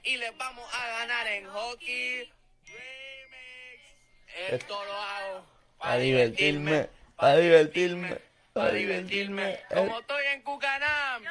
y 0.03 0.17
les 0.17 0.35
vamos 0.37 0.65
a 0.73 0.87
ganar 0.99 1.27
en 1.27 1.45
hockey. 1.45 2.33
Remix. 2.65 4.49
Esto 4.49 4.83
lo 4.83 4.93
hago 4.93 5.45
Para 5.77 5.97
divertirme, 5.97 6.89
para 7.15 7.37
divertirme, 7.37 8.17
para 8.51 8.71
divertirme. 8.71 9.59
Como 9.69 9.99
estoy 9.99 10.25
en 10.33 10.41
Cucanam. 10.41 11.23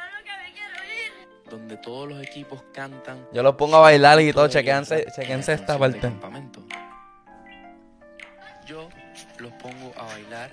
Donde 1.50 1.76
todos 1.76 2.08
los 2.08 2.22
equipos 2.22 2.62
cantan. 2.72 3.26
Yo 3.32 3.42
los 3.42 3.54
pongo 3.56 3.76
a 3.76 3.80
bailar 3.80 4.20
y 4.20 4.32
todo, 4.32 4.48
chequense, 4.48 5.06
chequense 5.14 5.52
en 5.52 5.60
esta 5.60 5.78
parte. 5.78 6.00
campamento. 6.00 6.62
Yo 8.66 8.88
los 9.38 9.52
pongo 9.52 9.92
a 9.96 10.04
bailar. 10.04 10.50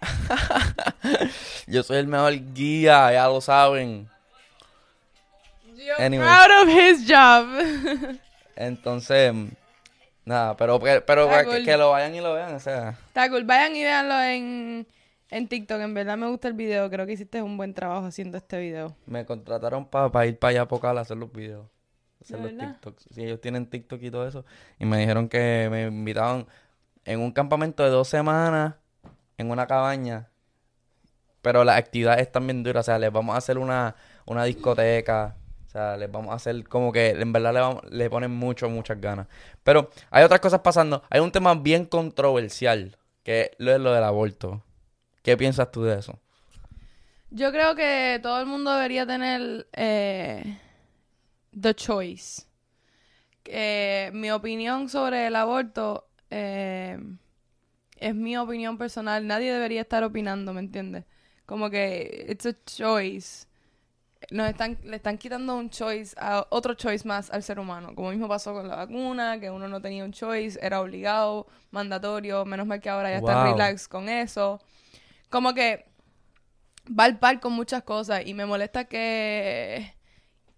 Yo 1.66 1.82
soy 1.82 1.98
el 1.98 2.06
mejor 2.06 2.32
guía, 2.54 3.12
ya 3.12 3.26
lo 3.26 3.40
saben. 3.40 4.08
Anyway. 5.98 6.26
proud 6.26 6.62
of 6.62 6.68
his 6.68 7.06
job. 7.06 8.18
Entonces, 8.56 9.34
nada, 10.24 10.56
pero, 10.56 10.78
pero, 10.78 11.28
que, 11.28 11.44
cool. 11.44 11.64
que 11.64 11.76
lo 11.76 11.90
vayan 11.90 12.14
y 12.14 12.20
lo 12.20 12.34
vean, 12.34 12.54
o 12.54 12.60
sea. 12.60 12.90
Está 13.08 13.28
cool. 13.28 13.44
Vayan 13.44 13.74
y 13.74 13.82
véanlo 13.82 14.22
en, 14.22 14.86
en 15.30 15.48
TikTok. 15.48 15.80
En 15.80 15.94
verdad 15.94 16.16
me 16.16 16.28
gusta 16.28 16.48
el 16.48 16.54
video. 16.54 16.88
Creo 16.90 17.06
que 17.06 17.12
hiciste 17.12 17.42
un 17.42 17.56
buen 17.56 17.74
trabajo 17.74 18.06
haciendo 18.06 18.36
este 18.36 18.58
video. 18.60 18.94
Me 19.06 19.24
contrataron 19.24 19.86
para 19.86 20.26
ir 20.26 20.38
para 20.38 20.50
allá 20.50 20.62
a 20.62 20.68
Pocal 20.68 20.98
a 20.98 21.02
hacer 21.02 21.16
los 21.16 21.32
videos. 21.32 21.66
Hacer 22.20 22.36
¿De 22.38 22.42
los 22.42 22.52
verdad? 22.52 22.72
TikToks. 22.74 23.06
Sí, 23.12 23.22
ellos 23.24 23.40
tienen 23.40 23.66
TikTok 23.68 24.02
y 24.02 24.10
todo 24.10 24.26
eso. 24.28 24.44
Y 24.78 24.84
me 24.86 24.98
dijeron 24.98 25.28
que 25.28 25.68
me 25.70 25.84
invitaban 25.86 26.46
en 27.04 27.20
un 27.20 27.32
campamento 27.32 27.82
de 27.82 27.90
dos 27.90 28.08
semanas 28.08 28.74
en 29.38 29.50
una 29.50 29.66
cabaña. 29.66 30.28
Pero 31.42 31.64
las 31.64 31.78
actividades 31.78 32.20
están 32.22 32.46
bien 32.46 32.62
duras. 32.62 32.84
O 32.84 32.86
sea, 32.86 32.98
les 32.98 33.10
vamos 33.10 33.34
a 33.34 33.38
hacer 33.38 33.56
una, 33.58 33.96
una 34.26 34.44
discoteca. 34.44 35.36
O 35.66 35.70
sea, 35.70 35.96
les 35.96 36.10
vamos 36.10 36.32
a 36.32 36.34
hacer 36.34 36.66
como 36.68 36.92
que 36.92 37.10
en 37.10 37.32
verdad 37.32 37.54
le, 37.54 37.60
vamos- 37.60 37.84
le 37.90 38.10
ponen 38.10 38.32
mucho, 38.32 38.68
muchas 38.68 39.00
ganas. 39.00 39.28
Pero 39.62 39.88
hay 40.10 40.24
otras 40.24 40.40
cosas 40.40 40.60
pasando. 40.60 41.02
Hay 41.08 41.20
un 41.20 41.30
tema 41.32 41.54
bien 41.54 41.86
controversial, 41.86 42.98
que 43.22 43.40
es 43.42 43.50
lo, 43.58 43.72
es 43.72 43.80
lo 43.80 43.92
del 43.92 44.04
aborto. 44.04 44.62
¿Qué 45.22 45.36
piensas 45.36 45.70
tú 45.70 45.82
de 45.82 45.98
eso? 45.98 46.18
Yo 47.30 47.52
creo 47.52 47.74
que 47.74 48.18
todo 48.22 48.40
el 48.40 48.46
mundo 48.46 48.72
debería 48.72 49.06
tener 49.06 49.68
eh, 49.72 50.58
the 51.58 51.74
choice. 51.74 52.42
Eh, 53.44 54.10
mi 54.12 54.30
opinión 54.30 54.88
sobre 54.88 55.26
el 55.26 55.36
aborto 55.36 56.08
eh, 56.30 56.98
es 57.96 58.14
mi 58.14 58.36
opinión 58.36 58.78
personal. 58.78 59.26
Nadie 59.26 59.52
debería 59.52 59.82
estar 59.82 60.02
opinando, 60.02 60.52
¿me 60.52 60.60
entiendes? 60.60 61.04
Como 61.46 61.70
que 61.70 62.26
it's 62.28 62.46
a 62.46 62.54
choice. 62.64 63.46
Nos 64.30 64.48
están, 64.48 64.78
le 64.82 64.96
están 64.96 65.16
quitando 65.16 65.56
un 65.56 65.70
choice, 65.70 66.14
a 66.18 66.46
otro 66.50 66.74
choice 66.74 67.06
más 67.06 67.30
al 67.30 67.42
ser 67.42 67.58
humano. 67.58 67.94
Como 67.94 68.10
mismo 68.10 68.28
pasó 68.28 68.52
con 68.52 68.68
la 68.68 68.76
vacuna, 68.76 69.38
que 69.40 69.50
uno 69.50 69.68
no 69.68 69.80
tenía 69.80 70.04
un 70.04 70.12
choice, 70.12 70.58
era 70.60 70.80
obligado, 70.80 71.46
mandatorio. 71.70 72.44
Menos 72.44 72.66
mal 72.66 72.80
que 72.80 72.90
ahora 72.90 73.10
ya 73.10 73.18
está 73.18 73.44
relax 73.44 73.88
con 73.88 74.08
eso. 74.08 74.60
Como 75.30 75.54
que 75.54 75.86
va 76.86 77.04
al 77.04 77.18
par 77.18 77.40
con 77.40 77.52
muchas 77.52 77.82
cosas 77.82 78.26
y 78.26 78.34
me 78.34 78.46
molesta 78.46 78.84
que, 78.84 79.94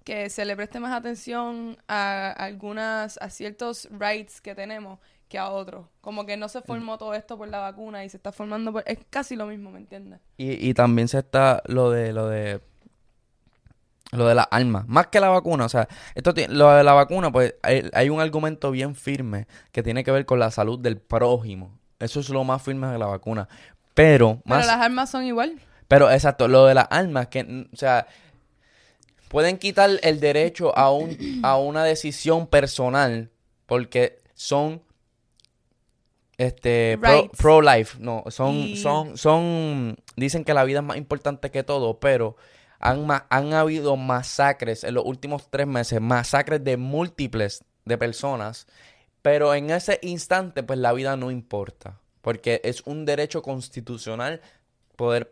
que 0.04 0.30
se 0.30 0.44
le 0.44 0.56
preste 0.56 0.80
más 0.80 0.92
atención 0.92 1.78
a 1.88 2.30
algunas, 2.30 3.18
a 3.18 3.30
ciertos 3.30 3.88
rights 3.90 4.40
que 4.40 4.54
tenemos 4.54 4.98
que 5.28 5.38
a 5.38 5.50
otros. 5.50 5.86
Como 6.00 6.26
que 6.26 6.36
no 6.36 6.48
se 6.48 6.60
formó 6.60 6.98
todo 6.98 7.14
esto 7.14 7.38
por 7.38 7.48
la 7.48 7.58
vacuna 7.58 8.04
y 8.04 8.08
se 8.08 8.18
está 8.18 8.32
formando 8.32 8.72
por... 8.72 8.82
Es 8.86 8.98
casi 9.08 9.36
lo 9.36 9.46
mismo, 9.46 9.70
¿me 9.70 9.78
entiendes? 9.78 10.20
Y, 10.36 10.68
y 10.68 10.74
también 10.74 11.08
se 11.08 11.18
está 11.18 11.62
lo 11.66 11.90
de 11.90 12.12
lo 12.12 12.28
de 12.28 12.60
lo 14.12 14.26
de 14.26 14.34
las 14.34 14.46
armas, 14.50 14.86
más 14.88 15.06
que 15.06 15.20
la 15.20 15.30
vacuna, 15.30 15.64
o 15.64 15.68
sea, 15.70 15.88
esto 16.14 16.34
lo 16.50 16.70
de 16.70 16.84
la 16.84 16.92
vacuna, 16.92 17.32
pues 17.32 17.54
hay, 17.62 17.88
hay 17.94 18.10
un 18.10 18.20
argumento 18.20 18.70
bien 18.70 18.94
firme 18.94 19.46
que 19.72 19.82
tiene 19.82 20.04
que 20.04 20.10
ver 20.10 20.26
con 20.26 20.38
la 20.38 20.50
salud 20.50 20.78
del 20.78 20.98
prójimo. 20.98 21.78
Eso 21.98 22.20
es 22.20 22.28
lo 22.28 22.44
más 22.44 22.60
firme 22.60 22.88
de 22.88 22.98
la 22.98 23.06
vacuna. 23.06 23.48
Pero 23.94 24.40
más 24.44 24.64
Pero 24.64 24.72
las 24.76 24.84
armas 24.84 25.10
son 25.10 25.24
igual. 25.24 25.58
pero 25.88 26.10
exacto, 26.10 26.48
lo 26.48 26.66
de 26.66 26.74
las 26.74 26.86
armas 26.90 27.28
que 27.28 27.66
o 27.72 27.76
sea, 27.76 28.06
pueden 29.28 29.58
quitar 29.58 29.90
el 30.02 30.20
derecho 30.20 30.76
a 30.76 30.90
un 30.92 31.40
a 31.42 31.56
una 31.58 31.84
decisión 31.84 32.46
personal 32.46 33.30
porque 33.66 34.20
son 34.34 34.82
este 36.38 36.98
pro, 36.98 37.30
pro 37.36 37.60
life, 37.62 37.98
no, 38.00 38.24
son 38.28 38.54
Y- 38.56 38.76
son 38.76 39.16
son 39.16 39.96
dicen 40.16 40.44
que 40.44 40.54
la 40.54 40.64
vida 40.64 40.78
es 40.80 40.84
más 40.84 40.96
importante 40.96 41.50
que 41.50 41.62
todo, 41.62 42.00
pero 42.00 42.36
han 42.80 43.06
han 43.28 43.54
habido 43.54 43.96
masacres 43.96 44.82
en 44.84 44.94
los 44.94 45.04
últimos 45.04 45.48
tres 45.50 45.66
meses, 45.66 46.00
masacres 46.00 46.64
de 46.64 46.76
múltiples 46.76 47.64
de 47.84 47.98
personas, 47.98 48.66
pero 49.20 49.54
en 49.54 49.70
ese 49.70 49.98
instante 50.02 50.62
pues 50.62 50.78
la 50.78 50.92
vida 50.92 51.16
no 51.16 51.30
importa, 51.30 51.98
porque 52.22 52.60
es 52.64 52.82
un 52.86 53.04
derecho 53.04 53.42
constitucional 53.42 54.40
poder 54.96 55.28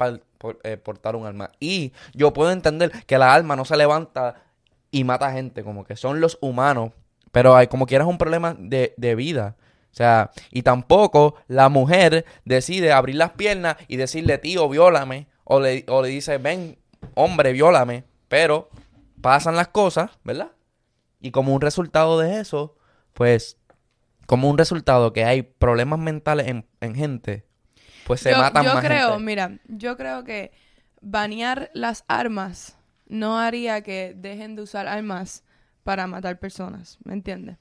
eh, 0.64 0.76
portar 0.76 1.16
un 1.16 1.26
arma. 1.26 1.50
Y 1.60 1.92
yo 2.12 2.32
puedo 2.32 2.50
entender 2.50 2.90
que 3.06 3.18
la 3.18 3.32
arma 3.32 3.56
no 3.56 3.64
se 3.64 3.76
levanta 3.76 4.42
y 4.90 5.04
mata 5.04 5.32
gente, 5.32 5.62
como 5.62 5.84
que 5.84 5.96
son 5.96 6.20
los 6.20 6.36
humanos, 6.40 6.92
pero 7.32 7.56
hay 7.56 7.68
como 7.68 7.86
quieras 7.86 8.08
un 8.08 8.18
problema 8.18 8.54
de, 8.58 8.94
de 8.96 9.14
vida. 9.14 9.56
O 9.92 9.94
sea, 9.94 10.30
y 10.50 10.62
tampoco 10.62 11.36
la 11.48 11.68
mujer 11.68 12.24
decide 12.44 12.92
abrir 12.92 13.16
las 13.16 13.32
piernas 13.32 13.76
y 13.88 13.96
decirle, 13.96 14.38
tío, 14.38 14.68
viólame, 14.68 15.28
o 15.44 15.60
le, 15.60 15.84
o 15.88 16.02
le 16.02 16.08
dice, 16.08 16.38
ven, 16.38 16.78
hombre, 17.14 17.52
viólame, 17.52 18.04
pero 18.28 18.68
pasan 19.20 19.56
las 19.56 19.68
cosas, 19.68 20.10
¿verdad? 20.22 20.52
Y 21.20 21.32
como 21.32 21.54
un 21.54 21.60
resultado 21.60 22.18
de 22.18 22.40
eso, 22.40 22.76
pues, 23.12 23.58
como 24.30 24.48
un 24.48 24.56
resultado 24.56 25.12
que 25.12 25.24
hay 25.24 25.42
problemas 25.42 25.98
mentales 25.98 26.46
en, 26.46 26.64
en 26.80 26.94
gente, 26.94 27.44
pues 28.06 28.20
se 28.20 28.30
yo, 28.30 28.38
matan 28.38 28.64
yo 28.64 28.74
más 28.74 28.84
creo, 28.84 29.08
gente. 29.10 29.24
mira, 29.24 29.58
yo 29.66 29.96
creo 29.96 30.22
que 30.22 30.52
banear 31.00 31.68
las 31.74 32.04
armas 32.06 32.78
no 33.08 33.40
haría 33.40 33.82
que 33.82 34.14
dejen 34.16 34.54
de 34.54 34.62
usar 34.62 34.86
armas 34.86 35.42
para 35.82 36.06
matar 36.06 36.38
personas, 36.38 36.98
¿me 37.02 37.12
entiendes? 37.12 37.56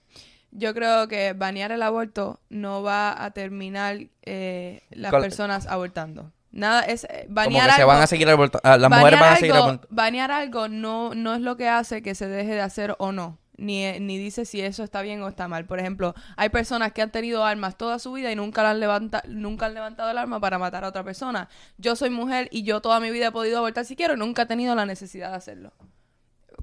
Yo 0.51 0.75
creo 0.75 1.07
que 1.07 1.33
banear 1.33 1.71
el 1.71 1.81
aborto 1.81 2.39
no 2.49 2.83
va 2.83 3.23
a 3.23 3.31
terminar 3.31 3.97
eh, 4.21 4.83
las 4.91 5.09
Col- 5.11 5.21
personas 5.21 5.65
abortando. 5.65 6.31
Nada, 6.51 6.81
es 6.83 7.03
eh, 7.05 7.23
Como 7.25 7.35
banear 7.35 7.69
que 7.69 7.75
se 7.77 7.81
algo- 7.81 7.93
van 7.93 8.01
a 8.03 8.07
seguir 8.07 8.29
aborta- 8.29 8.59
ah, 8.63 8.77
las 8.77 8.91
mujeres 8.91 9.19
van 9.19 9.33
a 9.33 9.35
seguir 9.37 9.53
abortando. 9.55 9.87
Banear 9.89 10.29
algo 10.31 10.67
no, 10.67 11.15
no 11.15 11.33
es 11.33 11.41
lo 11.41 11.57
que 11.57 11.67
hace 11.67 12.03
que 12.03 12.13
se 12.13 12.27
deje 12.27 12.51
de 12.53 12.61
hacer 12.61 12.95
o 12.99 13.11
no. 13.11 13.39
Ni, 13.59 13.99
ni 13.99 14.17
dice 14.17 14.45
si 14.45 14.61
eso 14.61 14.83
está 14.83 15.01
bien 15.01 15.21
o 15.21 15.27
está 15.27 15.47
mal. 15.47 15.65
Por 15.65 15.79
ejemplo, 15.79 16.15
hay 16.37 16.49
personas 16.49 16.93
que 16.93 17.01
han 17.01 17.11
tenido 17.11 17.43
armas 17.43 17.77
toda 17.77 17.99
su 17.99 18.13
vida 18.13 18.31
y 18.31 18.35
nunca, 18.35 18.63
la 18.63 18.71
han 18.71 18.79
levanta, 18.79 19.23
nunca 19.27 19.67
han 19.67 19.73
levantado 19.73 20.09
el 20.09 20.17
arma 20.17 20.39
para 20.39 20.57
matar 20.57 20.85
a 20.85 20.87
otra 20.89 21.03
persona. 21.03 21.49
Yo 21.77 21.95
soy 21.95 22.09
mujer 22.09 22.47
y 22.51 22.63
yo 22.63 22.81
toda 22.81 22.99
mi 22.99 23.11
vida 23.11 23.27
he 23.27 23.31
podido 23.31 23.57
abortar 23.57 23.85
si 23.85 23.95
quiero 23.95 24.13
y 24.15 24.17
nunca 24.17 24.43
he 24.43 24.45
tenido 24.45 24.75
la 24.75 24.85
necesidad 24.85 25.31
de 25.31 25.37
hacerlo. 25.37 25.73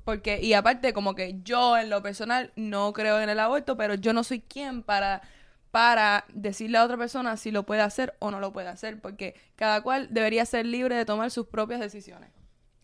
Porque, 0.04 0.40
y 0.40 0.54
aparte, 0.54 0.92
como 0.92 1.14
que 1.14 1.40
yo 1.42 1.76
en 1.76 1.90
lo 1.90 2.02
personal 2.02 2.52
no 2.56 2.92
creo 2.92 3.20
en 3.20 3.28
el 3.28 3.40
aborto, 3.40 3.76
pero 3.76 3.94
yo 3.94 4.12
no 4.12 4.24
soy 4.24 4.40
quien 4.40 4.82
para, 4.82 5.22
para 5.70 6.24
decirle 6.32 6.78
a 6.78 6.84
otra 6.84 6.96
persona 6.96 7.36
si 7.36 7.50
lo 7.50 7.64
puede 7.64 7.82
hacer 7.82 8.14
o 8.20 8.30
no 8.30 8.40
lo 8.40 8.52
puede 8.52 8.68
hacer, 8.68 9.00
porque 9.00 9.34
cada 9.56 9.82
cual 9.82 10.08
debería 10.10 10.46
ser 10.46 10.64
libre 10.64 10.94
de 10.94 11.04
tomar 11.04 11.30
sus 11.30 11.46
propias 11.46 11.80
decisiones. 11.80 12.30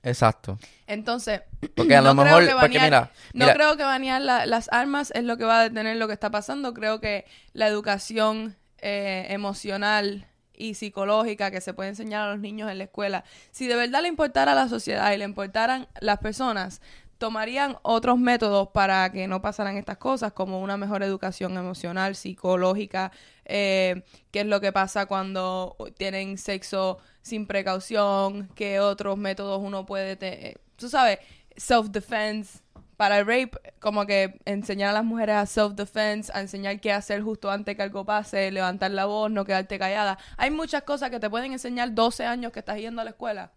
Exacto. 0.02 0.58
Entonces, 0.86 1.42
Porque 1.76 1.94
a 1.94 2.02
lo 2.02 2.12
no 2.14 2.22
creo 2.24 2.38
que 2.40 2.46
porque 2.60 2.78
banear- 2.78 2.84
mira, 2.84 3.10
no 3.34 3.44
mira, 3.44 3.54
creo 3.54 3.76
que 3.76 3.84
banear 3.84 4.20
la- 4.20 4.46
las 4.46 4.68
armas 4.72 5.12
es 5.14 5.22
lo 5.24 5.36
que 5.36 5.44
va 5.44 5.60
a 5.60 5.62
detener 5.62 5.96
lo 5.96 6.06
que 6.08 6.12
está 6.14 6.30
pasando. 6.30 6.74
Creo 6.74 7.00
que 7.00 7.24
la 7.52 7.66
educación 7.68 8.56
eh, 8.84 9.26
emocional 9.30 10.26
y 10.54 10.74
psicológica 10.74 11.50
que 11.52 11.60
se 11.60 11.72
puede 11.72 11.90
enseñar 11.90 12.26
a 12.26 12.30
los 12.32 12.40
niños 12.40 12.68
en 12.70 12.78
la 12.78 12.84
escuela, 12.84 13.22
si 13.52 13.68
de 13.68 13.76
verdad 13.76 14.02
le 14.02 14.08
importara 14.08 14.52
a 14.52 14.54
la 14.56 14.68
sociedad 14.68 15.12
y 15.12 15.18
le 15.18 15.24
importaran 15.24 15.86
las 16.00 16.18
personas, 16.18 16.80
tomarían 17.22 17.76
otros 17.82 18.18
métodos 18.18 18.70
para 18.70 19.12
que 19.12 19.28
no 19.28 19.40
pasaran 19.40 19.76
estas 19.76 19.96
cosas, 19.98 20.32
como 20.32 20.60
una 20.60 20.76
mejor 20.76 21.04
educación 21.04 21.56
emocional, 21.56 22.16
psicológica, 22.16 23.12
eh, 23.44 24.02
qué 24.32 24.40
es 24.40 24.46
lo 24.46 24.60
que 24.60 24.72
pasa 24.72 25.06
cuando 25.06 25.76
tienen 25.96 26.36
sexo 26.36 26.98
sin 27.22 27.46
precaución, 27.46 28.48
qué 28.56 28.80
otros 28.80 29.16
métodos 29.18 29.60
uno 29.62 29.86
puede, 29.86 30.16
te- 30.16 30.58
tú 30.74 30.88
sabes, 30.88 31.20
self-defense. 31.56 32.60
Para 32.96 33.20
el 33.20 33.26
rape, 33.26 33.52
como 33.78 34.04
que 34.04 34.40
enseñar 34.44 34.90
a 34.90 34.92
las 34.94 35.04
mujeres 35.04 35.36
a 35.36 35.46
self-defense, 35.46 36.32
a 36.34 36.40
enseñar 36.40 36.80
qué 36.80 36.92
hacer 36.92 37.22
justo 37.22 37.52
antes 37.52 37.76
que 37.76 37.82
algo 37.82 38.04
pase, 38.04 38.50
levantar 38.50 38.90
la 38.90 39.04
voz, 39.04 39.30
no 39.30 39.44
quedarte 39.44 39.78
callada. 39.78 40.18
Hay 40.36 40.50
muchas 40.50 40.82
cosas 40.82 41.10
que 41.10 41.20
te 41.20 41.30
pueden 41.30 41.52
enseñar 41.52 41.94
12 41.94 42.26
años 42.26 42.50
que 42.50 42.58
estás 42.58 42.78
yendo 42.78 43.00
a 43.00 43.04
la 43.04 43.10
escuela 43.10 43.52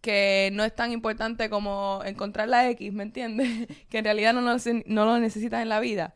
que 0.00 0.50
no 0.52 0.64
es 0.64 0.74
tan 0.74 0.92
importante 0.92 1.50
como 1.50 2.00
encontrar 2.04 2.48
la 2.48 2.68
X, 2.70 2.92
¿me 2.92 3.02
entiendes? 3.02 3.68
que 3.88 3.98
en 3.98 4.04
realidad 4.04 4.32
no 4.34 4.40
lo, 4.40 4.56
no 4.86 5.04
lo 5.04 5.18
necesitas 5.18 5.62
en 5.62 5.68
la 5.68 5.80
vida. 5.80 6.14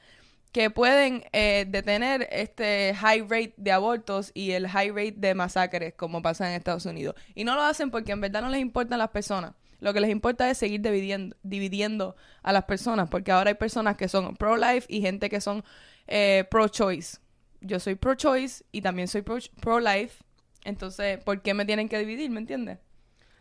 Que 0.52 0.70
pueden 0.70 1.24
eh, 1.32 1.66
detener 1.68 2.28
este 2.30 2.94
high 2.94 3.22
rate 3.22 3.54
de 3.56 3.72
abortos 3.72 4.30
y 4.34 4.52
el 4.52 4.68
high 4.68 4.90
rate 4.90 5.14
de 5.16 5.34
masacres, 5.34 5.94
como 5.94 6.22
pasa 6.22 6.48
en 6.48 6.54
Estados 6.54 6.86
Unidos. 6.86 7.16
Y 7.34 7.42
no 7.44 7.56
lo 7.56 7.62
hacen 7.62 7.90
porque 7.90 8.12
en 8.12 8.20
verdad 8.20 8.40
no 8.42 8.50
les 8.50 8.60
importan 8.60 9.00
las 9.00 9.10
personas. 9.10 9.52
Lo 9.80 9.92
que 9.92 10.00
les 10.00 10.10
importa 10.10 10.48
es 10.48 10.56
seguir 10.56 10.80
dividiendo, 10.80 11.36
dividiendo 11.42 12.14
a 12.42 12.52
las 12.52 12.64
personas, 12.64 13.08
porque 13.10 13.32
ahora 13.32 13.50
hay 13.50 13.56
personas 13.56 13.96
que 13.96 14.08
son 14.08 14.36
pro-life 14.36 14.86
y 14.88 15.00
gente 15.00 15.28
que 15.28 15.40
son 15.40 15.64
eh, 16.06 16.44
pro-choice. 16.50 17.18
Yo 17.60 17.80
soy 17.80 17.96
pro-choice 17.96 18.64
y 18.70 18.80
también 18.80 19.08
soy 19.08 19.22
pro- 19.22 19.38
pro-life. 19.60 20.22
Entonces, 20.64 21.18
¿por 21.24 21.42
qué 21.42 21.52
me 21.52 21.64
tienen 21.66 21.88
que 21.88 21.98
dividir? 21.98 22.30
¿Me 22.30 22.38
entiendes? 22.40 22.78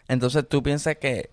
Entonces 0.08 0.48
tú 0.48 0.62
piensas 0.64 0.98
que 0.98 1.30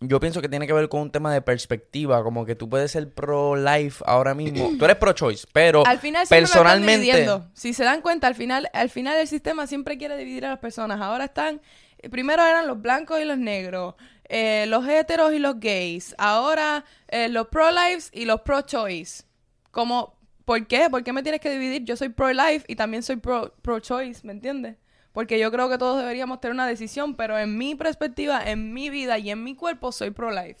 yo 0.00 0.20
pienso 0.20 0.42
que 0.42 0.48
tiene 0.48 0.66
que 0.66 0.72
ver 0.72 0.88
con 0.88 1.00
un 1.00 1.10
tema 1.10 1.32
de 1.32 1.40
perspectiva, 1.40 2.22
como 2.22 2.44
que 2.44 2.54
tú 2.54 2.68
puedes 2.68 2.90
ser 2.90 3.08
pro 3.10 3.56
life 3.56 4.02
ahora 4.06 4.34
mismo. 4.34 4.72
tú 4.78 4.84
eres 4.84 4.96
pro 4.96 5.12
choice, 5.12 5.46
pero 5.52 5.86
al 5.86 5.98
final 5.98 6.26
siempre 6.26 6.40
lo 6.40 6.46
están 6.46 6.62
personalmente. 6.82 7.48
Si 7.54 7.72
se 7.72 7.84
dan 7.84 8.02
cuenta, 8.02 8.26
al 8.26 8.34
final, 8.34 8.68
al 8.72 8.90
final 8.90 9.16
el 9.18 9.28
sistema 9.28 9.66
siempre 9.66 9.96
quiere 9.96 10.16
dividir 10.16 10.44
a 10.44 10.50
las 10.50 10.58
personas. 10.58 11.00
Ahora 11.00 11.26
están, 11.26 11.62
eh, 11.98 12.10
primero 12.10 12.44
eran 12.44 12.66
los 12.66 12.82
blancos 12.82 13.18
y 13.20 13.24
los 13.24 13.38
negros, 13.38 13.94
eh, 14.28 14.66
los 14.68 14.86
heteros 14.86 15.32
y 15.32 15.38
los 15.38 15.58
gays. 15.60 16.14
Ahora 16.18 16.84
eh, 17.08 17.28
los 17.28 17.46
pro-lives 17.48 18.10
y 18.12 18.24
los 18.26 18.40
pro-choice. 18.42 19.22
Como, 19.70 20.18
¿por 20.44 20.66
qué? 20.66 20.90
¿Por 20.90 21.02
qué 21.02 21.12
me 21.12 21.22
tienes 21.22 21.40
que 21.40 21.50
dividir? 21.50 21.84
Yo 21.84 21.96
soy 21.96 22.10
pro-life 22.10 22.64
y 22.68 22.76
también 22.76 23.02
soy 23.02 23.16
pro- 23.16 23.54
pro-choice, 23.62 24.20
¿me 24.26 24.32
entiendes? 24.32 24.76
Porque 25.14 25.38
yo 25.38 25.50
creo 25.50 25.70
que 25.70 25.78
todos 25.78 25.98
deberíamos 25.98 26.40
tener 26.40 26.52
una 26.54 26.66
decisión, 26.66 27.14
pero 27.14 27.38
en 27.38 27.56
mi 27.56 27.74
perspectiva, 27.76 28.42
en 28.44 28.74
mi 28.74 28.90
vida 28.90 29.16
y 29.18 29.30
en 29.30 29.42
mi 29.42 29.54
cuerpo, 29.54 29.92
soy 29.92 30.10
pro-life. 30.10 30.60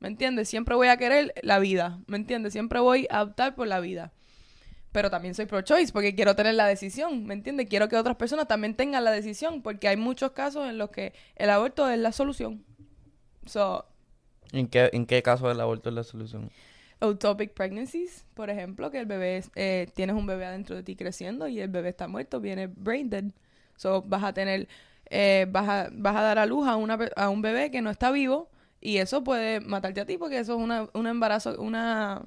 ¿Me 0.00 0.08
entiendes? 0.08 0.48
Siempre 0.48 0.74
voy 0.76 0.88
a 0.88 0.98
querer 0.98 1.32
la 1.42 1.58
vida, 1.58 1.98
¿me 2.06 2.16
entiendes? 2.18 2.52
Siempre 2.52 2.78
voy 2.78 3.08
a 3.10 3.22
optar 3.22 3.54
por 3.54 3.66
la 3.66 3.80
vida. 3.80 4.12
Pero 4.92 5.08
también 5.10 5.34
soy 5.34 5.46
pro-choice 5.46 5.92
porque 5.92 6.14
quiero 6.14 6.36
tener 6.36 6.54
la 6.54 6.66
decisión, 6.66 7.24
¿me 7.24 7.32
entiendes? 7.32 7.68
Quiero 7.68 7.88
que 7.88 7.96
otras 7.96 8.16
personas 8.16 8.46
también 8.48 8.74
tengan 8.74 9.02
la 9.02 9.12
decisión 9.12 9.62
porque 9.62 9.88
hay 9.88 9.96
muchos 9.96 10.32
casos 10.32 10.68
en 10.68 10.76
los 10.78 10.90
que 10.90 11.14
el 11.36 11.48
aborto 11.48 11.88
es 11.88 11.98
la 11.98 12.12
solución. 12.12 12.64
So, 13.46 13.86
¿en 14.52 14.66
qué, 14.68 14.90
en 14.92 15.06
qué 15.06 15.22
caso 15.22 15.50
el 15.50 15.58
aborto 15.60 15.88
es 15.88 15.94
la 15.94 16.04
solución? 16.04 16.50
ectopic 17.00 17.54
pregnancies, 17.54 18.26
por 18.34 18.50
ejemplo, 18.50 18.90
que 18.90 18.98
el 19.00 19.06
bebé, 19.06 19.38
es- 19.38 19.50
eh, 19.54 19.88
tienes 19.94 20.16
un 20.16 20.26
bebé 20.26 20.44
adentro 20.44 20.76
de 20.76 20.82
ti 20.82 20.96
creciendo 20.96 21.48
y 21.48 21.60
el 21.60 21.68
bebé 21.70 21.88
está 21.88 22.08
muerto, 22.08 22.40
viene 22.40 22.66
brain 22.66 23.08
dead. 23.08 23.24
So, 23.80 24.02
vas 24.02 24.22
a 24.24 24.34
tener, 24.34 24.68
eh, 25.06 25.46
vas, 25.50 25.66
a, 25.68 25.88
vas 25.90 26.14
a 26.16 26.20
dar 26.20 26.38
a 26.38 26.44
luz 26.44 26.68
a, 26.68 26.76
una, 26.76 26.98
a 27.16 27.30
un 27.30 27.40
bebé 27.40 27.70
que 27.70 27.80
no 27.80 27.88
está 27.90 28.10
vivo 28.10 28.50
y 28.78 28.98
eso 28.98 29.24
puede 29.24 29.60
matarte 29.60 30.02
a 30.02 30.04
ti 30.06 30.18
porque 30.18 30.38
eso 30.38 30.52
es 30.54 30.60
una, 30.62 30.88
un 30.92 31.06
embarazo, 31.06 31.58
una, 31.58 32.20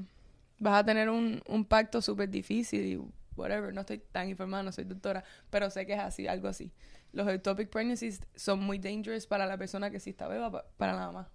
vas 0.57 0.79
a 0.79 0.83
tener 0.83 1.09
un, 1.09 1.43
un 1.47 1.65
pacto 1.65 2.01
súper 2.01 2.29
difícil 2.29 2.83
y 2.85 2.99
whatever, 3.35 3.71
no 3.71 3.81
estoy 3.81 3.99
tan 3.99 4.29
informada, 4.29 4.63
no 4.63 4.71
soy 4.71 4.85
doctora, 4.85 5.23
pero 5.51 5.69
sé 5.69 5.85
que 5.85 5.93
es 5.93 5.99
así, 5.99 6.27
algo 6.27 6.47
así. 6.47 6.71
Los 7.11 7.27
ectopic 7.27 7.69
pregnancies 7.69 8.19
son 8.35 8.59
muy 8.59 8.79
dangerous 8.79 9.27
para 9.27 9.45
la 9.45 9.55
persona 9.57 9.91
que 9.91 9.99
sí 9.99 10.09
está 10.09 10.27
viva, 10.27 10.49
pa- 10.51 10.65
para 10.77 10.93
la 10.93 11.05
mamá, 11.05 11.29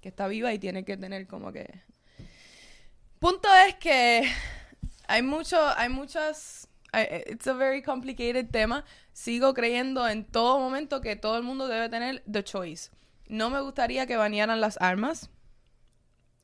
que 0.00 0.08
está 0.08 0.28
viva 0.28 0.50
y 0.54 0.58
tiene 0.58 0.82
que 0.86 0.96
tener 0.96 1.26
como 1.26 1.52
que 1.52 1.68
punto 3.18 3.48
es 3.68 3.74
que 3.76 4.26
hay 5.08 5.22
mucho, 5.22 5.58
hay 5.76 5.90
muchas, 5.90 6.68
it's 7.00 7.46
a 7.46 7.54
very 7.54 7.82
complicated 7.82 8.50
tema. 8.50 8.84
Sigo 9.12 9.54
creyendo 9.54 10.06
en 10.08 10.24
todo 10.24 10.58
momento 10.58 11.00
que 11.00 11.16
todo 11.16 11.36
el 11.36 11.42
mundo 11.42 11.68
debe 11.68 11.88
tener 11.88 12.22
the 12.30 12.42
choice. 12.44 12.90
No 13.28 13.48
me 13.50 13.60
gustaría 13.60 14.06
que 14.06 14.16
banearan 14.16 14.60
las 14.60 14.78
armas. 14.80 15.30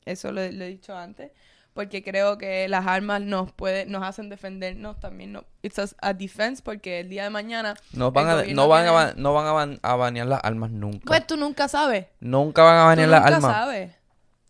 Eso 0.05 0.31
lo, 0.31 0.41
lo 0.41 0.63
he 0.63 0.67
dicho 0.67 0.95
antes. 0.97 1.31
Porque 1.73 2.03
creo 2.03 2.37
que 2.37 2.67
las 2.67 2.87
armas 2.87 3.21
nos 3.21 3.51
puede, 3.53 3.85
nos 3.85 4.03
hacen 4.03 4.27
defendernos 4.27 4.99
también. 4.99 5.31
No, 5.31 5.45
it's 5.61 5.77
a, 5.79 5.85
a 6.01 6.13
defense 6.13 6.61
porque 6.63 6.99
el 7.01 7.09
día 7.09 7.23
de 7.23 7.29
mañana. 7.29 7.75
No 7.93 8.11
van, 8.11 8.27
a, 8.27 8.43
no 8.53 8.67
van, 8.67 8.87
a, 8.87 9.05
tiene- 9.13 9.21
no 9.21 9.33
van 9.33 9.45
a, 9.47 9.51
ban- 9.53 9.79
a 9.83 9.95
banear 9.95 10.27
las 10.27 10.41
armas 10.43 10.71
nunca. 10.71 11.05
Pues 11.05 11.27
tú 11.27 11.37
nunca 11.37 11.67
sabes. 11.67 12.07
nunca 12.19 12.63
van 12.63 12.77
a 12.79 12.83
banear 12.85 13.07
las 13.09 13.21
nunca 13.21 13.35
armas. 13.35 13.51
sabes. 13.53 13.91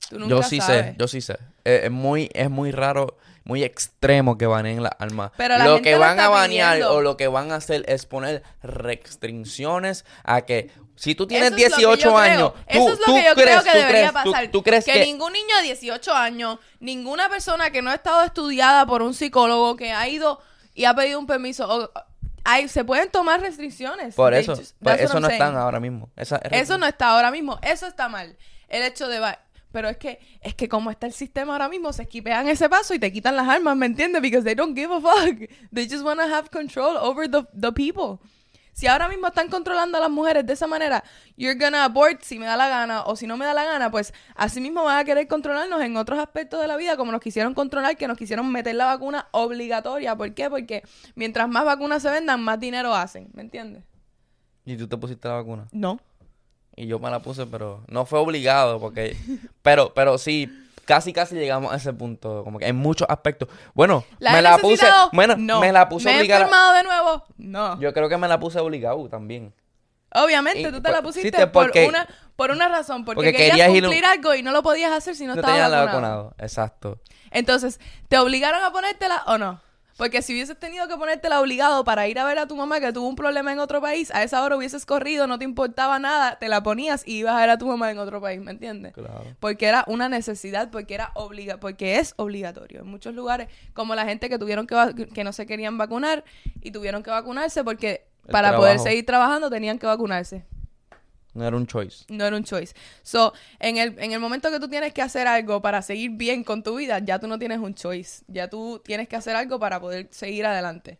Tú 0.10 0.18
nunca 0.18 0.30
Yo 0.36 0.44
sí 0.44 0.60
sabes. 0.62 0.86
sé, 0.86 0.96
yo 0.98 1.08
sí 1.08 1.22
sé. 1.22 1.38
Eh, 1.66 1.82
es, 1.84 1.92
muy, 1.92 2.30
es 2.34 2.50
muy 2.50 2.72
raro, 2.72 3.18
muy 3.50 3.64
extremo 3.64 4.38
que 4.38 4.46
baneen 4.46 4.84
las 4.84 4.94
armas. 5.00 5.32
Pero 5.36 5.58
la 5.58 5.66
lo 5.66 5.74
gente 5.76 5.90
que 5.90 5.96
van 5.98 6.20
a 6.20 6.30
banear 6.30 6.76
pidiendo. 6.76 6.94
o 6.96 7.02
lo 7.02 7.18
que 7.18 7.28
van 7.28 7.52
a 7.52 7.56
hacer 7.56 7.84
es 7.88 8.06
poner 8.06 8.44
restricciones 8.62 10.06
a 10.24 10.42
que 10.42 10.72
si 10.96 11.16
tú 11.16 11.28
tienes 11.28 11.48
Eso 11.54 11.56
es 11.56 11.62
lo 11.72 11.78
que 11.78 11.86
18 11.86 11.98
yo 11.98 12.16
creo. 12.16 12.18
años, 12.18 12.54
tú, 12.54 13.16
que 13.16 13.22
crees, 13.22 13.34
creo 13.36 13.64
que 13.64 13.72
tú 13.72 13.78
debería 13.78 14.12
crees, 14.64 14.64
crees 14.64 14.86
que, 14.86 15.06
ningún 15.06 15.34
niño 15.34 15.56
de 15.58 15.64
18 15.64 16.14
años, 16.14 16.60
ninguna 16.80 17.28
persona 17.30 17.72
que 17.72 17.82
no 17.82 17.90
ha 17.90 17.96
estado 17.96 18.24
estudiada 18.24 18.86
por 18.86 19.02
un 19.02 19.14
psicólogo, 19.14 19.76
que 19.76 19.92
ha 19.94 20.08
ido 20.08 20.40
y 20.76 20.86
ha 20.86 20.94
pedido 20.94 21.18
un 21.20 21.26
permiso, 21.26 21.68
o- 21.68 21.92
hay, 22.44 22.68
se 22.68 22.84
pueden 22.84 23.10
tomar 23.10 23.42
restricciones. 23.42 24.16
por 24.16 24.34
eso, 24.34 24.54
pues 24.82 25.02
eso 25.02 25.20
no 25.20 25.28
saying. 25.28 25.42
están 25.42 25.58
ahora 25.58 25.80
mismo. 25.80 26.10
Esa 26.16 26.38
es 26.38 26.62
Eso 26.64 26.78
no 26.78 26.86
está 26.86 27.10
ahora 27.10 27.32
mismo. 27.32 27.60
Eso 27.62 27.88
está 27.88 28.10
mal. 28.10 28.38
El 28.68 28.84
hecho 28.84 29.08
de... 29.08 29.20
Pero 29.72 29.90
es 29.90 29.98
que, 29.98 30.20
es 30.42 30.56
que 30.56 30.68
como 30.68 30.90
está 30.90 31.06
el 31.08 31.14
sistema 31.14 31.54
ahora 31.54 31.70
mismo, 31.70 31.94
se 31.94 32.04
esquipean 32.04 32.48
ese 32.48 32.70
paso 32.70 32.94
y 32.94 33.00
te 33.00 33.12
quitan 33.12 33.36
las 33.36 33.48
armas, 33.48 33.78
¿me 33.78 33.86
entiendes? 33.86 34.22
Because 34.22 34.44
they 34.44 34.56
don't 34.56 34.76
give 34.76 34.94
a 34.94 35.00
fuck. 35.00 35.50
They 35.72 35.88
just 35.88 36.04
want 36.04 36.20
to 36.20 36.26
have 36.26 36.50
control 36.50 36.98
over 36.98 37.30
the, 37.30 37.46
the 37.54 37.72
people. 37.72 38.20
Si 38.80 38.88
ahora 38.88 39.10
mismo 39.10 39.28
están 39.28 39.50
controlando 39.50 39.98
a 39.98 40.02
las 40.02 40.10
mujeres 40.10 40.46
de 40.46 40.54
esa 40.54 40.66
manera, 40.66 41.04
you're 41.36 41.60
gonna 41.60 41.84
abort 41.84 42.22
si 42.22 42.40
me 42.40 42.46
da 42.46 42.56
la 42.56 42.70
gana 42.70 43.04
o 43.04 43.18
si 43.18 43.28
no 43.28 43.36
me 43.36 43.46
da 43.46 43.54
la 43.54 43.66
gana, 43.66 43.92
pues 43.92 44.14
así 44.36 44.62
mismo 44.62 44.86
van 44.86 45.00
a 45.00 45.04
querer 45.04 45.28
controlarnos 45.28 45.82
en 45.82 45.98
otros 45.98 46.18
aspectos 46.18 46.62
de 46.62 46.68
la 46.70 46.78
vida, 46.78 46.96
como 46.96 47.12
nos 47.12 47.20
quisieron 47.20 47.54
controlar, 47.54 47.98
que 47.98 48.08
nos 48.08 48.18
quisieron 48.18 48.50
meter 48.50 48.76
la 48.76 48.86
vacuna 48.86 49.28
obligatoria. 49.32 50.16
¿Por 50.16 50.34
qué? 50.34 50.50
Porque 50.50 50.84
mientras 51.16 51.50
más 51.50 51.66
vacunas 51.66 52.02
se 52.02 52.10
vendan, 52.10 52.42
más 52.42 52.58
dinero 52.58 52.96
hacen, 52.96 53.30
¿me 53.34 53.42
entiendes? 53.42 53.84
Y 54.64 54.78
tú 54.78 54.88
te 54.88 54.96
pusiste 54.96 55.28
la 55.28 55.34
vacuna. 55.34 55.68
No. 55.74 56.00
Y 56.80 56.88
yo 56.88 56.98
me 56.98 57.10
la 57.12 57.20
puse, 57.20 57.46
pero 57.46 57.84
no 57.88 58.06
fue 58.06 58.20
obligado, 58.20 58.80
porque... 58.80 59.18
pero, 59.62 59.94
pero 59.94 60.18
sí, 60.18 60.50
casi, 60.86 61.12
casi 61.12 61.36
llegamos 61.36 61.74
a 61.74 61.76
ese 61.76 61.92
punto, 61.92 62.42
como 62.46 62.58
que 62.58 62.68
en 62.68 62.78
muchos 62.78 63.06
aspectos. 63.10 63.50
Bueno, 63.74 64.06
¿La 64.20 64.32
me 64.32 64.42
la 64.42 64.58
puse... 64.58 64.88
Bueno, 65.12 65.36
no. 65.38 65.60
me 65.60 65.72
la 65.74 65.90
puse 65.90 66.10
¿Me 66.10 66.18
obligada. 66.20 66.74
de 66.74 66.84
nuevo? 66.84 67.24
No. 67.38 67.80
Yo 67.82 67.94
creo 67.94 68.08
que 68.08 68.16
me 68.18 68.28
la 68.30 68.40
puse 68.40 68.60
obligado 68.60 69.10
también. 69.10 69.54
Obviamente, 70.16 70.62
Y, 70.62 70.72
tú 70.72 70.82
te 70.82 70.90
la 70.90 70.98
sí, 71.00 71.04
pusiste 71.04 71.32
te- 71.32 71.48
por, 71.48 71.72
una, 71.88 72.08
por 72.36 72.50
una 72.52 72.68
razón, 72.70 73.04
porque, 73.06 73.18
porque 73.18 73.32
querías, 73.34 73.52
querías 73.58 73.70
ir 73.76 73.84
un- 73.84 73.90
cumplir 73.92 74.06
algo 74.06 74.34
y 74.34 74.42
no 74.42 74.52
lo 74.52 74.64
podías 74.64 74.92
hacer 74.94 75.16
si 75.16 75.26
no, 75.26 75.36
No 75.36 75.42
estabas 75.42 75.60
vacunado. 75.70 75.86
vacunado, 75.86 76.36
exacto. 76.40 77.00
Entonces, 77.32 77.80
¿te 78.08 78.18
obligaron 78.18 78.64
a 78.64 78.72
ponértela 78.72 79.24
o 79.28 79.38
no? 79.38 79.60
Porque 80.00 80.24
si 80.24 80.34
hubieses 80.34 80.58
tenido 80.58 80.88
que 80.88 80.96
ponértela 80.98 81.40
obligado 81.42 81.84
para 81.84 82.08
ir 82.08 82.18
a 82.18 82.26
ver 82.26 82.40
a 82.40 82.48
tu 82.48 82.56
mamá 82.56 82.80
que 82.80 82.92
tuvo 82.92 83.08
un 83.08 83.16
problema 83.16 83.52
en 83.52 83.60
otro 83.60 83.82
país, 83.82 84.10
a 84.16 84.24
esa 84.24 84.42
hora 84.44 84.56
hubieses 84.58 84.86
corrido, 84.86 85.28
no 85.28 85.38
te 85.38 85.44
importaba 85.46 86.00
nada, 86.00 86.40
te 86.40 86.48
la 86.48 86.64
ponías 86.64 87.06
y 87.06 87.18
ibas 87.18 87.36
a 87.36 87.40
ver 87.42 87.50
a 87.52 87.58
tu 87.58 87.68
mamá 87.68 87.92
en 87.92 88.00
otro 88.00 88.20
país, 88.22 88.40
¿me 88.42 88.50
entiendes? 88.52 88.94
Claro. 88.94 89.26
Porque 89.42 89.68
era 89.68 89.84
una 89.88 90.10
necesidad, 90.10 90.72
porque 90.72 90.96
era 90.96 91.12
obliga 91.14 91.58
porque 91.58 91.98
es 92.00 92.14
obligatorio. 92.16 92.80
En 92.80 92.88
muchos 92.88 93.14
lugares, 93.14 93.50
como 93.74 93.94
la 93.94 94.06
gente 94.06 94.30
que 94.30 94.40
tuvieron 94.40 94.66
que, 94.66 94.74
va- 94.76 94.94
que 94.94 95.24
no 95.24 95.34
se 95.34 95.46
querían 95.46 95.78
vacunar 95.78 96.24
y 96.62 96.72
tuvieron 96.72 97.04
que 97.04 97.12
vacunarse 97.12 97.64
porque 97.66 98.06
El 98.26 98.32
para 98.32 98.56
poder 98.56 98.80
seguir 98.80 99.06
trabajando 99.06 99.50
tenían 99.50 99.78
que 99.80 99.86
vacunarse. 99.86 100.46
No 101.34 101.46
era 101.46 101.56
un 101.56 101.68
choice. 101.68 102.06
no 102.10 102.26
era 102.26 102.36
un 102.36 102.44
choice. 102.44 102.76
So, 103.04 103.34
en 103.60 103.78
el, 103.78 104.00
en 104.00 104.12
el 104.12 104.20
momento 104.20 104.50
que 104.50 104.60
tú 104.60 104.68
tienes 104.68 104.94
que 104.94 105.02
hacer 105.02 105.28
algo 105.28 105.62
para 105.62 105.82
seguir 105.82 106.12
bien 106.12 106.44
con 106.44 106.64
tu 106.64 106.76
vida, 106.76 107.00
ya 107.00 107.20
tú 107.20 107.28
no 107.28 107.38
tienes 107.38 107.60
un 107.60 107.76
choice. 107.76 108.24
Ya 108.28 108.50
tú 108.50 108.82
tienes 108.84 109.08
que 109.08 109.16
hacer 109.16 109.36
algo 109.36 109.60
para 109.60 109.80
poder 109.80 110.08
seguir 110.12 110.46
adelante. 110.46 111.00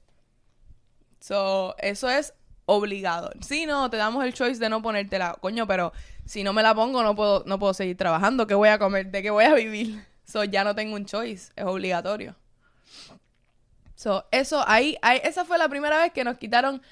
So, 1.20 1.76
eso 1.80 2.10
es 2.10 2.34
obligado. 2.66 3.32
Si 3.42 3.66
no, 3.66 3.90
te 3.90 3.98
damos 3.98 4.24
el 4.24 4.34
choice 4.34 4.60
de 4.60 4.70
no 4.70 4.82
ponértela. 4.82 5.36
Coño, 5.42 5.66
pero 5.66 5.92
si 6.26 6.44
no 6.44 6.54
me 6.54 6.62
la 6.62 6.76
pongo, 6.76 7.02
no 7.02 7.16
puedo, 7.16 7.44
no 7.46 7.58
puedo 7.58 7.74
seguir 7.74 7.98
trabajando. 7.98 8.46
¿Qué 8.46 8.54
voy 8.54 8.70
a 8.70 8.78
comer? 8.78 9.08
¿De 9.12 9.24
qué 9.24 9.32
voy 9.32 9.46
a 9.46 9.54
vivir? 9.54 10.06
So, 10.30 10.44
ya 10.44 10.64
no 10.64 10.76
tengo 10.76 10.96
un 10.96 11.06
choice. 11.08 11.52
Es 11.56 11.66
obligatorio. 11.66 12.36
So, 13.96 14.28
eso, 14.30 14.64
ahí, 14.68 14.96
ahí, 15.02 15.20
esa 15.24 15.44
fue 15.44 15.58
la 15.58 15.68
primera 15.68 15.98
vez 15.98 16.14
que 16.14 16.24
nos 16.24 16.38
quitaron 16.38 16.84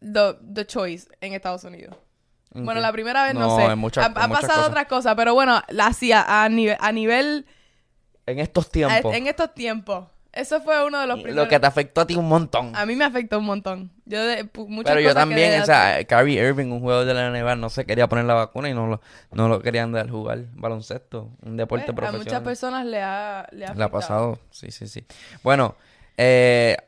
the, 0.00 0.36
the 0.52 0.66
choice 0.66 1.08
en 1.22 1.32
Estados 1.32 1.64
Unidos. 1.64 1.96
Bueno, 2.54 2.80
la 2.80 2.92
primera 2.92 3.24
vez 3.24 3.34
no, 3.34 3.40
No, 3.40 3.56
sé. 3.56 3.64
en 3.64 3.78
muchas- 3.78 4.04
ha, 4.04 4.08
en 4.10 4.18
ha 4.18 4.26
muchas 4.28 4.40
pasado 4.42 4.58
cosas. 4.60 4.68
otras 4.70 4.86
cosas, 4.86 5.14
pero 5.16 5.34
bueno, 5.34 5.62
la 5.68 5.86
hacía 5.86 6.44
a 6.44 6.48
nivel, 6.48 6.76
a 6.80 6.92
nivel 6.92 7.46
En 8.26 8.38
estos 8.38 8.66
a- 8.66 8.70
tiempos. 8.70 9.14
en 9.14 9.26
estos 9.26 9.54
tiempos. 9.54 10.06
Eso 10.34 10.62
fue 10.62 10.82
uno 10.86 10.98
de 10.98 11.06
los 11.06 11.16
primeros. 11.16 11.36
Lo 11.44 11.46
que 11.50 11.60
te 11.60 11.66
afectó 11.66 12.00
a 12.00 12.06
ti 12.06 12.14
un 12.16 12.26
montón. 12.26 12.74
A 12.74 12.86
mí 12.86 12.96
me 12.96 13.04
afectó 13.04 13.38
un 13.38 13.44
montón. 13.44 13.90
Yo 14.06 14.24
de 14.24 14.48
muchas 14.66 14.90
Pero 14.92 15.00
yo 15.00 15.08
cosas 15.10 15.14
también, 15.22 15.60
o 15.60 15.66
sea, 15.66 16.02
Kyrie 16.04 16.40
Irving, 16.48 16.68
un 16.72 16.80
jugador 16.80 17.04
de 17.04 17.12
la 17.12 17.28
NBA, 17.28 17.54
no 17.56 17.68
se 17.68 17.84
quería 17.84 18.08
poner 18.08 18.24
la 18.24 18.32
vacuna 18.32 18.70
y 18.70 18.72
no 18.74 18.86
lo, 18.86 19.00
no 19.30 19.48
lo 19.48 19.60
querían 19.60 19.92
dar 19.92 20.08
jugar 20.08 20.44
baloncesto, 20.54 21.28
un 21.42 21.58
deporte 21.58 21.84
pues, 21.84 21.92
a 21.92 21.96
profesional. 21.96 22.24
muchas 22.24 22.40
personas 22.40 22.86
le 22.86 23.02
ha, 23.02 23.46
le 23.52 23.66
ha 23.66 23.74
Le 23.74 23.84
ha 23.84 23.90
pasado, 23.90 24.38
sí, 24.50 24.70
sí, 24.70 24.88
sí. 24.88 25.04
Bueno, 25.42 25.74
eh, 26.16 26.78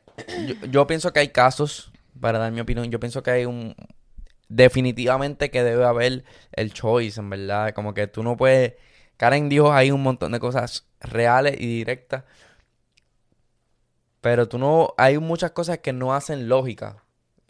yo, 0.47 0.55
yo 0.67 0.87
pienso 0.87 1.13
que 1.13 1.19
hay 1.19 1.27
casos, 1.29 1.91
para 2.19 2.39
dar 2.39 2.51
mi 2.51 2.61
opinión, 2.61 2.89
yo 2.89 2.99
pienso 2.99 3.21
que 3.21 3.29
hay 3.29 3.45
un... 3.45 3.75
Definitivamente 4.47 5.49
que 5.49 5.63
debe 5.63 5.85
haber 5.85 6.23
el 6.51 6.73
choice, 6.73 7.19
en 7.19 7.29
verdad. 7.29 7.73
Como 7.73 7.93
que 7.93 8.07
tú 8.07 8.23
no 8.23 8.37
puedes... 8.37 8.73
Karen 9.17 9.49
dijo 9.49 9.71
ahí 9.71 9.91
un 9.91 10.03
montón 10.03 10.33
de 10.33 10.39
cosas 10.39 10.87
reales 10.99 11.55
y 11.59 11.67
directas. 11.67 12.23
Pero 14.21 14.47
tú 14.47 14.57
no... 14.57 14.93
Hay 14.97 15.17
muchas 15.17 15.51
cosas 15.51 15.79
que 15.79 15.93
no 15.93 16.13
hacen 16.13 16.49
lógica. 16.49 17.03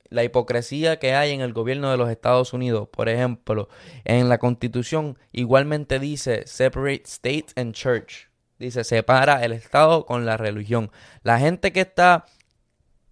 La 0.09 0.23
hipocresía 0.23 0.99
que 0.99 1.15
hay 1.15 1.31
en 1.31 1.41
el 1.41 1.51
gobierno 1.51 1.89
de 1.89 1.97
los 1.97 2.09
Estados 2.09 2.53
Unidos, 2.53 2.87
por 2.89 3.09
ejemplo, 3.09 3.69
en 4.03 4.29
la 4.29 4.37
Constitución 4.37 5.17
igualmente 5.31 5.99
dice 5.99 6.43
separate 6.45 7.03
state 7.05 7.47
and 7.55 7.73
church. 7.73 8.29
Dice 8.59 8.83
separa 8.83 9.43
el 9.43 9.51
Estado 9.51 10.05
con 10.05 10.25
la 10.25 10.37
religión. 10.37 10.91
La 11.23 11.39
gente 11.39 11.73
que 11.73 11.81
está 11.81 12.25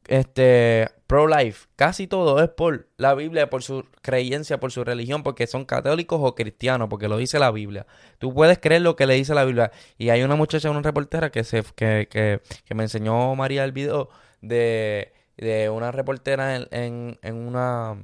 este 0.08 0.90
pro-life, 1.08 1.68
casi 1.76 2.08
todo 2.08 2.42
es 2.44 2.50
por 2.50 2.90
la 2.98 3.14
Biblia, 3.14 3.50
por 3.50 3.64
su 3.64 3.86
creencia, 4.02 4.60
por 4.60 4.72
su 4.72 4.84
religión, 4.84 5.24
porque 5.24 5.48
son 5.48 5.66
católicos 5.66 6.20
o 6.22 6.36
cristianos, 6.36 6.90
porque 6.90 7.08
lo 7.08 7.18
dice 7.18 7.40
la 7.40 7.52
Biblia. 7.52 7.86
Tú 8.18 8.34
puedes 8.34 8.60
creer 8.60 8.82
lo 8.82 8.96
que 8.96 9.06
le 9.06 9.16
dice 9.16 9.34
la 9.34 9.46
Biblia. 9.46 9.72
Y 9.98 10.10
hay 10.10 10.24
una 10.24 10.36
muchacha, 10.36 10.72
una 10.72 10.82
reportera 10.82 11.30
que 11.32 11.44
se 11.44 11.64
que, 11.76 12.08
que, 12.10 12.42
que 12.66 12.76
me 12.76 12.84
enseñó 12.84 13.36
María 13.36 13.64
el 13.64 13.72
video 13.72 14.10
de, 14.42 15.14
de 15.38 15.70
una 15.70 15.92
reportera 15.92 16.56
en, 16.56 16.68
en, 16.72 17.20
en 17.22 17.36
una 17.36 17.98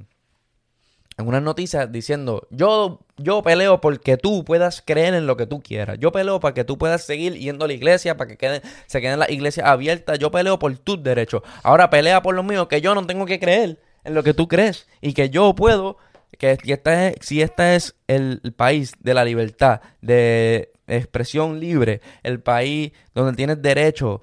en 1.20 1.28
unas 1.28 1.42
noticias 1.42 1.90
diciendo, 1.92 2.48
yo, 2.50 3.00
yo 3.22 3.42
peleo 3.42 3.80
porque 3.80 4.16
tú 4.16 4.44
puedas 4.44 4.82
creer 4.84 5.14
en 5.14 5.26
lo 5.26 5.36
que 5.36 5.46
tú 5.46 5.62
quieras. 5.62 5.98
Yo 5.98 6.12
peleo 6.12 6.40
para 6.40 6.54
que 6.54 6.64
tú 6.64 6.78
puedas 6.78 7.04
seguir 7.04 7.34
yendo 7.34 7.64
a 7.64 7.68
la 7.68 7.74
iglesia, 7.74 8.16
para 8.16 8.28
que 8.28 8.36
queden, 8.36 8.62
se 8.86 9.00
queden 9.00 9.18
las 9.18 9.30
iglesias 9.30 9.66
abiertas. 9.66 10.18
Yo 10.18 10.30
peleo 10.30 10.58
por 10.58 10.76
tus 10.78 11.02
derechos. 11.02 11.42
Ahora 11.62 11.90
pelea 11.90 12.22
por 12.22 12.34
los 12.34 12.44
míos, 12.44 12.68
que 12.68 12.80
yo 12.80 12.94
no 12.94 13.06
tengo 13.06 13.26
que 13.26 13.38
creer 13.38 13.80
en 14.04 14.14
lo 14.14 14.22
que 14.22 14.34
tú 14.34 14.48
crees. 14.48 14.86
Y 15.00 15.12
que 15.12 15.30
yo 15.30 15.54
puedo, 15.54 15.98
que 16.38 16.58
esta 16.64 17.08
es, 17.08 17.16
si 17.20 17.42
esta 17.42 17.74
es 17.74 17.96
el, 18.06 18.40
el 18.44 18.52
país 18.52 18.92
de 19.00 19.14
la 19.14 19.24
libertad, 19.24 19.80
de 20.00 20.72
expresión 20.86 21.60
libre, 21.60 22.00
el 22.22 22.40
país 22.40 22.92
donde 23.14 23.34
tienes 23.34 23.62
derecho, 23.62 24.14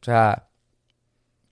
o 0.00 0.04
sea, 0.04 0.48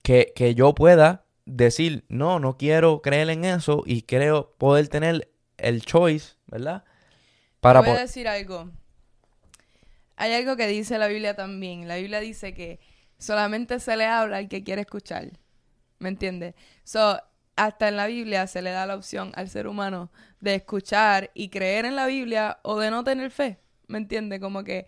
que, 0.03 0.33
que 0.35 0.55
yo 0.55 0.73
pueda 0.73 1.25
decir, 1.45 2.05
no, 2.07 2.39
no 2.39 2.57
quiero 2.57 3.01
creer 3.01 3.29
en 3.29 3.45
eso 3.45 3.83
y 3.85 4.03
creo 4.03 4.55
poder 4.57 4.87
tener 4.87 5.31
el 5.57 5.81
choice, 5.83 6.35
¿verdad? 6.47 6.83
Para 7.61 7.81
Voy 7.81 7.91
a 7.91 7.99
decir 7.99 8.27
algo. 8.27 8.69
Hay 10.17 10.33
algo 10.33 10.57
que 10.57 10.67
dice 10.67 10.97
la 10.97 11.07
Biblia 11.07 11.35
también. 11.35 11.87
La 11.87 11.95
Biblia 11.95 12.19
dice 12.19 12.53
que 12.53 12.79
solamente 13.17 13.79
se 13.79 13.95
le 13.95 14.05
habla 14.05 14.37
al 14.37 14.49
que 14.49 14.63
quiere 14.63 14.81
escuchar. 14.81 15.29
¿Me 15.99 16.09
entiendes? 16.09 16.55
So, 16.83 17.21
hasta 17.55 17.87
en 17.87 17.97
la 17.97 18.07
Biblia 18.07 18.47
se 18.47 18.63
le 18.63 18.71
da 18.71 18.87
la 18.87 18.95
opción 18.95 19.31
al 19.35 19.47
ser 19.47 19.67
humano 19.67 20.11
de 20.39 20.55
escuchar 20.55 21.29
y 21.35 21.49
creer 21.49 21.85
en 21.85 21.95
la 21.95 22.07
Biblia 22.07 22.59
o 22.63 22.79
de 22.79 22.89
no 22.89 23.03
tener 23.03 23.29
fe. 23.29 23.59
¿Me 23.87 23.99
entiendes? 23.99 24.39
Como 24.39 24.63
que 24.63 24.87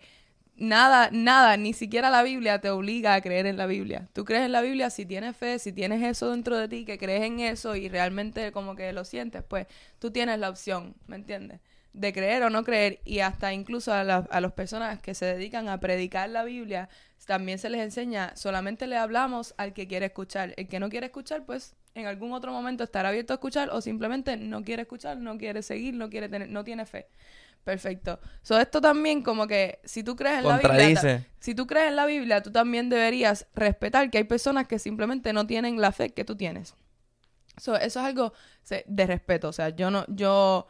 nada, 0.56 1.10
nada, 1.12 1.56
ni 1.56 1.74
siquiera 1.74 2.10
la 2.10 2.24
Biblia 2.24 2.60
te 2.60 2.70
obliga 2.70 3.14
a 3.14 3.20
creer 3.20 3.46
en 3.46 3.56
la 3.56 3.66
Biblia. 3.66 4.08
Tú 4.12 4.24
crees 4.24 4.42
en 4.42 4.52
la 4.52 4.62
Biblia 4.62 4.90
si 4.90 5.06
tienes 5.06 5.36
fe, 5.36 5.60
si 5.60 5.72
tienes 5.72 6.02
eso 6.02 6.32
dentro 6.32 6.56
de 6.58 6.68
ti, 6.68 6.84
que 6.84 6.98
crees 6.98 7.22
en 7.22 7.38
eso 7.38 7.76
y 7.76 7.88
realmente 7.88 8.50
como 8.50 8.74
que 8.74 8.92
lo 8.92 9.04
sientes, 9.04 9.44
pues 9.44 9.68
tú 10.00 10.10
tienes 10.10 10.40
la 10.40 10.50
opción, 10.50 10.96
¿me 11.06 11.14
entiendes? 11.14 11.60
De 11.94 12.12
creer 12.12 12.42
o 12.42 12.50
no 12.50 12.64
creer 12.64 13.00
y 13.06 13.20
hasta 13.20 13.52
incluso 13.54 13.92
a, 13.92 14.04
la- 14.04 14.26
a 14.30 14.40
las 14.42 14.52
personas 14.52 15.00
que 15.00 15.14
se 15.14 15.24
dedican 15.24 15.68
a 15.68 15.80
predicar 15.80 16.28
la 16.28 16.44
Biblia, 16.44 16.88
también 17.24 17.58
se 17.58 17.70
les 17.70 17.80
enseña, 17.80 18.36
solamente 18.36 18.86
le 18.86 18.98
hablamos 18.98 19.54
al 19.56 19.72
que 19.72 19.86
quiere 19.88 20.06
escuchar. 20.06 20.52
El 20.58 20.68
que 20.68 20.78
no 20.80 20.90
quiere 20.90 21.06
escuchar, 21.06 21.46
pues 21.46 21.74
en 21.94 22.06
algún 22.06 22.32
otro 22.32 22.52
momento 22.52 22.84
estará 22.84 23.08
abierto 23.10 23.32
a 23.32 23.36
escuchar 23.36 23.70
o 23.70 23.80
simplemente 23.80 24.36
no 24.36 24.62
quiere 24.62 24.82
escuchar, 24.82 25.16
no 25.16 25.38
quiere 25.38 25.62
seguir, 25.62 25.94
no 25.94 26.10
quiere 26.10 26.28
tener, 26.28 26.48
no 26.50 26.64
tiene 26.64 26.84
fe. 26.84 27.06
Perfecto. 27.62 28.20
So, 28.42 28.58
esto 28.58 28.80
también 28.82 29.22
como 29.22 29.46
que 29.46 29.78
si 29.84 30.02
tú 30.02 30.16
crees 30.16 30.38
en 30.40 30.44
la 30.48 30.58
Biblia, 30.58 31.00
si 31.38 31.54
tú 31.54 31.66
crees 31.66 31.88
en 31.88 31.96
la 31.96 32.04
Biblia, 32.06 32.42
tú 32.42 32.50
también 32.52 32.90
deberías 32.90 33.46
respetar 33.54 34.10
que 34.10 34.18
hay 34.18 34.24
personas 34.24 34.66
que 34.66 34.78
simplemente 34.78 35.32
no 35.32 35.46
tienen 35.46 35.80
la 35.80 35.92
fe 35.92 36.10
que 36.10 36.24
tú 36.24 36.36
tienes. 36.36 36.74
So, 37.56 37.76
eso 37.76 38.00
es 38.00 38.04
algo 38.06 38.32
de 38.86 39.06
respeto, 39.06 39.48
o 39.48 39.52
sea, 39.52 39.68
yo 39.70 39.90
no 39.90 40.04
yo 40.08 40.66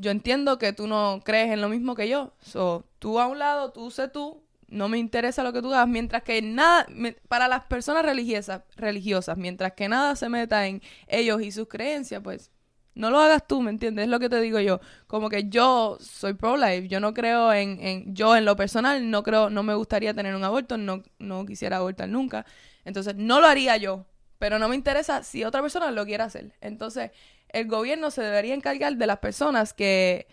yo 0.00 0.10
entiendo 0.10 0.58
que 0.58 0.72
tú 0.72 0.86
no 0.86 1.20
crees 1.24 1.52
en 1.52 1.60
lo 1.60 1.68
mismo 1.68 1.94
que 1.94 2.08
yo. 2.08 2.32
So, 2.40 2.84
tú 2.98 3.20
a 3.20 3.26
un 3.26 3.38
lado, 3.38 3.72
tú 3.72 3.90
sé 3.90 4.08
tú, 4.08 4.42
no 4.68 4.88
me 4.88 4.98
interesa 4.98 5.42
lo 5.42 5.52
que 5.52 5.62
tú 5.62 5.72
hagas, 5.74 5.88
mientras 5.88 6.22
que 6.22 6.40
nada, 6.42 6.86
para 7.28 7.48
las 7.48 7.64
personas 7.64 8.04
religiosas, 8.04 8.62
religiosas, 8.76 9.36
mientras 9.36 9.72
que 9.72 9.88
nada 9.88 10.16
se 10.16 10.28
meta 10.28 10.66
en 10.66 10.80
ellos 11.08 11.42
y 11.42 11.52
sus 11.52 11.68
creencias, 11.68 12.22
pues 12.22 12.50
no 12.94 13.10
lo 13.10 13.18
hagas 13.20 13.46
tú, 13.46 13.62
¿me 13.62 13.70
entiendes? 13.70 14.04
Es 14.04 14.10
lo 14.10 14.20
que 14.20 14.28
te 14.28 14.40
digo 14.40 14.60
yo. 14.60 14.80
Como 15.06 15.28
que 15.28 15.48
yo 15.48 15.98
soy 16.00 16.34
pro-life, 16.34 16.88
yo 16.88 17.00
no 17.00 17.14
creo 17.14 17.52
en, 17.52 17.80
en, 17.80 18.14
yo 18.14 18.36
en 18.36 18.44
lo 18.44 18.56
personal 18.56 19.10
no 19.10 19.22
creo, 19.22 19.50
no 19.50 19.62
me 19.62 19.74
gustaría 19.74 20.14
tener 20.14 20.34
un 20.34 20.44
aborto, 20.44 20.76
no, 20.76 21.02
no 21.18 21.46
quisiera 21.46 21.78
abortar 21.78 22.08
nunca. 22.08 22.46
Entonces, 22.84 23.14
no 23.16 23.40
lo 23.40 23.46
haría 23.46 23.76
yo, 23.76 24.06
pero 24.38 24.58
no 24.58 24.68
me 24.68 24.74
interesa 24.74 25.22
si 25.22 25.44
otra 25.44 25.62
persona 25.62 25.90
lo 25.90 26.04
quiere 26.04 26.22
hacer. 26.22 26.52
Entonces, 26.60 27.10
el 27.52 27.66
gobierno 27.66 28.10
se 28.10 28.22
debería 28.22 28.54
encargar 28.54 28.96
de 28.96 29.06
las 29.06 29.18
personas 29.18 29.72
que, 29.72 30.26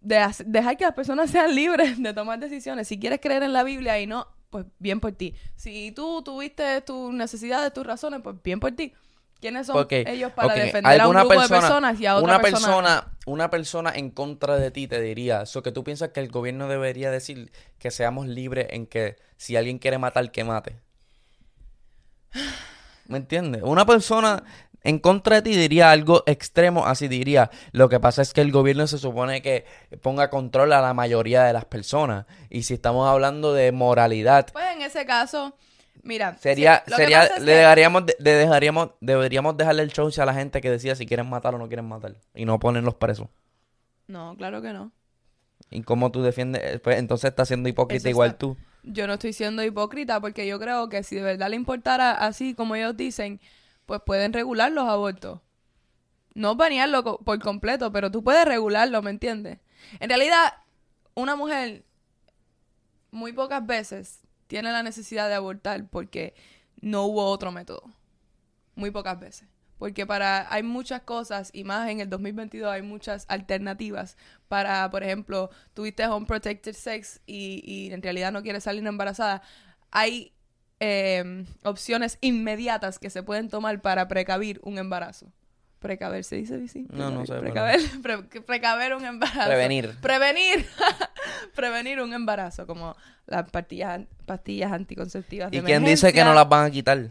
de 0.00 0.26
dejar 0.46 0.76
que 0.76 0.84
las 0.84 0.94
personas 0.94 1.30
sean 1.32 1.54
libres 1.54 2.00
de 2.02 2.14
tomar 2.14 2.38
decisiones. 2.38 2.88
Si 2.88 2.98
quieres 2.98 3.20
creer 3.20 3.42
en 3.42 3.52
la 3.52 3.62
Biblia 3.62 4.00
y 4.00 4.06
no, 4.06 4.26
pues 4.50 4.66
bien 4.78 5.00
por 5.00 5.12
ti. 5.12 5.34
Si 5.54 5.92
tú 5.92 6.22
tuviste 6.22 6.80
tus 6.82 7.12
necesidades, 7.12 7.72
tus 7.72 7.86
razones, 7.86 8.20
pues 8.22 8.36
bien 8.42 8.60
por 8.60 8.72
ti. 8.72 8.92
¿Quiénes 9.40 9.66
son 9.66 9.86
ellos 9.90 10.32
para 10.32 10.54
defender 10.54 10.98
a 10.98 11.08
un 11.08 11.14
grupo 11.14 11.40
de 11.40 11.48
personas 11.48 12.00
y 12.00 12.06
a 12.06 12.16
otra 12.16 12.24
una 12.24 12.40
persona? 12.40 12.66
persona, 12.66 13.18
una 13.26 13.50
persona 13.50 13.92
en 13.94 14.10
contra 14.10 14.56
de 14.56 14.70
ti 14.70 14.88
te 14.88 15.00
diría, 15.00 15.42
eso 15.42 15.62
que 15.62 15.72
tú 15.72 15.84
piensas 15.84 16.08
que 16.10 16.20
el 16.20 16.30
gobierno 16.30 16.68
debería 16.68 17.10
decir 17.10 17.52
que 17.78 17.90
seamos 17.90 18.26
libres 18.26 18.68
en 18.70 18.86
que 18.86 19.16
si 19.36 19.56
alguien 19.56 19.78
quiere 19.78 19.98
matar, 19.98 20.30
que 20.30 20.42
mate. 20.42 20.80
¿Me 23.08 23.18
entiendes? 23.18 23.62
Una 23.62 23.86
persona 23.86 24.42
en 24.88 24.98
contra 24.98 25.36
de 25.36 25.42
ti 25.42 25.56
diría 25.56 25.90
algo 25.90 26.22
extremo, 26.26 26.86
así 26.86 27.08
diría. 27.08 27.50
Lo 27.72 27.88
que 27.88 28.00
pasa 28.00 28.22
es 28.22 28.32
que 28.32 28.40
el 28.40 28.52
gobierno 28.52 28.86
se 28.86 28.98
supone 28.98 29.42
que 29.42 29.64
ponga 30.02 30.30
control 30.30 30.72
a 30.72 30.80
la 30.80 30.94
mayoría 30.94 31.42
de 31.44 31.52
las 31.52 31.64
personas. 31.64 32.26
Y 32.50 32.62
si 32.62 32.74
estamos 32.74 33.08
hablando 33.08 33.52
de 33.52 33.72
moralidad, 33.72 34.46
Pues 34.52 34.66
en 34.74 34.82
ese 34.82 35.04
caso, 35.04 35.56
mira. 36.02 36.36
Sería, 36.38 36.82
sí, 36.86 36.94
sería, 36.94 37.22
le 37.24 37.44
que- 37.44 37.50
dejaríamos, 37.52 38.06
de- 38.06 38.16
le 38.18 38.30
dejaríamos, 38.32 38.90
deberíamos 39.00 39.56
dejarle 39.56 39.82
el 39.82 39.92
show 39.92 40.10
a 40.16 40.24
la 40.24 40.34
gente 40.34 40.60
que 40.60 40.70
decida 40.70 40.94
si 40.94 41.04
quieren 41.06 41.28
matar 41.28 41.54
o 41.54 41.58
no 41.58 41.66
quieren 41.68 41.86
matar 41.86 42.14
y 42.34 42.44
no 42.44 42.58
ponerlos 42.58 42.94
presos. 42.94 43.28
No, 44.06 44.36
claro 44.36 44.62
que 44.62 44.72
no. 44.72 44.92
¿Y 45.70 45.82
cómo 45.82 46.12
tú 46.12 46.22
defiendes? 46.22 46.62
Eh, 46.64 46.78
Pues 46.78 46.98
entonces 46.98 47.30
estás 47.30 47.48
siendo 47.48 47.68
hipócrita 47.68 47.98
Eso 48.02 48.08
igual 48.10 48.28
está- 48.28 48.38
tú. 48.38 48.56
Yo 48.84 49.08
no 49.08 49.14
estoy 49.14 49.32
siendo 49.32 49.64
hipócrita 49.64 50.20
porque 50.20 50.46
yo 50.46 50.60
creo 50.60 50.88
que 50.88 51.02
si 51.02 51.16
de 51.16 51.22
verdad 51.22 51.50
le 51.50 51.56
importara 51.56 52.12
así 52.12 52.54
como 52.54 52.76
ellos 52.76 52.96
dicen, 52.96 53.40
pues 53.86 54.00
pueden 54.04 54.32
regular 54.32 54.70
los 54.72 54.88
abortos. 54.88 55.40
No 56.34 56.56
banearlo 56.56 57.18
por 57.18 57.38
completo, 57.40 57.92
pero 57.92 58.10
tú 58.10 58.22
puedes 58.22 58.44
regularlo, 58.44 59.00
¿me 59.00 59.10
entiendes? 59.10 59.60
En 60.00 60.10
realidad, 60.10 60.52
una 61.14 61.34
mujer 61.34 61.84
muy 63.10 63.32
pocas 63.32 63.64
veces 63.64 64.20
tiene 64.46 64.70
la 64.70 64.82
necesidad 64.82 65.28
de 65.28 65.34
abortar 65.34 65.88
porque 65.88 66.34
no 66.80 67.04
hubo 67.04 67.24
otro 67.26 67.52
método. 67.52 67.82
Muy 68.74 68.90
pocas 68.90 69.18
veces. 69.18 69.48
Porque 69.78 70.06
para 70.06 70.52
hay 70.52 70.62
muchas 70.62 71.02
cosas, 71.02 71.50
y 71.52 71.64
más 71.64 71.88
en 71.90 72.00
el 72.00 72.08
2022 72.08 72.70
hay 72.70 72.82
muchas 72.82 73.26
alternativas 73.28 74.16
para, 74.48 74.90
por 74.90 75.02
ejemplo, 75.02 75.50
tuviste 75.74 76.06
unprotected 76.08 76.74
sex 76.74 77.20
y, 77.26 77.62
y 77.64 77.92
en 77.92 78.02
realidad 78.02 78.32
no 78.32 78.42
quieres 78.42 78.64
salir 78.64 78.86
embarazada. 78.86 79.42
Hay 79.90 80.35
eh, 80.80 81.44
opciones 81.62 82.18
inmediatas 82.20 82.98
que 82.98 83.10
se 83.10 83.22
pueden 83.22 83.48
tomar 83.48 83.80
para 83.82 84.08
precavir 84.08 84.60
un 84.62 84.78
embarazo. 84.78 85.32
Precaver, 85.78 86.24
¿se 86.24 86.36
dice 86.36 86.62
así? 86.64 86.86
No, 86.90 87.10
no 87.10 87.26
sé, 87.26 87.34
Precaver, 87.34 87.80
pre- 88.02 88.22
precaver 88.42 88.94
un 88.94 89.04
embarazo. 89.04 89.46
Prevenir. 89.46 89.94
Prevenir. 90.00 90.66
Prevenir 91.54 92.00
un 92.00 92.12
embarazo, 92.12 92.66
como 92.66 92.96
las 93.26 93.48
pastillas, 93.50 94.00
pastillas 94.24 94.72
anticonceptivas 94.72 95.50
de 95.50 95.58
¿Y 95.58 95.60
quién 95.62 95.84
dice 95.84 96.12
que 96.12 96.20
no 96.24 96.30
emergencia. 96.30 96.34
las 96.34 96.48
van 96.48 96.66
a 96.66 96.70
quitar? 96.70 97.10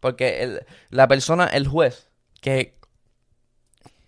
Porque 0.00 0.42
el- 0.42 0.66
la 0.90 1.06
persona, 1.08 1.46
el 1.46 1.66
juez, 1.68 2.08
que 2.40 2.74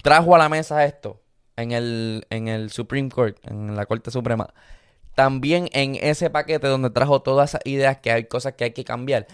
trajo 0.03 0.34
a 0.34 0.38
la 0.38 0.49
mesa 0.49 0.84
esto 0.84 1.22
en 1.57 1.72
el, 1.72 2.26
en 2.30 2.49
el 2.49 2.70
Supreme 2.70 3.09
Court, 3.11 3.38
en 3.47 3.74
la 3.76 3.86
Corte 3.86 4.11
Suprema, 4.11 4.53
también 5.14 5.68
en 5.72 5.96
ese 5.96 6.30
paquete 6.30 6.66
donde 6.66 6.90
trajo 6.90 7.22
todas 7.22 7.50
esas 7.50 7.60
ideas 7.64 7.98
que 7.98 8.10
hay 8.10 8.24
cosas 8.24 8.54
que 8.54 8.64
hay 8.64 8.72
que 8.72 8.84
cambiar, 8.84 9.26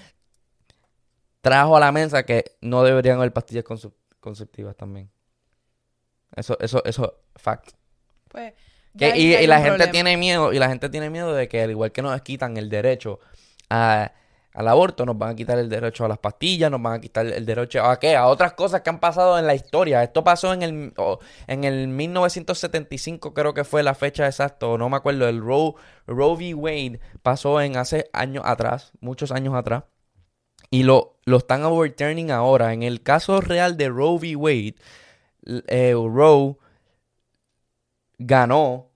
trajo 1.41 1.77
a 1.77 1.81
la 1.81 1.93
mesa 1.93 2.25
que 2.25 2.45
no 2.61 2.83
deberían 2.83 3.17
haber 3.19 3.33
pastillas 3.33 3.65
conce- 3.65 3.93
conceptivas 4.21 4.77
también. 4.77 5.11
Eso, 6.37 6.57
eso, 6.61 6.83
eso, 6.85 7.15
fact. 7.37 7.71
Pues, 8.29 8.53
Que- 8.97 9.17
y, 9.17 9.47
la 9.47 9.61
gente 9.61 9.87
tiene 9.89 10.17
miedo, 10.17 10.53
y 10.53 10.59
la 10.59 10.69
gente 10.69 10.89
tiene 10.89 11.11
miedo 11.11 11.33
de 11.33 11.49
que 11.49 11.63
al 11.63 11.71
igual 11.71 11.93
que 11.93 12.03
nos 12.03 12.21
quitan 12.23 12.57
el 12.57 12.69
derecho 12.69 13.21
a- 13.69 14.13
al 14.53 14.67
aborto, 14.67 15.07
nos 15.07 15.17
van 15.17 15.31
a 15.31 15.37
quitar 15.37 15.59
el 15.59 15.69
derecho 15.69 16.05
a 16.05 16.09
las 16.09 16.19
pastillas, 16.19 16.71
nos 16.71 16.83
van 16.83 16.95
a 16.95 17.01
quitar 17.01 17.27
el 17.27 17.47
derecho 17.47 17.85
a 17.85 17.99
qué, 18.01 18.17
a 18.17 18.27
otras 18.27 18.55
cosas 18.55 18.81
que 18.81 18.91
han 18.91 18.99
pasado 18.99 19.39
en 19.39 19.47
la 19.47 19.55
historia. 19.55 20.03
Esto 20.03 20.25
pasó 20.25 20.53
en 20.53 20.63
el 20.63 20.93
en 21.47 21.65
el 21.65 21.89
1975, 21.89 23.33
creo 23.33 23.55
que 23.55 23.65
fue 23.65 23.83
la 23.83 23.95
fecha 23.95 24.27
exacta, 24.27 24.67
no 24.67 24.89
me 24.89 24.97
acuerdo, 24.97 25.29
el 25.29 25.41
Roe, 25.41 25.75
Roe 26.07 26.35
v. 26.37 26.55
Wade 26.55 27.01
pasó 27.23 27.61
en 27.61 27.77
hace 27.77 28.11
años 28.13 28.43
atrás, 28.47 28.93
muchos 29.01 29.31
años 29.31 29.55
atrás. 29.55 29.85
Y 30.71 30.85
lo, 30.85 31.19
lo 31.25 31.39
están 31.39 31.65
overturning 31.65 32.31
ahora. 32.31 32.73
En 32.73 32.83
el 32.83 33.03
caso 33.03 33.41
real 33.41 33.77
de 33.77 33.89
Roe 33.89 34.19
v. 34.19 34.37
Wade, 34.37 34.75
eh, 35.69 35.95
Roe 35.95 36.57
ganó 38.19 38.91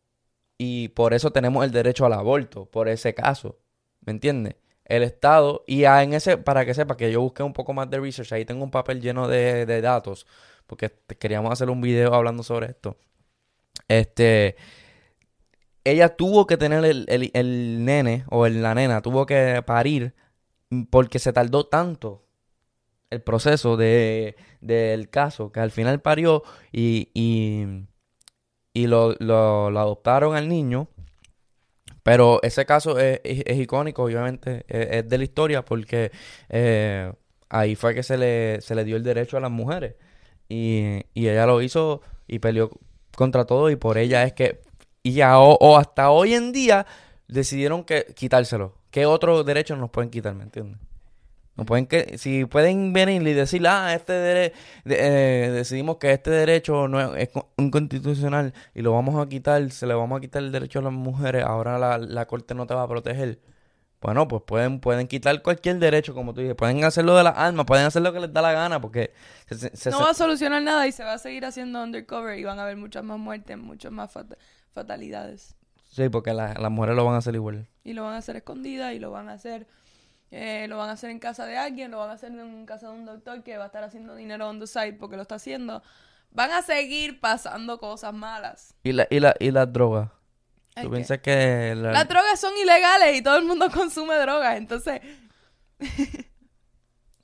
y 0.58 0.88
por 0.88 1.14
eso 1.14 1.32
tenemos 1.32 1.64
el 1.64 1.72
derecho 1.72 2.06
al 2.06 2.12
aborto, 2.12 2.66
por 2.66 2.88
ese 2.88 3.14
caso. 3.14 3.58
¿Me 4.04 4.12
entiendes? 4.12 4.56
El 4.86 5.02
Estado, 5.02 5.64
y 5.66 5.84
ah, 5.84 6.02
en 6.02 6.12
ese, 6.14 6.36
para 6.38 6.64
que 6.66 6.74
sepa 6.74 6.96
que 6.96 7.10
yo 7.12 7.20
busqué 7.22 7.42
un 7.42 7.52
poco 7.54 7.72
más 7.72 7.90
de 7.90 8.00
research, 8.00 8.32
ahí 8.32 8.44
tengo 8.44 8.64
un 8.64 8.70
papel 8.70 9.00
lleno 9.00 9.28
de, 9.28 9.66
de 9.66 9.80
datos, 9.80 10.26
porque 10.66 10.90
te- 10.90 11.16
queríamos 11.16 11.52
hacer 11.52 11.70
un 11.70 11.80
video 11.80 12.14
hablando 12.14 12.42
sobre 12.42 12.66
esto. 12.68 12.96
Este, 13.88 14.56
ella 15.84 16.16
tuvo 16.16 16.46
que 16.46 16.56
tener 16.56 16.84
el, 16.84 17.04
el- 17.08 17.30
el 17.34 17.84
nene 17.84 18.24
o 18.30 18.46
la 18.48 18.74
nena, 18.74 19.02
tuvo 19.02 19.26
que 19.26 19.62
parir 19.66 20.14
mm, 20.70 20.84
porque 20.84 21.18
se 21.18 21.32
tardó 21.32 21.66
tanto 21.66 22.24
el 23.10 23.22
proceso 23.22 23.76
de, 23.76 24.36
del 24.60 25.10
caso, 25.10 25.52
que 25.52 25.60
al 25.60 25.70
final 25.72 26.00
parió 26.02 26.44
y, 26.72 27.10
y, 27.14 27.86
y 28.72 28.86
lo, 28.88 29.14
lo 29.20 29.68
adoptaron 29.78 30.36
al 30.36 30.48
niño. 30.48 30.88
Pero 32.04 32.40
ese 32.44 32.66
caso 32.66 33.00
es, 33.00 33.20
es- 33.24 33.58
icónico, 33.58 34.04
obviamente, 34.04 34.64
es, 34.68 34.88
es 35.04 35.10
de 35.10 35.18
la 35.18 35.24
historia 35.24 35.64
porque 35.66 36.12
eh, 36.50 37.12
ahí 37.50 37.76
fue 37.76 37.94
que 37.96 38.04
se 38.04 38.18
le, 38.18 38.60
se 38.62 38.76
le 38.76 38.84
dio 38.84 38.96
el 38.96 39.04
derecho 39.04 39.38
a 39.38 39.40
las 39.40 39.50
mujeres. 39.52 39.96
Y, 40.48 41.02
y 41.14 41.28
ella 41.28 41.46
lo 41.46 41.62
hizo 41.62 42.02
y 42.28 42.38
peleó 42.40 42.70
contra 43.16 43.44
todo 43.46 43.70
y 43.70 43.76
por 43.76 43.98
ella 43.98 44.24
es 44.24 44.32
que... 44.34 44.60
Y 45.02 45.12
ya, 45.14 45.38
o, 45.38 45.76
hasta 45.78 46.10
hoy 46.10 46.34
en 46.34 46.52
día 46.52 46.86
decidieron 47.28 47.84
que 47.84 48.06
quitárselo. 48.16 48.76
¿Qué 48.90 49.06
otro 49.06 49.44
derecho 49.44 49.76
nos 49.76 49.90
pueden 49.90 50.10
quitar, 50.10 50.34
me 50.34 50.44
entiendes? 50.44 50.80
No 51.56 51.64
pueden 51.64 51.86
que, 51.86 52.18
si 52.18 52.44
pueden 52.46 52.92
venir 52.92 53.22
y 53.22 53.32
decir, 53.32 53.64
ah, 53.68 53.94
este 53.94 54.12
dere- 54.12 54.52
de- 54.84 54.96
eh, 55.46 55.50
decidimos 55.52 55.98
que 55.98 56.10
este 56.12 56.30
derecho 56.30 56.88
no 56.88 57.00
es, 57.14 57.22
es 57.22 57.28
co- 57.28 57.52
inconstitucional 57.58 58.52
y 58.74 58.82
lo 58.82 58.92
vamos 58.92 59.24
a 59.24 59.28
quitar, 59.28 59.70
se 59.70 59.86
le 59.86 59.94
vamos 59.94 60.18
a 60.18 60.20
quitar 60.20 60.42
el 60.42 60.50
derecho 60.50 60.80
a 60.80 60.82
las 60.82 60.92
mujeres, 60.92 61.44
ahora 61.44 61.78
la, 61.78 61.98
la 61.98 62.26
corte 62.26 62.54
no 62.54 62.66
te 62.66 62.74
va 62.74 62.82
a 62.82 62.88
proteger. 62.88 63.38
Bueno, 64.00 64.28
pues 64.28 64.42
pueden, 64.44 64.80
pueden 64.80 65.06
quitar 65.06 65.40
cualquier 65.42 65.78
derecho, 65.78 66.12
como 66.12 66.34
tú 66.34 66.40
dices, 66.42 66.56
pueden 66.56 66.82
hacer 66.84 67.04
lo 67.06 67.16
de 67.16 67.22
las 67.22 67.38
armas, 67.38 67.64
pueden 67.66 67.86
hacer 67.86 68.02
lo 68.02 68.12
que 68.12 68.20
les 68.20 68.32
da 68.32 68.42
la 68.42 68.52
gana, 68.52 68.80
porque 68.80 69.12
se- 69.48 69.90
No 69.90 70.00
va 70.00 70.10
a 70.10 70.14
solucionar 70.14 70.60
nada 70.62 70.86
y 70.88 70.92
se 70.92 71.04
va 71.04 71.14
a 71.14 71.18
seguir 71.18 71.44
haciendo 71.46 71.82
undercover 71.82 72.38
y 72.38 72.44
van 72.44 72.58
a 72.58 72.64
haber 72.64 72.76
muchas 72.76 73.02
más 73.04 73.18
muertes, 73.18 73.56
muchas 73.56 73.92
más 73.92 74.12
fat- 74.12 74.36
fatalidades. 74.72 75.54
sí, 75.90 76.08
porque 76.08 76.34
la- 76.34 76.54
las 76.54 76.70
mujeres 76.72 76.96
lo 76.96 77.04
van 77.04 77.14
a 77.14 77.18
hacer 77.18 77.34
igual. 77.36 77.68
Y 77.84 77.92
lo 77.92 78.02
van 78.02 78.14
a 78.14 78.16
hacer 78.18 78.34
escondida 78.36 78.92
y 78.92 78.98
lo 78.98 79.10
van 79.12 79.28
a 79.28 79.34
hacer 79.34 79.66
eh, 80.36 80.66
lo 80.68 80.78
van 80.78 80.88
a 80.88 80.92
hacer 80.92 81.10
en 81.10 81.18
casa 81.20 81.46
de 81.46 81.56
alguien, 81.56 81.90
lo 81.92 81.98
van 81.98 82.10
a 82.10 82.14
hacer 82.14 82.32
en 82.32 82.66
casa 82.66 82.88
de 82.88 82.94
un 82.94 83.04
doctor 83.04 83.42
que 83.44 83.56
va 83.56 83.64
a 83.64 83.66
estar 83.66 83.84
haciendo 83.84 84.14
dinero 84.16 84.48
on 84.48 84.58
the 84.58 84.66
side 84.66 84.94
porque 84.94 85.16
lo 85.16 85.22
está 85.22 85.36
haciendo. 85.36 85.82
Van 86.32 86.50
a 86.50 86.62
seguir 86.62 87.20
pasando 87.20 87.78
cosas 87.78 88.12
malas. 88.12 88.74
Y, 88.82 88.92
la, 88.92 89.06
y, 89.10 89.20
la, 89.20 89.34
y 89.38 89.50
las 89.52 89.72
drogas. 89.72 90.10
¿Tú 90.82 90.90
piensas 90.90 91.20
que 91.20 91.74
la- 91.76 91.92
Las 91.92 92.08
drogas 92.08 92.40
son 92.40 92.52
ilegales 92.60 93.16
y 93.16 93.22
todo 93.22 93.36
el 93.36 93.44
mundo 93.44 93.70
consume 93.72 94.16
drogas, 94.16 94.56
entonces 94.56 95.00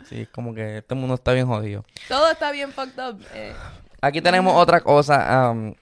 sí, 0.09 0.21
es 0.23 0.29
como 0.29 0.55
que 0.55 0.79
este 0.79 0.95
mundo 0.95 1.15
está 1.15 1.33
bien 1.33 1.47
jodido? 1.47 1.85
todo 2.09 2.31
está 2.31 2.51
bien 2.53 2.73
fucked 2.73 2.99
up. 3.03 3.21
eh. 3.35 3.53
Aquí 4.01 4.21
tenemos 4.23 4.55
otra 4.57 4.81
cosa. 4.81 5.51
um, 5.51 5.75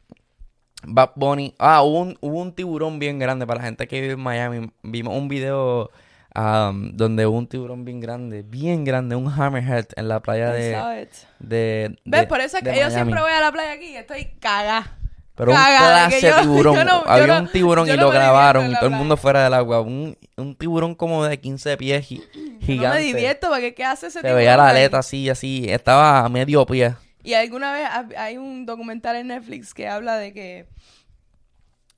Bad 0.84 1.10
Bunny. 1.14 1.54
Ah, 1.58 1.82
hubo 1.82 2.00
un, 2.00 2.18
hubo 2.20 2.40
un 2.40 2.52
tiburón 2.54 2.98
bien 2.98 3.18
grande 3.18 3.46
para 3.46 3.58
la 3.60 3.64
gente 3.66 3.86
que 3.86 4.00
vive 4.00 4.14
en 4.14 4.20
Miami. 4.20 4.70
Vimos 4.82 5.14
un 5.16 5.28
video 5.28 5.90
um, 6.34 6.90
donde 6.96 7.26
hubo 7.26 7.36
un 7.38 7.46
tiburón 7.46 7.84
bien 7.84 8.00
grande, 8.00 8.42
bien 8.42 8.84
grande, 8.84 9.16
un 9.16 9.28
hammerhead 9.30 9.86
en 9.96 10.08
la 10.08 10.20
playa 10.20 10.50
de, 10.52 11.08
de, 11.38 11.96
¿Ves? 12.04 12.26
Por 12.26 12.40
eso 12.40 12.58
es 12.58 12.62
que 12.64 12.78
yo 12.78 12.90
siempre 12.90 13.20
voy 13.20 13.32
a 13.32 13.40
la 13.40 13.52
playa 13.52 13.72
aquí 13.72 13.90
y 13.90 13.96
estoy 13.96 14.26
cagada. 14.40 14.94
Pero 15.34 15.52
un 15.52 15.56
cagada 15.56 16.08
clase 16.08 16.28
yo- 16.30 16.40
tiburón. 16.40 16.74
yo 16.76 16.84
no- 16.84 17.04
yo 17.04 17.10
Había 17.10 17.26
no- 17.28 17.38
un 17.42 17.48
tiburón 17.52 17.86
yo 17.86 17.94
y 17.94 17.96
no 17.96 18.02
lo 18.04 18.10
grabaron 18.10 18.70
y 18.70 18.74
todo 18.74 18.86
el 18.86 18.90
mundo 18.96 19.16
fuera 19.16 19.44
del 19.44 19.54
agua. 19.54 19.80
Un, 19.82 20.18
un 20.36 20.56
tiburón 20.56 20.94
como 20.96 21.24
de 21.24 21.38
15 21.38 21.76
pies 21.76 22.04
gi- 22.06 22.22
gigante. 22.60 22.88
No 22.88 22.94
me 22.94 23.00
divierto 23.00 23.48
porque 23.48 23.72
¿qué 23.72 23.84
hace 23.84 24.06
ese 24.08 24.14
Se 24.18 24.20
tiburón 24.22 24.36
veía 24.38 24.56
la 24.56 24.68
aleta 24.70 24.98
así, 24.98 25.28
así. 25.30 25.66
Estaba 25.70 26.24
a 26.24 26.28
medio 26.28 26.66
pie. 26.66 26.94
Y 27.22 27.34
alguna 27.34 27.72
vez 27.72 27.84
ha- 27.86 28.08
hay 28.24 28.36
un 28.36 28.66
documental 28.66 29.14
en 29.16 29.28
Netflix 29.28 29.74
que 29.74 29.86
habla 29.88 30.16
de 30.16 30.32
que 30.32 30.66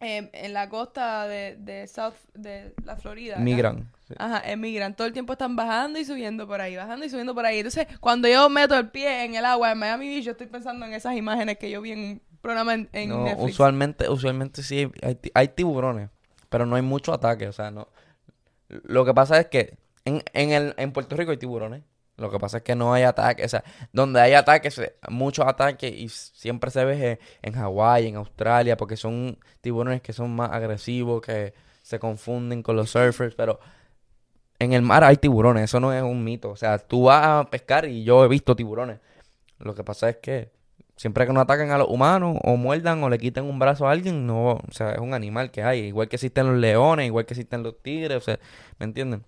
eh, 0.01 0.29
en 0.33 0.53
la 0.53 0.69
costa 0.69 1.27
de, 1.27 1.57
de 1.59 1.87
South 1.87 2.15
de 2.35 2.75
la 2.85 2.97
Florida. 2.97 3.37
Migran. 3.39 3.91
Sí. 4.11 4.17
Ajá, 4.19 4.43
emigran. 4.51 4.95
Todo 4.95 5.07
el 5.07 5.13
tiempo 5.13 5.33
están 5.33 5.57
bajando 5.57 5.99
y 5.99 6.05
subiendo 6.05 6.47
por 6.47 6.61
ahí, 6.61 6.77
bajando 6.77 7.05
y 7.07 7.11
subiendo 7.11 7.35
por 7.35 7.47
ahí. 7.47 7.59
Entonces, 7.59 7.87
cuando 8.01 8.29
yo 8.29 8.49
meto 8.51 8.77
el 8.79 8.91
pie 8.91 9.25
en 9.25 9.35
el 9.37 9.45
agua 9.45 9.73
en 9.73 9.79
Miami 9.79 10.09
Beach, 10.09 10.25
yo 10.25 10.33
estoy 10.33 10.47
pensando 10.49 10.85
en 10.87 10.93
esas 10.95 11.17
imágenes 11.17 11.59
que 11.59 11.71
yo 11.71 11.81
vi 11.81 11.93
en 11.93 11.99
un 12.01 12.23
programa 12.41 12.75
en, 12.75 12.89
en 12.93 13.09
No, 13.11 13.25
Netflix. 13.25 13.53
usualmente, 13.53 14.09
usualmente 14.09 14.63
sí 14.63 14.91
hay, 15.03 15.19
hay 15.35 15.49
tiburones, 15.49 16.11
pero 16.49 16.67
no 16.67 16.77
hay 16.77 16.83
mucho 16.83 17.13
ataque, 17.13 17.49
o 17.49 17.53
sea, 17.53 17.71
no. 17.71 17.89
Lo 18.69 19.05
que 19.05 19.15
pasa 19.15 19.39
es 19.41 19.47
que 19.47 19.79
en, 20.05 20.23
en, 20.33 20.51
el, 20.53 20.75
en 20.77 20.93
Puerto 20.93 21.17
Rico 21.17 21.31
hay 21.31 21.37
tiburones. 21.39 21.83
Lo 22.17 22.31
que 22.31 22.39
pasa 22.39 22.59
es 22.59 22.63
que 22.63 22.75
no 22.75 22.93
hay 22.93 23.05
ataque, 23.05 23.45
o 23.47 23.49
sea, 23.49 23.65
donde 23.95 24.21
hay 24.21 24.35
ataques, 24.35 24.79
muchos 25.09 25.47
ataques 25.47 25.91
y 25.91 26.11
siempre 26.11 26.71
se 26.71 26.85
ve 26.85 27.13
en, 27.13 27.53
en 27.55 27.59
Hawái, 27.59 28.09
en 28.09 28.17
Australia, 28.17 28.77
porque 28.77 28.99
son 28.99 29.39
tiburones 29.63 30.03
que 30.03 30.13
son 30.13 30.37
más 30.37 30.51
agresivos, 30.53 31.23
que 31.23 31.55
se 31.83 31.99
confunden 31.99 32.63
con 32.63 32.77
los 32.77 32.91
surfers, 32.91 33.35
pero 33.35 33.59
en 34.61 34.73
el 34.73 34.83
mar 34.83 35.03
hay 35.03 35.17
tiburones, 35.17 35.65
eso 35.65 35.81
no 35.81 35.93
es 35.93 36.03
un 36.03 36.23
mito, 36.23 36.51
o 36.51 36.57
sea, 36.57 36.79
tú 36.79 37.05
vas 37.05 37.27
a 37.27 37.51
pescar 37.51 37.87
y 37.87 38.05
yo 38.05 38.25
he 38.25 38.29
visto 38.29 38.55
tiburones. 38.55 39.01
Lo 39.59 39.75
que 39.75 39.83
pasa 39.83 40.09
es 40.09 40.17
que 40.19 40.53
Siempre 41.01 41.27
que 41.27 41.33
no 41.33 41.41
ataquen 41.41 41.71
a 41.71 41.79
los 41.79 41.89
humanos 41.89 42.37
o 42.43 42.59
muerdan 42.59 43.03
o 43.03 43.09
le 43.09 43.17
quiten 43.17 43.45
un 43.45 43.59
brazo 43.59 43.89
a 43.89 43.91
alguien, 43.91 44.27
no, 44.27 44.51
o 44.51 44.61
sea, 44.71 44.93
es 44.93 44.99
un 44.99 45.15
animal 45.15 45.51
que 45.51 45.63
hay. 45.63 45.79
Igual 45.87 46.11
que 46.11 46.17
existen 46.17 46.47
los 46.47 46.59
leones, 46.59 47.07
igual 47.07 47.25
que 47.25 47.33
existen 47.33 47.63
los 47.63 47.83
tigres, 47.83 48.19
o 48.19 48.21
sea, 48.21 48.39
¿me 48.79 48.85
entienden? 48.85 49.25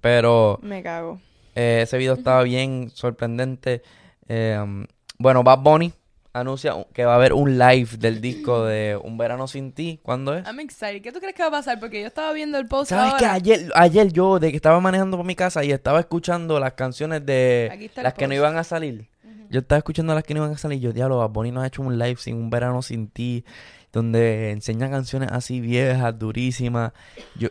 Pero 0.00 0.58
Me 0.62 0.82
cago. 0.82 1.20
eh, 1.54 1.80
ese 1.82 1.98
video 1.98 2.14
estaba 2.14 2.42
bien 2.44 2.88
sorprendente. 2.94 3.82
Eh, 4.26 4.58
um, 4.58 4.86
bueno, 5.18 5.42
Bad 5.42 5.58
Bunny 5.58 5.92
anuncia 6.32 6.74
un- 6.74 6.84
que 6.92 7.04
va 7.04 7.12
a 7.12 7.16
haber 7.16 7.32
un 7.32 7.58
live 7.58 7.96
del 7.98 8.20
disco 8.20 8.64
de 8.64 8.96
Un 9.02 9.18
Verano 9.18 9.46
Sin 9.48 9.72
Ti. 9.72 9.98
¿Cuándo 10.02 10.34
es? 10.34 10.46
I'm 10.46 10.60
excited. 10.60 11.02
¿Qué 11.02 11.10
tú 11.12 11.18
crees 11.20 11.34
que 11.34 11.42
va 11.42 11.48
a 11.48 11.52
pasar? 11.52 11.80
Porque 11.80 12.00
yo 12.00 12.06
estaba 12.06 12.32
viendo 12.32 12.58
el 12.58 12.66
post 12.68 12.90
¿Sabes 12.90 13.14
que 13.14 13.24
ahora. 13.24 13.34
ayer, 13.34 13.70
ayer 13.74 14.12
yo, 14.12 14.38
de 14.38 14.50
que 14.50 14.56
estaba 14.56 14.78
manejando 14.80 15.16
por 15.16 15.26
mi 15.26 15.34
casa 15.34 15.64
y 15.64 15.72
estaba 15.72 15.98
escuchando 16.00 16.60
las 16.60 16.74
canciones 16.74 17.24
de 17.26 17.90
las 18.02 18.14
que 18.14 18.28
no 18.28 18.34
iban 18.34 18.56
a 18.56 18.64
salir? 18.64 19.08
Yo 19.50 19.58
estaba 19.60 19.78
escuchando 19.78 20.14
las 20.14 20.22
que 20.22 20.32
no 20.34 20.40
iban 20.44 20.52
a 20.54 20.58
salir. 20.58 20.78
Yo, 20.78 20.92
diablo, 20.92 21.18
Bad 21.18 21.30
Bunny 21.30 21.50
nos 21.50 21.64
ha 21.64 21.66
hecho 21.66 21.82
un 21.82 21.98
live 21.98 22.16
sin 22.16 22.36
un 22.36 22.50
verano 22.50 22.82
sin 22.82 23.08
ti, 23.08 23.44
donde 23.92 24.52
enseña 24.52 24.88
canciones 24.88 25.30
así 25.32 25.60
viejas, 25.60 26.16
durísimas. 26.16 26.92
Yo, 27.34 27.48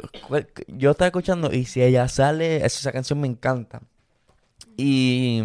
yo 0.68 0.92
estaba 0.92 1.08
escuchando 1.08 1.52
y 1.54 1.66
si 1.66 1.84
ella 1.84 2.08
sale, 2.08 2.58
esa, 2.58 2.68
esa 2.68 2.92
canción 2.94 3.20
me 3.20 3.28
encanta. 3.28 3.82
Y, 4.78 5.42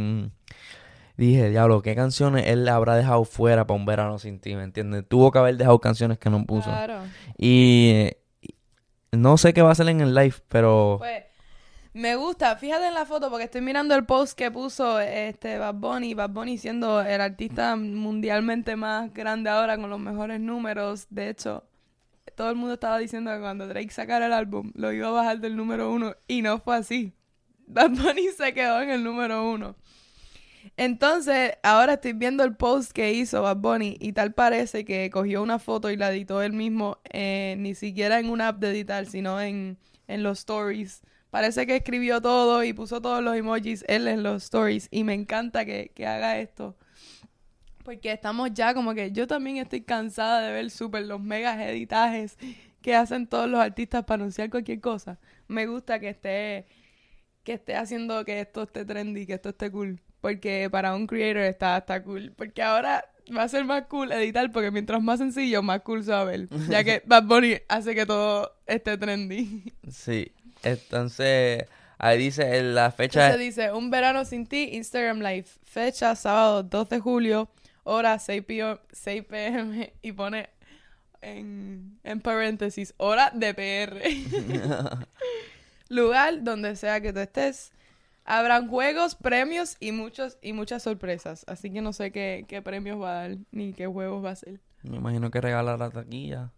dije, 1.17 1.51
diablo, 1.51 1.83
¿qué 1.83 1.95
canciones 1.95 2.47
él 2.47 2.69
habrá 2.69 2.97
dejado 2.97 3.25
fuera 3.25 3.67
para 3.67 3.79
un 3.79 3.87
verano 3.87 4.19
sin 4.19 4.41
ti? 4.41 4.55
¿Me 4.57 4.65
entiendes? 4.65 5.05
Tuvo 5.09 5.31
que 5.31 5.39
haber 5.39 5.57
dejado 5.57 5.79
canciones 5.79 6.19
que 6.19 6.31
no 6.31 6.45
puso. 6.45 6.71
Claro. 6.71 7.01
Y 7.39 8.11
y 8.41 8.55
no 9.13 9.37
sé 9.39 9.55
qué 9.55 9.63
va 9.63 9.71
a 9.71 9.73
hacer 9.73 9.89
en 9.89 10.01
el 10.01 10.15
live, 10.15 10.37
pero 10.49 10.97
Pues 10.99 11.25
me 11.93 12.17
gusta, 12.17 12.57
fíjate 12.57 12.89
en 12.89 12.95
la 12.95 13.07
foto 13.07 13.31
porque 13.31 13.45
estoy 13.45 13.61
mirando 13.61 13.95
el 13.95 14.05
post 14.05 14.37
que 14.37 14.51
puso 14.51 14.99
este 14.99 15.59
Bad 15.59 15.75
Bunny, 15.77 16.15
Bad 16.15 16.31
Bunny 16.31 16.59
siendo 16.59 17.01
el 17.01 17.21
artista 17.21 17.77
mundialmente 17.77 18.75
más 18.75 19.15
grande 19.15 19.49
ahora 19.51 19.77
con 19.77 19.89
los 19.91 20.01
mejores 20.01 20.41
números. 20.41 21.07
De 21.11 21.29
hecho, 21.29 21.63
todo 22.35 22.51
el 22.51 22.57
mundo 22.57 22.75
estaba 22.75 22.99
diciendo 22.99 23.31
que 23.33 23.39
cuando 23.41 23.69
Drake 23.69 23.91
sacara 23.91 24.27
el 24.27 24.33
álbum 24.33 24.73
lo 24.75 24.91
iba 24.91 25.07
a 25.07 25.13
bajar 25.13 25.39
del 25.39 25.57
número 25.57 25.93
uno 25.93 26.17
y 26.27 26.43
no 26.43 26.59
fue 26.59 26.77
así. 26.77 27.13
Bad 27.69 27.91
Bunny 27.91 28.29
se 28.37 28.53
quedó 28.53 28.81
en 28.81 28.91
el 28.91 29.05
número 29.05 29.49
uno. 29.49 29.77
Entonces, 30.77 31.53
ahora 31.63 31.95
estoy 31.95 32.15
viendo 32.15 32.43
el 32.43 32.57
post 32.57 32.93
que 32.93 33.13
hizo 33.13 33.43
Bad 33.43 33.59
Bunny 33.59 33.97
y 34.01 34.13
tal 34.13 34.33
parece 34.35 34.85
que 34.85 35.09
cogió 35.11 35.43
una 35.43 35.59
foto 35.61 35.91
y 35.91 35.97
la 35.97 36.11
editó 36.11 36.43
él 36.43 36.53
mismo, 36.53 36.99
eh, 37.13 37.55
ni 37.59 37.75
siquiera 37.75 38.19
en 38.19 38.29
una 38.29 38.49
app 38.49 38.59
de 38.59 38.71
editar, 38.71 39.07
sino 39.07 39.41
en, 39.41 39.79
en 40.09 40.23
los 40.25 40.41
stories. 40.41 41.03
Parece 41.31 41.67
que 41.67 41.77
escribió 41.77 42.21
todo 42.21 42.65
y 42.65 42.73
puso 42.73 43.01
todos 43.01 43.23
los 43.23 43.37
emojis 43.37 43.85
él 43.89 44.09
en 44.09 44.23
los 44.23 44.45
stories 44.45 44.89
y 44.91 45.05
me 45.05 45.15
encanta 45.15 45.65
que, 45.65 45.93
que 45.95 46.07
haga 46.07 46.39
esto. 46.39 46.77
Porque 47.85 48.13
estamos 48.13 48.51
ya 48.53 48.75
como 48.75 48.95
que 48.95 49.13
yo 49.13 49.27
también 49.27 49.59
estoy 49.59 49.83
cansada 49.83 50.41
de 50.41 50.53
ver 50.53 50.71
súper 50.71 51.05
los 51.05 51.21
megas 51.21 51.61
editajes 51.61 52.37
que 52.83 52.95
hacen 52.97 53.27
todos 53.27 53.49
los 53.49 53.61
artistas 53.61 54.05
para 54.05 54.23
anunciar 54.23 54.51
cualquier 54.51 54.81
cosa. 54.81 55.19
Me 55.49 55.67
gusta 55.67 56.01
que 56.01 56.09
esté 56.11 56.67
que 57.45 57.55
esté 57.55 57.77
haciendo 57.77 58.25
que 58.25 58.41
esto 58.41 58.63
esté 58.65 58.85
trendy, 58.85 59.27
que 59.27 59.35
esto 59.35 59.51
esté 59.51 59.71
cool. 59.71 60.01
Porque 60.25 60.71
para 60.71 60.95
un 60.95 61.07
creator 61.07 61.43
está, 61.43 61.77
está 61.77 62.03
cool. 62.03 62.33
Porque 62.35 62.63
ahora 62.63 63.05
va 63.37 63.43
a 63.43 63.49
ser 63.49 63.67
más 63.67 63.83
cool 63.89 64.11
editar, 64.11 64.51
porque 64.51 64.71
mientras 64.71 65.03
más 65.03 65.19
sencillo, 65.19 65.63
más 65.63 65.83
cool 65.83 66.03
se 66.03 66.13
va 66.13 66.23
a 66.23 66.25
ver. 66.25 66.49
Ya 66.71 66.83
que 66.83 67.03
Bad 67.05 67.25
Bunny 67.25 67.59
hace 67.69 67.95
que 67.95 68.07
todo 68.07 68.57
esté 68.67 68.97
trendy. 68.97 69.71
sí. 69.87 70.33
Entonces, 70.63 71.67
ahí 71.99 72.17
dice 72.17 72.57
en 72.57 72.75
la 72.75 72.91
fecha. 72.91 73.27
Entonces 73.27 73.55
dice, 73.55 73.73
un 73.73 73.91
verano 73.91 74.25
sin 74.25 74.47
ti, 74.47 74.71
Instagram 74.73 75.19
Live. 75.19 75.49
Fecha, 75.63 76.17
sábado 76.17 76.63
2 76.63 76.89
de 76.89 77.01
julio, 77.01 77.51
hora 77.83 78.19
6 78.19 78.45
p.m. 78.47 78.79
6 78.93 79.25
p.m. 79.25 79.93
y 80.01 80.13
pone 80.13 80.49
en, 81.21 81.99
en 82.03 82.21
paréntesis, 82.23 82.95
hora 82.97 83.31
de 83.35 83.53
PR. 83.53 84.01
Lugar 85.91 86.43
donde 86.43 86.77
sea 86.77 87.03
que 87.03 87.13
tú 87.13 87.19
estés. 87.19 87.75
Habrán 88.25 88.69
juegos, 88.69 89.15
premios 89.17 89.77
y 89.81 89.93
muchos 89.93 90.39
y 90.41 90.53
muchas 90.55 90.83
sorpresas. 90.83 91.45
Así 91.47 91.71
que 91.71 91.81
no 91.83 91.93
sé 91.93 92.11
qué, 92.11 92.45
qué 92.49 92.63
premios 92.63 93.01
va 93.01 93.11
a 93.11 93.29
dar 93.29 93.37
ni 93.51 93.73
qué 93.75 93.87
juegos 93.87 94.25
va 94.25 94.31
a 94.31 94.33
hacer. 94.33 94.61
Me 94.83 94.97
imagino 94.97 95.31
que 95.31 95.41
regala 95.41 95.77
la 95.77 95.91
taquilla. 95.91 96.51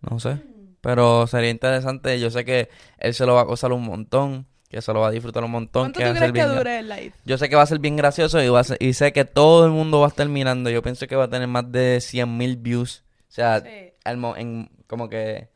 No 0.00 0.18
sé. 0.20 0.38
Pero 0.80 1.26
sería 1.26 1.50
interesante. 1.50 2.18
Yo 2.20 2.30
sé 2.30 2.44
que 2.44 2.68
él 2.98 3.14
se 3.14 3.26
lo 3.26 3.34
va 3.34 3.42
a 3.42 3.44
gozar 3.44 3.72
un 3.72 3.82
montón. 3.84 4.46
Que 4.68 4.82
se 4.82 4.92
lo 4.92 4.98
va 5.00 5.08
a 5.08 5.10
disfrutar 5.12 5.44
un 5.44 5.52
montón. 5.52 5.92
¿Cuánto 5.92 6.00
Que 6.00 6.06
tú 6.06 6.12
va 6.14 6.18
ser 6.18 6.32
crees 6.32 6.46
que 6.48 6.52
dure 6.56 6.78
el 6.80 6.88
live? 6.88 7.12
Yo 7.24 7.38
sé 7.38 7.48
que 7.48 7.54
va 7.54 7.62
a 7.62 7.66
ser 7.66 7.78
bien 7.78 7.94
gracioso 7.96 8.42
y, 8.42 8.48
va 8.48 8.60
a 8.60 8.64
ser- 8.64 8.76
y 8.80 8.94
sé 8.94 9.12
que 9.12 9.24
todo 9.24 9.64
el 9.64 9.70
mundo 9.70 10.00
va 10.00 10.06
a 10.06 10.08
estar 10.08 10.28
mirando. 10.28 10.68
Yo 10.70 10.82
pienso 10.82 11.06
que 11.06 11.14
va 11.14 11.24
a 11.24 11.30
tener 11.30 11.46
más 11.46 11.70
de 11.70 12.00
100 12.00 12.36
mil 12.36 12.56
views. 12.56 13.04
O 13.28 13.32
sea, 13.32 13.60
Sí. 13.60 13.68
al 14.04 14.16
mo- 14.16 14.36
en, 14.36 14.68
como 14.88 15.08
que 15.08 15.48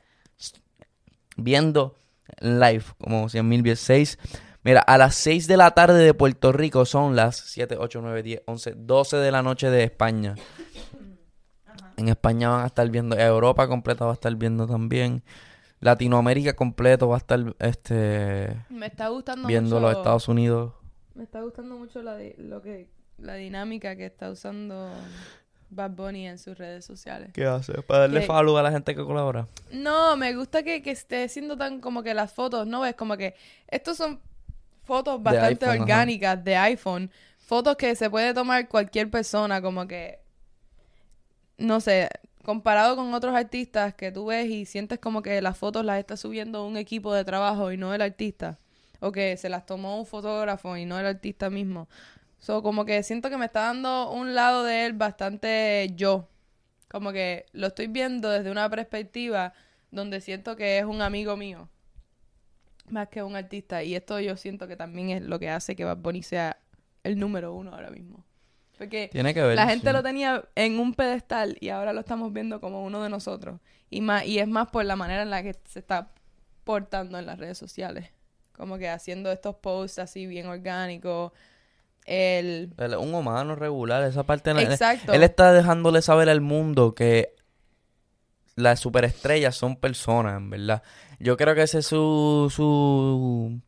viendo 1.37 1.97
live, 2.41 2.85
como 3.01 3.29
100 3.29 3.49
mil 3.49 3.63
views. 3.63 3.81
6. 3.81 4.19
Mira, 4.63 4.81
a 4.81 4.99
las 4.99 5.15
6 5.15 5.47
de 5.47 5.57
la 5.57 5.71
tarde 5.73 6.05
de 6.05 6.13
Puerto 6.15 6.53
Rico 6.53 6.85
son 6.85 7.17
las 7.17 7.37
7, 7.37 7.77
8, 7.79 8.01
9, 8.03 8.23
10, 8.23 8.43
11, 8.47 8.75
12 8.77 9.17
de 9.17 9.31
la 9.33 9.43
noche 9.43 9.71
de 9.71 9.85
España. 9.85 10.35
En 11.97 12.09
España 12.09 12.49
van 12.51 12.65
a 12.65 12.67
estar 12.67 12.89
viendo, 12.91 13.17
Europa 13.19 13.69
completa 13.69 14.05
va 14.05 14.13
a 14.13 14.15
estar 14.15 14.35
viendo 14.35 14.67
también. 14.67 15.23
Latinoamérica 15.81 16.55
completo 16.55 17.09
va 17.09 17.17
a 17.17 17.19
estar 17.19 17.41
este 17.59 18.55
Me 18.69 18.87
está 18.87 19.09
gustando 19.09 19.49
viendo 19.49 19.77
mucho. 19.77 19.89
los 19.89 19.97
Estados 19.99 20.29
Unidos. 20.29 20.73
Me 21.15 21.25
está 21.25 21.41
gustando 21.43 21.77
mucho 21.77 22.03
la, 22.03 22.17
di- 22.17 22.35
lo 22.37 22.61
que, 22.61 22.89
la 23.19 23.35
dinámica 23.35 23.97
que 23.97 24.07
está 24.07 24.31
usando 24.31 24.91
Bad 25.71 25.93
Bunny 25.93 26.27
en 26.29 26.39
sus 26.39 26.57
redes 26.59 26.85
sociales. 26.85 27.31
¿Qué 27.33 27.47
hace? 27.47 27.81
Para 27.83 28.01
darle 28.01 28.21
Que- 28.21 28.27
follow 28.27 28.59
a 28.59 28.63
la 28.63 28.71
gente 28.73 28.95
que 28.95 29.03
colabora. 29.05 29.47
No, 29.73 30.17
me 30.17 30.35
gusta 30.35 30.63
que, 30.63 30.83
que 30.83 30.91
esté 30.91 31.29
siendo 31.31 31.57
tan 31.57 31.81
como 31.81 32.03
que 32.03 32.13
las 32.13 32.33
fotos, 32.33 32.67
¿no 32.67 32.81
ves? 32.81 32.95
Como 32.95 33.17
que 33.17 33.35
estos 33.69 33.97
son 33.97 34.21
fotos 34.91 35.23
bastante 35.23 35.67
iPhone, 35.67 35.69
ajá. 35.69 35.83
orgánicas 35.83 36.45
de 36.45 36.57
iPhone. 36.57 37.11
Fotos 37.39 37.77
que 37.77 37.95
se 37.95 38.11
puede 38.11 38.35
tomar 38.35 38.67
cualquier 38.67 39.09
persona, 39.09 39.63
como 39.63 39.87
que, 39.87 40.19
no 41.59 41.79
sé, 41.79 42.09
comparado 42.43 42.97
con 42.97 43.15
otros 43.15 43.37
artistas 43.37 43.95
que 43.95 44.11
tú 44.11 44.27
ves 44.27 44.51
y 44.51 44.65
sientes 44.67 44.99
como 44.99 45.23
que 45.23 45.41
las 45.43 45.57
fotos 45.57 45.85
las 45.85 46.01
está 46.01 46.17
subiendo 46.17 46.67
un 46.67 46.77
equipo 46.77 47.15
de 47.15 47.25
trabajo 47.25 47.71
y 47.71 47.77
no 47.77 47.95
el 47.95 48.03
artista. 48.03 48.59
O 48.99 49.13
que 49.13 49.37
se 49.37 49.49
las 49.49 49.65
tomó 49.65 49.97
un 49.97 50.07
fotógrafo 50.07 50.77
y 50.77 50.87
no 50.87 50.99
el 50.99 51.07
artista 51.07 51.51
mismo. 51.51 51.89
So, 52.41 52.61
como 52.61 52.85
que 52.85 53.05
siento 53.05 53.31
que 53.31 53.37
me 53.37 53.47
está 53.47 53.61
dando 53.61 54.11
un 54.11 54.35
lado 54.35 54.65
de 54.65 54.87
él 54.87 54.95
bastante 54.95 55.93
yo. 55.95 56.27
Como 56.89 57.13
que 57.13 57.47
lo 57.53 57.69
estoy 57.69 57.87
viendo 57.87 58.29
desde 58.29 58.51
una 58.51 58.69
perspectiva 58.69 59.53
donde 59.93 60.21
siento 60.21 60.57
que 60.57 60.79
es 60.79 60.85
un 60.85 61.01
amigo 61.01 61.37
mío. 61.37 61.69
Más 62.91 63.09
que 63.09 63.23
un 63.23 63.37
artista. 63.37 63.83
Y 63.83 63.95
esto 63.95 64.19
yo 64.21 64.37
siento 64.37 64.67
que 64.69 64.77
también 64.77 65.11
es 65.11 65.23
lo 65.23 65.39
que 65.39 65.49
hace 65.51 65.77
que 65.77 65.85
Bad 65.85 65.99
Bunny 65.99 66.23
sea 66.23 66.57
el 67.05 67.19
número 67.19 67.55
uno 67.55 67.73
ahora 67.75 67.91
mismo. 67.91 68.25
Porque 68.79 69.09
Tiene 69.13 69.35
que 69.35 69.43
ver. 69.43 69.57
la 69.57 69.69
gente 69.69 69.89
sí. 69.89 69.93
lo 69.93 70.03
tenía 70.03 70.43
en 70.55 70.81
un 70.81 70.95
pedestal 70.95 71.57
y 71.61 71.69
ahora 71.69 71.93
lo 71.93 72.01
estamos 72.01 72.33
viendo 72.33 72.61
como 72.61 72.83
uno 72.85 73.03
de 73.03 73.11
nosotros. 73.11 73.61
Y 73.91 74.01
más, 74.01 74.25
y 74.25 74.39
es 74.39 74.49
más 74.49 74.69
por 74.69 74.85
la 74.85 74.97
manera 74.97 75.23
en 75.23 75.31
la 75.31 75.43
que 75.43 75.55
se 75.69 75.79
está 75.81 76.13
portando 76.65 77.19
en 77.19 77.27
las 77.27 77.39
redes 77.39 77.59
sociales. 77.59 78.11
Como 78.53 78.79
que 78.79 78.89
haciendo 78.89 79.31
estos 79.33 79.57
posts 79.57 79.99
así 79.99 80.27
bien 80.27 80.47
orgánicos. 80.47 81.33
El... 82.07 82.73
Un 82.99 83.15
humano 83.15 83.55
regular, 83.55 84.03
esa 84.05 84.23
parte. 84.25 84.51
él- 84.51 84.59
Exacto. 84.61 85.13
Él 85.13 85.23
está 85.23 85.53
dejándole 85.53 86.03
saber 86.03 86.29
al 86.29 86.41
mundo 86.41 86.95
que 86.95 87.35
las 88.57 88.81
superestrellas 88.81 89.57
son 89.57 89.77
personas, 89.77 90.37
en 90.37 90.51
verdad. 90.51 90.83
Yo 91.19 91.37
creo 91.37 91.55
que 91.55 91.63
ese 91.63 91.79
es 91.79 91.87
su, 91.87 92.53
su, 92.55 93.61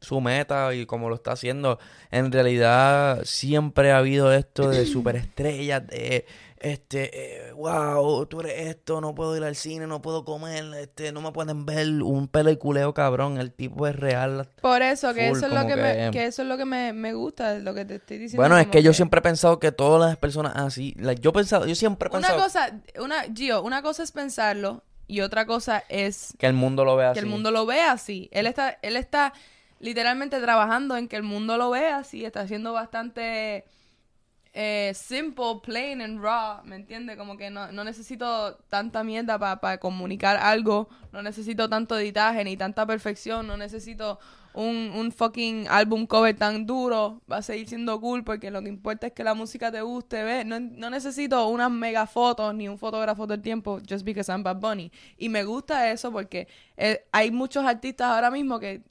su 0.00 0.20
meta 0.20 0.74
y 0.74 0.86
como 0.86 1.08
lo 1.08 1.14
está 1.14 1.32
haciendo. 1.32 1.78
En 2.10 2.32
realidad 2.32 3.20
siempre 3.24 3.92
ha 3.92 3.98
habido 3.98 4.32
esto 4.32 4.70
de 4.70 4.86
superestrellas, 4.86 5.86
de 5.86 6.26
este, 6.60 7.48
eh, 7.48 7.52
wow, 7.52 8.26
tú 8.26 8.40
eres 8.40 8.66
esto, 8.68 9.00
no 9.00 9.14
puedo 9.14 9.36
ir 9.36 9.44
al 9.44 9.54
cine, 9.56 9.86
no 9.86 10.02
puedo 10.02 10.24
comer, 10.24 10.64
este, 10.74 11.12
no 11.12 11.20
me 11.20 11.32
pueden 11.32 11.64
ver, 11.66 11.88
un 12.02 12.28
peliculeo 12.28 12.92
cabrón, 12.94 13.38
el 13.38 13.52
tipo 13.52 13.86
es 13.86 13.96
real. 13.96 14.48
Por 14.60 14.82
eso, 14.82 15.14
que 15.14 15.28
Full, 15.28 15.38
eso 15.38 15.46
es 15.46 15.52
lo 15.52 15.66
que, 15.66 15.74
que- 15.74 15.82
me, 15.82 16.10
que 16.10 16.24
eso 16.26 16.42
es 16.42 16.48
lo 16.48 16.56
que 16.56 16.64
me, 16.64 16.92
me 16.92 17.12
gusta, 17.14 17.54
lo 17.58 17.74
que 17.74 17.84
te 17.84 17.96
estoy 17.96 18.18
diciendo. 18.18 18.42
Bueno, 18.42 18.58
es 18.58 18.66
que 18.68 18.82
yo 18.82 18.92
siempre 18.92 19.18
he 19.18 19.22
pensado 19.22 19.58
que 19.58 19.72
todas 19.72 20.08
las 20.08 20.16
personas 20.18 20.54
así, 20.56 20.94
like, 20.98 21.20
yo 21.22 21.30
he 21.30 21.32
pensado, 21.32 21.66
yo 21.66 21.74
siempre 21.74 22.08
he 22.08 22.16
Una 22.16 22.28
pensado 22.28 22.42
cosa, 22.42 22.80
una, 23.02 23.22
Gio, 23.34 23.62
una 23.62 23.82
cosa 23.82 24.02
es 24.02 24.12
pensarlo 24.12 24.82
y 25.06 25.20
otra 25.20 25.46
cosa 25.46 25.84
es 25.88 26.34
que 26.38 26.46
el 26.46 26.52
mundo 26.54 26.84
lo 26.84 26.96
vea 26.96 27.12
que 27.12 27.20
así. 27.20 27.26
el 27.26 27.26
mundo 27.26 27.50
lo 27.50 27.66
vea 27.66 27.92
así. 27.92 28.28
Él 28.32 28.46
está, 28.46 28.78
él 28.82 28.96
está 28.96 29.32
literalmente 29.80 30.40
trabajando 30.40 30.96
en 30.96 31.08
que 31.08 31.16
el 31.16 31.22
mundo 31.22 31.56
lo 31.56 31.70
vea 31.70 31.98
así, 31.98 32.24
está 32.24 32.40
haciendo 32.40 32.72
bastante 32.72 33.64
eh, 34.60 34.92
simple, 34.92 35.60
plain 35.62 36.00
and 36.00 36.20
raw, 36.20 36.64
¿me 36.64 36.74
entiendes? 36.74 37.16
Como 37.16 37.36
que 37.36 37.48
no, 37.48 37.70
necesito 37.84 38.56
tanta 38.68 39.04
mierda 39.04 39.38
para 39.38 39.78
comunicar 39.78 40.36
algo, 40.36 40.88
no 41.12 41.22
necesito 41.22 41.68
tanto 41.68 41.96
editaje 41.96 42.42
ni 42.42 42.56
tanta 42.56 42.84
perfección, 42.84 43.46
no 43.46 43.56
necesito 43.56 44.18
un, 44.54 45.12
fucking 45.12 45.68
álbum 45.68 46.08
cover 46.08 46.36
tan 46.36 46.66
duro, 46.66 47.22
va 47.30 47.36
a 47.36 47.42
seguir 47.42 47.68
siendo 47.68 48.00
cool 48.00 48.24
porque 48.24 48.50
lo 48.50 48.60
que 48.60 48.68
importa 48.68 49.06
es 49.06 49.12
que 49.12 49.22
la 49.22 49.34
música 49.34 49.70
te 49.70 49.80
guste, 49.80 50.24
¿ves? 50.24 50.44
No, 50.44 50.58
no 50.58 50.90
necesito 50.90 51.46
unas 51.46 51.70
mega 51.70 52.08
fotos 52.08 52.52
ni 52.52 52.66
un 52.68 52.78
fotógrafo 52.78 53.28
del 53.28 53.40
tiempo 53.40 53.78
just 53.88 54.04
because 54.04 54.28
I'm 54.28 54.42
Bad 54.42 54.56
Bunny. 54.56 54.90
Y 55.18 55.28
me 55.28 55.44
gusta 55.44 55.88
eso 55.92 56.10
porque 56.10 56.48
eh, 56.76 57.06
hay 57.12 57.30
muchos 57.30 57.64
artistas 57.64 58.08
ahora 58.08 58.32
mismo 58.32 58.58
que 58.58 58.82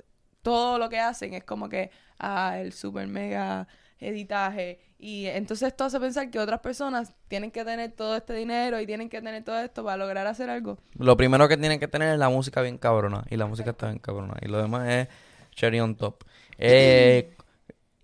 todo 0.42 0.78
lo 0.80 0.88
que 0.88 1.00
hacen 1.00 1.34
es 1.34 1.44
como 1.44 1.68
que, 1.68 1.92
ah, 2.20 2.58
el 2.58 2.72
super 2.72 3.06
mega 3.06 3.68
editaje. 4.00 4.80
Y 5.00 5.26
entonces 5.28 5.68
esto 5.68 5.86
hace 5.86 6.00
pensar 6.00 6.30
que 6.32 6.40
otras 6.40 6.60
personas 6.60 7.14
tienen 7.28 7.52
que 7.52 7.64
tener 7.64 7.92
todo 7.92 8.16
este 8.16 8.34
dinero 8.34 8.80
y 8.80 8.86
tienen 8.86 9.10
que 9.10 9.22
tener 9.22 9.44
todo 9.44 9.60
esto 9.60 9.84
para 9.84 9.98
lograr 9.98 10.26
hacer 10.28 10.50
algo. 10.50 10.78
Lo 10.98 11.16
primero 11.16 11.48
que 11.48 11.58
tienen 11.58 11.80
que 11.80 11.88
tener 11.88 12.14
es 12.14 12.20
la 12.20 12.30
música 12.30 12.62
bien 12.62 12.78
cabrona. 12.78 13.24
Y 13.30 13.38
la 13.38 13.46
música 13.46 13.72
está 13.72 13.88
bien 13.88 14.00
cabrona. 14.00 14.36
Y 14.42 14.48
lo 14.48 14.62
demás 14.62 14.90
es 14.90 15.08
cherry 15.52 15.80
on 15.80 15.96
top. 15.96 16.24
Eh, 16.58 17.36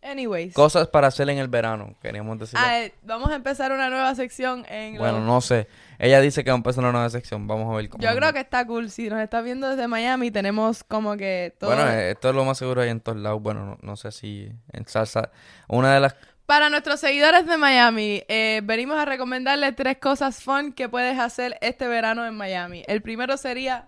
Anyways. 0.03 0.53
cosas 0.53 0.87
para 0.87 1.07
hacer 1.07 1.29
en 1.29 1.37
el 1.37 1.47
verano. 1.47 1.95
Queríamos 2.01 2.37
decir. 2.39 2.59
Vamos 3.03 3.29
a 3.29 3.35
empezar 3.35 3.71
una 3.71 3.89
nueva 3.89 4.13
sección 4.15 4.65
en... 4.69 4.97
bueno, 4.97 5.19
los- 5.19 5.27
no 5.27 5.41
sé. 5.41 5.67
Ella 5.97 6.19
dice 6.19 6.43
que 6.43 6.49
va 6.51 6.55
a 6.55 6.57
empezar 6.57 6.83
una 6.83 6.91
nueva 6.91 7.09
sección. 7.09 7.47
Vamos 7.47 7.71
a 7.71 7.77
ver 7.77 7.89
cómo. 7.89 8.03
Yo 8.03 8.13
creo 8.15 8.33
que 8.33 8.39
está 8.41 8.65
cool. 8.65 8.89
Si 8.89 9.09
nos 9.09 9.19
estás 9.21 9.43
viendo 9.43 9.69
desde 9.69 9.87
Miami, 9.87 10.31
tenemos 10.31 10.83
como 10.83 11.15
que 11.15 11.55
todo... 11.57 11.73
Bueno, 11.73 11.89
esto 11.89 12.29
es 12.29 12.35
lo 12.35 12.43
más 12.43 12.57
seguro 12.57 12.81
ahí 12.81 12.89
en 12.89 12.99
todos 12.99 13.17
lados. 13.17 13.41
Bueno, 13.41 13.65
no, 13.65 13.77
no 13.81 13.95
sé 13.95 14.11
si 14.11 14.51
en 14.73 14.85
salsa. 14.87 15.31
Una 15.67 15.93
de 15.93 15.99
las. 16.01 16.15
Para 16.45 16.69
nuestros 16.69 16.99
seguidores 16.99 17.47
de 17.47 17.55
Miami, 17.57 18.23
eh, 18.27 18.59
venimos 18.65 18.99
a 18.99 19.05
recomendarles 19.05 19.75
tres 19.77 19.97
cosas 19.97 20.43
fun 20.43 20.73
que 20.73 20.89
puedes 20.89 21.17
hacer 21.17 21.57
este 21.61 21.87
verano 21.87 22.25
en 22.27 22.35
Miami. 22.35 22.83
El 22.87 23.01
primero 23.01 23.37
sería 23.37 23.87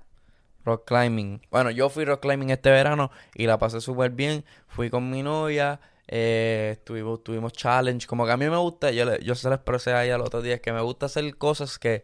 Rock 0.63 0.85
climbing. 0.87 1.41
Bueno, 1.51 1.69
yo 1.69 1.89
fui 1.89 2.05
rock 2.05 2.21
climbing 2.21 2.49
este 2.49 2.71
verano 2.71 3.11
y 3.35 3.45
la 3.45 3.59
pasé 3.59 3.81
súper 3.81 4.09
bien. 4.11 4.43
Fui 4.67 4.89
con 4.89 5.11
mi 5.11 5.21
novia, 5.21 5.79
eh, 6.07 6.77
tuvimos, 6.83 7.23
tuvimos 7.23 7.53
challenge. 7.53 8.07
Como 8.07 8.25
que 8.25 8.31
a 8.31 8.37
mí 8.37 8.49
me 8.49 8.57
gusta, 8.57 8.91
yo, 8.91 9.05
le- 9.05 9.23
yo 9.23 9.35
se 9.35 9.47
lo 9.49 9.55
expresé 9.55 9.91
a 9.93 10.03
ella 10.05 10.15
el 10.15 10.21
otro 10.21 10.41
día, 10.41 10.59
que 10.61 10.71
me 10.71 10.81
gusta 10.81 11.07
hacer 11.07 11.35
cosas 11.37 11.79
que 11.79 12.03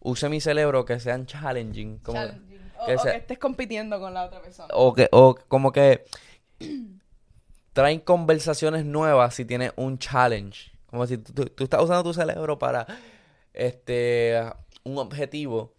use 0.00 0.28
mi 0.28 0.40
cerebro 0.40 0.84
que 0.84 0.98
sean 1.00 1.26
challenging. 1.26 1.98
Como, 1.98 2.18
challenging. 2.18 2.72
O, 2.78 2.86
que 2.86 2.94
o 2.94 2.98
sea- 2.98 3.12
que 3.12 3.18
estés 3.18 3.38
compitiendo 3.38 4.00
con 4.00 4.12
la 4.14 4.24
otra 4.26 4.42
persona. 4.42 4.68
o 4.74 4.92
que, 4.94 5.08
o 5.12 5.34
como 5.48 5.72
que 5.72 6.04
traen 7.72 8.00
conversaciones 8.00 8.84
nuevas 8.84 9.34
si 9.34 9.44
tienes 9.44 9.72
un 9.76 9.98
challenge. 9.98 10.72
Como 10.86 11.06
si 11.06 11.18
tú, 11.18 11.32
tú- 11.32 11.46
tú 11.46 11.64
estás 11.64 11.82
usando 11.82 12.02
tu 12.02 12.12
cerebro 12.12 12.58
para 12.58 12.86
este 13.54 14.42
un 14.84 14.98
objetivo 14.98 15.72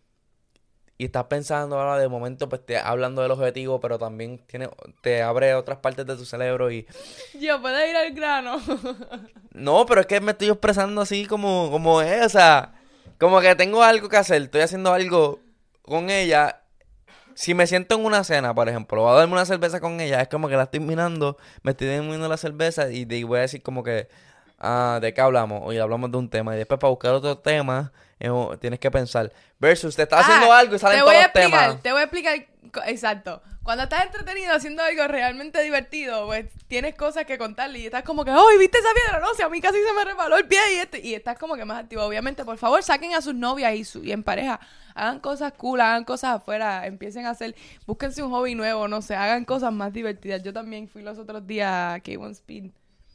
y 0.98 1.06
estás 1.06 1.26
pensando 1.26 1.80
ahora 1.80 1.98
de 1.98 2.08
momento 2.08 2.48
pues 2.50 2.66
te 2.66 2.78
hablando 2.78 3.22
del 3.22 3.32
objetivo, 3.32 3.80
pero 3.80 3.98
también 3.98 4.39
tiene 4.48 4.70
te 5.02 5.22
abre 5.22 5.56
otras 5.56 5.80
partes 5.80 6.06
de 6.06 6.16
tu 6.16 6.26
cerebro 6.26 6.72
y 6.72 6.88
Yo, 7.39 7.62
puedes 7.62 7.89
ir 7.89 7.96
al 7.96 8.14
grano. 8.14 8.62
no, 9.52 9.86
pero 9.86 10.02
es 10.02 10.08
que 10.08 10.22
me 10.22 10.32
estoy 10.32 10.50
expresando 10.50 11.02
así 11.02 11.26
como 11.26 11.70
como 11.72 12.02
es, 12.02 12.26
o 12.26 12.30
sea, 12.30 12.74
como 13.20 13.41
que 13.41 13.56
tengo 13.56 13.84
algo 13.84 14.10
que 14.10 14.18
hacer, 14.18 14.41
estoy 14.41 14.62
haciendo 14.62 14.94
algo 14.94 15.39
con 15.82 16.10
ella. 16.10 16.60
Si 17.36 17.56
me 17.56 17.66
siento 17.66 17.96
en 17.96 18.06
una 18.06 18.24
cena, 18.24 18.54
por 18.54 18.70
ejemplo, 18.70 19.02
voy 19.02 19.12
a 19.12 19.16
darme 19.16 19.34
una 19.34 19.46
cerveza 19.46 19.80
con 19.80 20.00
ella, 20.00 20.22
es 20.22 20.28
como 20.28 20.48
que 20.48 20.56
la 20.56 20.64
estoy 20.64 20.80
mirando, 20.80 21.38
me 21.64 21.72
estoy 21.72 21.88
mirando 21.88 22.30
la 22.30 22.38
cerveza 22.38 22.91
y, 22.91 23.08
y 23.10 23.24
voy 23.24 23.39
a 23.39 23.41
decir 23.41 23.64
como 23.64 23.84
que, 23.84 24.08
ah, 24.64 24.99
¿de 25.01 25.14
qué 25.14 25.22
hablamos? 25.22 25.61
Oye, 25.64 25.80
hablamos 25.80 26.11
de 26.11 26.18
un 26.18 26.30
tema 26.30 26.55
y 26.55 26.57
después 26.57 26.80
para 26.80 26.89
buscar 26.89 27.11
otro 27.14 27.38
tema 27.38 27.91
eh, 28.20 28.30
tienes 28.59 28.80
que 28.80 28.89
pensar. 28.89 29.32
Versus, 29.59 29.95
te 29.95 30.03
estás 30.03 30.22
haciendo 30.22 30.51
Ah, 30.51 30.59
algo 30.59 30.76
y 30.76 30.80
salen 30.80 30.97
te 30.97 31.01
todos 31.01 31.14
voy 31.14 31.16
a 31.16 31.20
los 31.20 31.26
explicar, 31.28 31.68
temas. 31.68 31.82
Te 31.84 31.91
voy 31.91 31.99
a 31.99 32.03
explicar, 32.03 32.47
exacto. 32.88 33.41
Cuando 33.64 33.84
estás 33.84 34.03
entretenido 34.03 34.53
haciendo 34.53 34.84
algo 34.84 35.07
realmente 35.07 35.61
divertido, 35.61 36.26
pues 36.26 36.47
tienes 36.68 36.95
cosas 36.95 37.26
que 37.26 37.38
contarle 37.38 37.80
y 37.80 37.86
estás 37.86 38.03
como 38.03 38.26
que, 38.26 38.32
¡ay, 38.32 38.57
viste 38.59 38.78
esa 38.78 38.89
piedra! 38.93 39.20
No, 39.20 39.34
si 39.36 39.41
a 39.41 39.49
mí 39.49 39.61
casi 39.61 39.78
se 39.78 39.93
me 39.93 40.03
resbaló 40.03 40.38
el 40.38 40.47
pie 40.47 40.59
y, 40.74 40.78
este, 40.80 40.99
y 40.99 41.14
estás 41.14 41.38
como 41.38 41.55
que 41.55 41.64
más 41.64 41.84
activo. 41.84 42.03
Obviamente, 42.03 42.43
por 42.43 42.57
favor, 42.57 42.84
saquen 42.84 43.14
a 43.14 43.22
sus 43.22 43.36
novias 43.36 43.74
y, 43.76 43.84
su, 43.86 44.03
y 44.03 44.11
en 44.11 44.24
pareja. 44.24 44.59
Hagan 44.95 45.20
cosas 45.20 45.53
cool, 45.53 45.80
hagan 45.82 46.03
cosas 46.03 46.36
afuera, 46.36 46.86
empiecen 46.86 47.26
a 47.26 47.32
hacer, 47.32 47.55
búsquense 47.86 48.22
un 48.22 48.32
hobby 48.32 48.53
nuevo, 48.53 48.88
no 48.88 49.01
sé, 49.01 49.16
hagan 49.16 49.45
cosas 49.45 49.72
más 49.72 49.93
divertidas. 49.93 50.43
Yo 50.43 50.51
también 50.53 50.88
fui 50.89 51.01
los 51.01 51.18
otros 51.18 51.47
días 51.47 51.70
a 51.72 51.99
K1 51.99 52.32
Speed 52.32 52.72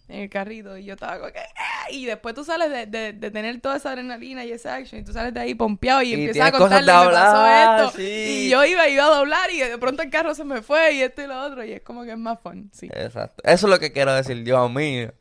en 0.09 0.21
el 0.21 0.31
carrito 0.31 0.77
y 0.79 0.85
yo 0.85 0.95
estaba 0.95 1.19
como 1.19 1.31
que 1.33 1.39
"Ah", 1.39 1.91
y 1.91 2.07
después 2.07 2.35
tú 2.35 2.43
sales 2.45 2.71
de, 2.71 2.87
de, 2.87 3.13
de 3.13 3.31
tener 3.31 3.61
toda 3.61 3.77
esa 3.77 3.91
adrenalina 3.91 4.45
y 4.45 4.53
esa 4.53 4.75
action 4.77 5.01
y 5.01 5.05
tú 5.05 5.13
sales 5.13 5.35
de 5.35 5.41
ahí 5.41 5.55
pompeado 5.55 6.01
y, 6.03 6.11
Y 6.11 6.15
empiezas 6.15 6.49
a 6.49 6.53
contarle 6.53 6.93
me 6.93 7.11
pasó 7.13 7.85
esto 7.87 7.97
sí. 7.99 8.45
y 8.47 8.49
yo 8.51 8.65
iba 8.65 8.89
iba 8.89 9.05
a 9.05 9.17
doblar 9.17 9.51
y 9.51 9.59
de 9.61 9.77
pronto 9.79 10.03
el 10.03 10.11
carro 10.11 10.35
se 10.35 10.45
me 10.45 10.63
fue 10.63 10.95
y 10.95 11.03
esto 11.03 11.23
y 11.23 11.27
lo 11.27 11.39
otro 11.43 11.65
y 11.65 11.73
es 11.73 11.83
como 11.83 12.05
que 12.05 12.13
es 12.13 12.19
más 12.19 12.39
fun 12.41 12.71
sí 12.73 12.89
Exacto. 12.93 13.43
Eso 13.45 13.67
es 13.67 13.71
lo 13.71 13.79
que 13.79 13.93
quiero 13.93 14.15
decir, 14.15 14.43
Dios 14.45 14.71
mío. 14.71 15.13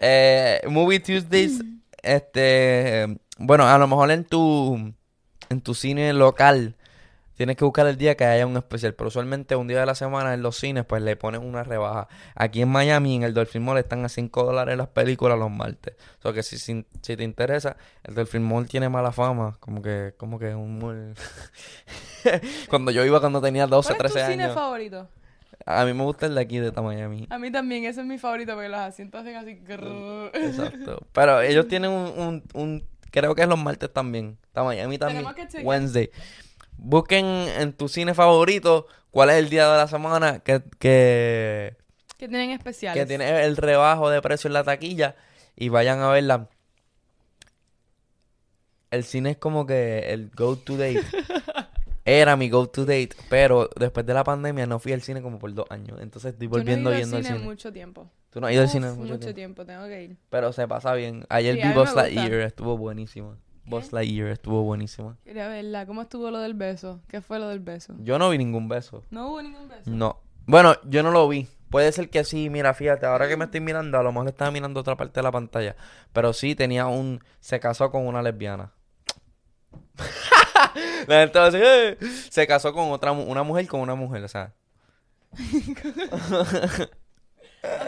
Eh, 0.00 0.60
Movie 0.68 1.00
Tuesdays, 1.00 1.60
este, 2.02 3.06
bueno, 3.38 3.66
a 3.68 3.78
lo 3.78 3.86
mejor 3.86 4.10
en 4.10 4.24
tu, 4.24 4.92
en 5.48 5.60
tu 5.60 5.74
cine 5.74 6.12
local 6.12 6.76
tienes 7.42 7.56
que 7.56 7.64
buscar 7.64 7.88
el 7.88 7.96
día 7.96 8.16
que 8.16 8.24
haya 8.24 8.46
un 8.46 8.56
especial, 8.56 8.94
pero 8.94 9.08
usualmente 9.08 9.56
un 9.56 9.66
día 9.66 9.80
de 9.80 9.86
la 9.86 9.96
semana 9.96 10.32
en 10.32 10.42
los 10.42 10.56
cines 10.56 10.84
pues 10.84 11.02
le 11.02 11.16
ponen 11.16 11.42
una 11.42 11.64
rebaja. 11.64 12.06
Aquí 12.36 12.62
en 12.62 12.68
Miami, 12.68 13.16
en 13.16 13.24
el 13.24 13.34
Dolphin 13.34 13.64
Mall, 13.64 13.78
están 13.78 14.04
a 14.04 14.08
5 14.08 14.44
dólares 14.44 14.76
las 14.76 14.86
películas 14.86 15.36
los 15.36 15.50
martes. 15.50 15.96
O 16.20 16.22
sea 16.22 16.32
que 16.32 16.44
si, 16.44 16.56
si, 16.56 16.86
si 17.02 17.16
te 17.16 17.24
interesa, 17.24 17.76
el 18.04 18.14
Dolphin 18.14 18.44
Mall 18.44 18.68
tiene 18.68 18.88
mala 18.88 19.10
fama, 19.10 19.56
como 19.58 19.82
que, 19.82 20.14
como 20.16 20.38
que 20.38 20.54
un 20.54 20.78
mall... 20.78 21.14
cuando 22.70 22.92
yo 22.92 23.04
iba 23.04 23.18
cuando 23.18 23.40
tenía 23.40 23.66
12, 23.66 23.94
¿cuál 23.96 24.06
es 24.06 24.12
tu 24.12 24.18
13 24.18 24.30
cine 24.30 24.44
años. 24.44 24.54
favorito? 24.54 25.08
A 25.66 25.84
mí 25.84 25.94
me 25.94 26.04
gusta 26.04 26.26
el 26.26 26.36
de 26.36 26.40
aquí 26.42 26.58
de 26.60 26.70
Miami. 26.70 27.26
a 27.28 27.38
mí 27.40 27.50
también 27.50 27.86
ese 27.86 28.02
es 28.02 28.06
mi 28.06 28.18
favorito 28.18 28.52
porque 28.54 28.68
los 28.68 28.78
asientos 28.78 29.20
hacen 29.20 29.34
así. 29.34 29.60
Exacto. 30.32 31.06
Pero 31.12 31.40
ellos 31.40 31.66
tienen 31.66 31.90
un, 31.90 32.06
un, 32.20 32.42
un- 32.54 32.84
creo 33.10 33.34
que 33.34 33.42
es 33.42 33.48
los 33.48 33.58
martes 33.58 33.92
también. 33.92 34.38
Miami 34.54 34.98
también. 34.98 35.24
Wednesday. 35.64 36.10
Busquen 36.76 37.24
en 37.24 37.72
tu 37.72 37.88
cine 37.88 38.14
favorito 38.14 38.86
cuál 39.10 39.30
es 39.30 39.36
el 39.36 39.48
día 39.48 39.70
de 39.70 39.76
la 39.76 39.88
semana 39.88 40.40
que, 40.40 40.62
que, 40.78 41.76
que 42.18 42.28
tienen 42.28 42.50
especiales 42.50 43.00
que 43.00 43.06
tiene 43.06 43.44
el 43.44 43.56
rebajo 43.56 44.10
de 44.10 44.20
precio 44.22 44.48
en 44.48 44.54
la 44.54 44.64
taquilla 44.64 45.16
y 45.56 45.68
vayan 45.68 46.00
a 46.00 46.10
verla. 46.10 46.48
El 48.90 49.04
cine 49.04 49.30
es 49.30 49.36
como 49.38 49.66
que 49.66 50.12
el 50.12 50.30
go 50.30 50.56
to 50.56 50.76
date. 50.76 51.02
Era 52.04 52.36
mi 52.36 52.50
go 52.50 52.68
to 52.68 52.84
date, 52.84 53.10
pero 53.28 53.70
después 53.76 54.04
de 54.04 54.12
la 54.12 54.24
pandemia 54.24 54.66
no 54.66 54.80
fui 54.80 54.92
al 54.92 55.02
cine 55.02 55.22
como 55.22 55.38
por 55.38 55.54
dos 55.54 55.66
años. 55.70 56.00
Entonces 56.00 56.32
estoy 56.32 56.48
no 56.48 56.52
volviendo 56.52 56.90
al 56.90 56.98
yendo 56.98 57.16
al 57.16 57.24
cine 57.24 57.38
mucho 57.38 57.72
tiempo 57.72 58.10
Tú 58.30 58.40
no 58.40 58.46
has 58.46 58.54
ido 58.54 58.62
al 58.62 58.68
cine 58.68 58.90
mucho, 58.90 59.12
mucho 59.14 59.18
tiempo. 59.18 59.34
tiempo 59.34 59.66
tengo 59.66 59.86
que 59.86 60.02
ir 60.02 60.16
Pero 60.30 60.52
se 60.52 60.66
pasa 60.66 60.94
bien. 60.94 61.24
Ayer 61.28 61.54
Sí, 61.54 61.62
vi 61.62 61.68
me 61.68 61.84
Lightyear, 61.84 62.40
estuvo 62.40 62.76
buenísima. 62.76 63.36
Buzz 63.72 63.92
Lightyear 63.92 64.28
estuvo 64.30 64.62
buenísima. 64.62 65.16
quería 65.24 65.48
verla 65.48 65.84
cómo 65.86 66.02
estuvo 66.02 66.30
lo 66.30 66.38
del 66.38 66.54
beso 66.54 67.00
qué 67.08 67.20
fue 67.20 67.38
lo 67.38 67.48
del 67.48 67.60
beso 67.60 67.94
Yo 68.00 68.18
no 68.18 68.30
vi 68.30 68.38
ningún 68.38 68.68
beso. 68.68 69.04
no 69.10 69.28
hubo 69.28 69.42
ningún 69.42 69.68
beso 69.68 69.90
No. 69.90 70.20
Bueno, 70.46 70.74
yo 70.84 71.02
no 71.04 71.10
lo 71.12 71.28
vi. 71.28 71.46
Puede 71.70 71.90
ser 71.92 72.10
que 72.10 72.24
sí, 72.24 72.50
mira, 72.50 72.74
fíjate, 72.74 73.06
ahora 73.06 73.28
que 73.28 73.36
me 73.36 73.44
estoy 73.46 73.60
mirando, 73.60 73.96
a 73.98 74.02
lo 74.02 74.10
mejor 74.12 74.28
estaba 74.28 74.50
mirando 74.50 74.80
otra 74.80 74.96
parte 74.96 75.20
de 75.20 75.22
la 75.22 75.30
pantalla. 75.30 75.76
Pero 76.12 76.32
sí 76.32 76.54
tenía 76.56 76.86
un. 76.88 77.22
Se 77.40 77.60
casó 77.60 77.90
con 77.92 78.06
una 78.06 78.22
lesbiana. 78.22 78.72
La 81.06 81.20
gente 81.20 81.38
va 81.38 81.44
a 81.46 81.50
decir, 81.50 81.62
"Eh". 81.64 81.96
Se 82.30 82.46
casó 82.46 82.72
con 82.72 82.90
otra 82.90 83.12
una 83.12 83.42
mujer 83.44 83.66
con 83.68 83.80
una 83.80 83.94
mujer, 83.94 84.24
o 84.24 84.28
sea. 84.28 84.52
o 85.32 86.44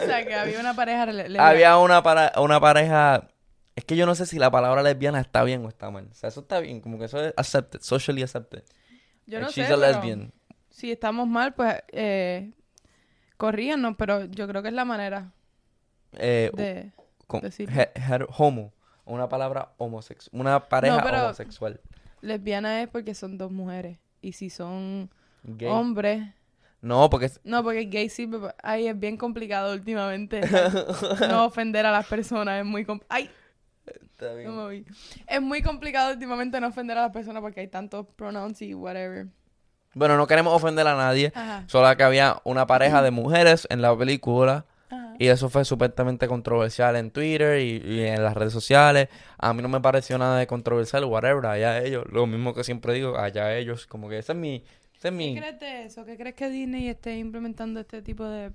sea 0.05 0.25
que 0.25 0.33
había 0.33 0.59
una 0.59 0.73
pareja. 0.75 1.05
Había 1.39 1.77
una, 1.77 2.01
para, 2.01 2.31
una 2.37 2.59
pareja. 2.59 3.27
Es 3.75 3.83
que 3.85 3.95
yo 3.97 4.05
no 4.05 4.15
sé 4.15 4.25
si 4.25 4.39
la 4.39 4.49
palabra 4.51 4.81
lesbiana 4.83 5.19
está 5.19 5.43
bien 5.43 5.65
o 5.65 5.69
está 5.69 5.91
mal. 5.91 6.07
O 6.09 6.13
sea, 6.13 6.29
eso 6.29 6.41
está 6.41 6.59
bien, 6.59 6.79
como 6.81 6.97
que 6.97 7.05
eso 7.05 7.21
es 7.23 7.33
accepted, 7.35 7.81
socially 7.81 8.21
accepted. 8.23 8.63
yo 9.25 9.39
no 9.39 9.47
Like, 9.47 9.53
sé 9.53 9.61
she's 9.61 9.71
a 9.71 9.77
lesbian. 9.77 10.31
si 10.69 10.91
estamos 10.91 11.27
mal, 11.27 11.53
pues 11.53 11.75
eh, 11.91 12.51
corríganos, 13.37 13.95
pero 13.97 14.25
yo 14.25 14.47
creo 14.47 14.61
que 14.61 14.69
es 14.69 14.73
la 14.73 14.85
manera 14.85 15.33
Eh, 16.13 16.51
de... 16.53 16.91
con- 17.27 17.41
decir. 17.41 17.69
homo. 18.37 18.71
Una 19.07 19.29
palabra 19.29 19.73
homosexual. 19.77 20.39
Una 20.41 20.67
pareja 20.67 20.97
No, 20.97 21.03
pero- 21.03 21.23
homosexual. 21.25 21.79
Lesbiana 22.21 22.81
es 22.81 22.87
porque 22.87 23.13
son 23.13 23.37
dos 23.37 23.51
mujeres. 23.51 23.99
Y 24.21 24.31
si 24.33 24.49
son 24.49 25.11
Gay. 25.43 25.67
hombres... 25.69 26.23
No, 26.81 27.09
porque 27.09 27.29
No, 27.43 27.61
porque 27.63 27.85
gay 27.85 28.09
sí... 28.09 28.29
Ay, 28.63 28.87
es 28.87 28.99
bien 28.99 29.17
complicado 29.17 29.73
últimamente. 29.73 30.41
no 31.29 31.45
ofender 31.45 31.85
a 31.85 31.91
las 31.91 32.07
personas 32.07 32.59
es 32.59 32.65
muy... 32.65 32.83
com- 32.85 32.99
Ay, 33.09 33.29
Está 33.87 34.33
bien. 34.33 34.55
no 34.55 34.65
me 34.65 34.69
vi. 34.71 34.85
Es 35.27 35.41
muy 35.41 35.61
complicado 35.61 36.13
últimamente 36.13 36.59
no 36.59 36.67
ofender 36.67 36.97
a 36.97 37.01
las 37.03 37.11
personas 37.11 37.41
porque 37.41 37.61
hay 37.61 37.67
tantos 37.67 38.05
pronouns 38.15 38.61
y 38.61 38.73
whatever. 38.73 39.27
Bueno, 39.93 40.17
no 40.17 40.27
queremos 40.27 40.53
ofender 40.53 40.85
a 40.87 40.95
nadie. 40.95 41.31
Ajá. 41.35 41.63
Solo 41.67 41.95
que 41.95 42.03
había 42.03 42.41
una 42.43 42.67
pareja 42.67 43.01
de 43.01 43.11
mujeres 43.11 43.67
en 43.69 43.81
la 43.81 43.97
película. 43.97 44.65
Ajá. 44.89 45.13
Y 45.19 45.27
eso 45.27 45.49
fue 45.49 45.63
supuestamente 45.65 46.27
controversial 46.27 46.95
en 46.97 47.11
Twitter 47.11 47.59
y, 47.59 47.81
y 47.85 48.01
en 48.01 48.21
las 48.23 48.33
redes 48.35 48.53
sociales. 48.53 49.07
A 49.37 49.53
mí 49.53 49.61
no 49.61 49.69
me 49.69 49.79
pareció 49.81 50.17
nada 50.17 50.37
de 50.37 50.47
controversial, 50.47 51.05
whatever. 51.05 51.45
Allá 51.45 51.81
ellos. 51.81 52.05
Lo 52.11 52.27
mismo 52.27 52.53
que 52.53 52.63
siempre 52.63 52.93
digo, 52.93 53.17
allá 53.17 53.55
ellos. 53.55 53.87
Como 53.87 54.09
que 54.09 54.17
ese 54.19 54.33
es 54.33 54.37
mi... 54.37 54.55
Ese 54.55 54.63
es 54.93 55.01
¿Qué 55.01 55.11
mi... 55.11 55.37
crees 55.37 55.59
de 55.59 55.83
eso? 55.85 56.05
¿Qué 56.05 56.17
crees 56.17 56.35
que 56.35 56.49
Disney 56.49 56.89
esté 56.89 57.17
implementando 57.17 57.79
este 57.79 58.01
tipo 58.01 58.25
de 58.25 58.51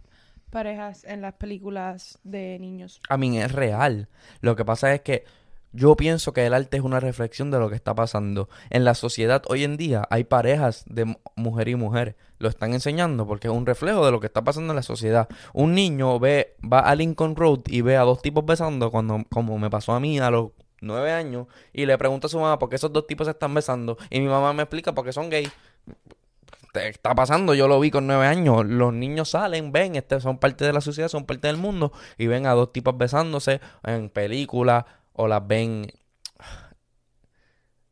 parejas 0.51 1.05
en 1.05 1.23
las 1.23 1.35
películas 1.35 2.19
de 2.25 2.59
niños? 2.59 3.01
A 3.09 3.17
mí 3.17 3.39
es 3.39 3.53
real. 3.53 4.09
Lo 4.41 4.57
que 4.57 4.65
pasa 4.65 4.93
es 4.93 5.01
que 5.01 5.25
yo 5.73 5.97
pienso 5.97 6.33
que 6.33 6.45
el 6.45 6.53
arte 6.53 6.77
es 6.79 6.83
una 6.83 6.99
reflexión 6.99 7.51
de 7.53 7.61
lo 7.61 7.69
que 7.71 7.77
está 7.77 7.95
pasando. 7.95 8.49
En 8.71 8.85
la 8.85 8.95
sociedad 8.95 9.43
hoy 9.47 9.63
en 9.63 9.77
día 9.77 10.07
hay 10.11 10.25
parejas 10.25 10.85
de 10.89 11.05
mu- 11.05 11.15
mujer 11.37 11.69
y 11.69 11.77
mujer. 11.77 12.17
Lo 12.39 12.49
están 12.49 12.73
enseñando 12.73 13.27
porque 13.27 13.47
es 13.49 13.55
un 13.55 13.67
reflejo 13.67 14.05
de 14.05 14.11
lo 14.11 14.19
que 14.19 14.27
está 14.27 14.43
pasando 14.43 14.73
en 14.73 14.77
la 14.77 14.83
sociedad. 14.83 15.29
Un 15.53 15.75
niño 15.75 16.19
ve, 16.19 16.57
va 16.61 16.81
a 16.81 16.95
Lincoln 16.97 17.37
Road 17.37 17.61
y 17.69 17.83
ve 17.83 17.97
a 17.97 18.01
dos 18.03 18.21
tipos 18.21 18.45
besando 18.45 18.91
cuando, 18.91 19.25
como 19.31 19.59
me 19.59 19.71
pasó 19.71 19.93
a 19.93 20.01
mí 20.01 20.19
a 20.19 20.31
los 20.31 20.51
nueve 20.81 21.13
años, 21.13 21.47
y 21.75 21.85
le 21.85 21.99
pregunta 21.99 22.27
a 22.27 22.31
su 22.31 22.41
mamá 22.41 22.59
por 22.59 22.71
qué 22.71 22.77
esos 22.77 22.91
dos 22.91 23.07
tipos 23.07 23.27
se 23.27 23.33
están 23.33 23.53
besando. 23.55 23.99
Y 24.09 24.19
mi 24.19 24.27
mamá 24.27 24.53
me 24.55 24.63
explica 24.63 24.95
por 24.95 25.05
qué 25.05 25.13
son 25.13 25.29
gay. 25.29 25.47
Está 26.75 27.15
pasando, 27.15 27.55
yo 27.55 27.67
lo 27.67 27.81
vi 27.81 27.91
con 27.91 28.07
nueve 28.07 28.27
años. 28.27 28.65
Los 28.65 28.93
niños 28.93 29.31
salen, 29.31 29.73
ven, 29.73 29.97
este, 29.97 30.21
son 30.21 30.39
parte 30.39 30.65
de 30.65 30.73
la 30.73 30.81
sociedad, 30.81 31.09
son 31.09 31.27
parte 31.27 31.49
del 31.49 31.57
mundo, 31.57 31.93
y 32.17 32.27
ven 32.27 32.47
a 32.47 32.53
dos 32.53 32.73
tipos 32.73 32.97
besándose 32.97 33.61
en 33.85 34.09
películas 34.09 34.85
o 35.13 35.27
las 35.27 35.47
ven. 35.47 35.93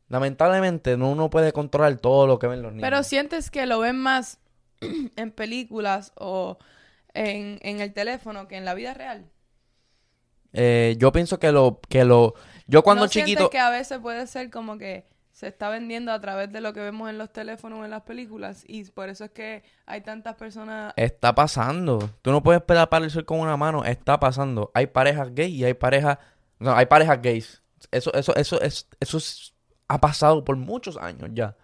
Lamentablemente, 0.07 0.97
no 0.97 1.09
uno 1.09 1.29
puede 1.29 1.53
controlar 1.53 1.97
todo 1.97 2.25
lo 2.25 2.39
que 2.39 2.47
ven 2.47 2.61
los 2.61 2.71
niños. 2.71 2.87
Pero 2.87 3.03
sientes 3.03 3.51
que 3.51 3.65
lo 3.65 3.79
ven 3.79 3.97
más 3.97 4.39
en 5.15 5.31
películas 5.31 6.13
o 6.15 6.57
en, 7.13 7.59
en 7.61 7.81
el 7.81 7.93
teléfono 7.93 8.47
que 8.47 8.57
en 8.57 8.65
la 8.65 8.73
vida 8.73 8.93
real. 8.93 9.29
Eh, 10.53 10.95
yo 10.97 11.11
pienso 11.11 11.37
que 11.37 11.51
lo, 11.51 11.79
que 11.89 12.05
lo, 12.05 12.33
yo 12.65 12.81
cuando 12.81 13.03
¿No 13.03 13.09
sientes 13.09 13.33
chiquito, 13.33 13.49
que 13.49 13.59
a 13.59 13.69
veces 13.69 13.99
puede 13.99 14.25
ser 14.25 14.49
como 14.49 14.77
que 14.77 15.05
se 15.39 15.47
está 15.47 15.69
vendiendo 15.69 16.11
a 16.11 16.19
través 16.19 16.51
de 16.51 16.59
lo 16.59 16.73
que 16.73 16.81
vemos 16.81 17.09
en 17.09 17.17
los 17.17 17.31
teléfonos 17.31 17.79
o 17.79 17.85
en 17.85 17.91
las 17.91 18.01
películas 18.01 18.65
y 18.67 18.83
por 18.91 19.07
eso 19.07 19.23
es 19.23 19.31
que 19.31 19.63
hay 19.85 20.01
tantas 20.01 20.35
personas 20.35 20.91
está 20.97 21.33
pasando. 21.33 22.09
Tú 22.21 22.31
no 22.31 22.43
puedes 22.43 22.61
pegar 22.61 22.89
para 22.89 23.05
el 23.05 23.09
sol 23.11 23.23
con 23.23 23.39
una 23.39 23.55
mano, 23.55 23.85
está 23.85 24.19
pasando. 24.19 24.69
Hay 24.73 24.87
parejas 24.87 25.33
gay 25.33 25.49
y 25.55 25.63
hay 25.63 25.75
parejas, 25.75 26.17
no, 26.59 26.75
hay 26.75 26.87
parejas 26.87 27.21
gays. 27.21 27.63
Eso, 27.89 28.13
eso, 28.15 28.35
eso, 28.35 28.59
es, 28.59 28.89
eso 28.99 29.17
es- 29.17 29.53
ha 29.87 30.01
pasado 30.01 30.43
por 30.43 30.57
muchos 30.57 30.97
años 30.97 31.29
ya. 31.31 31.55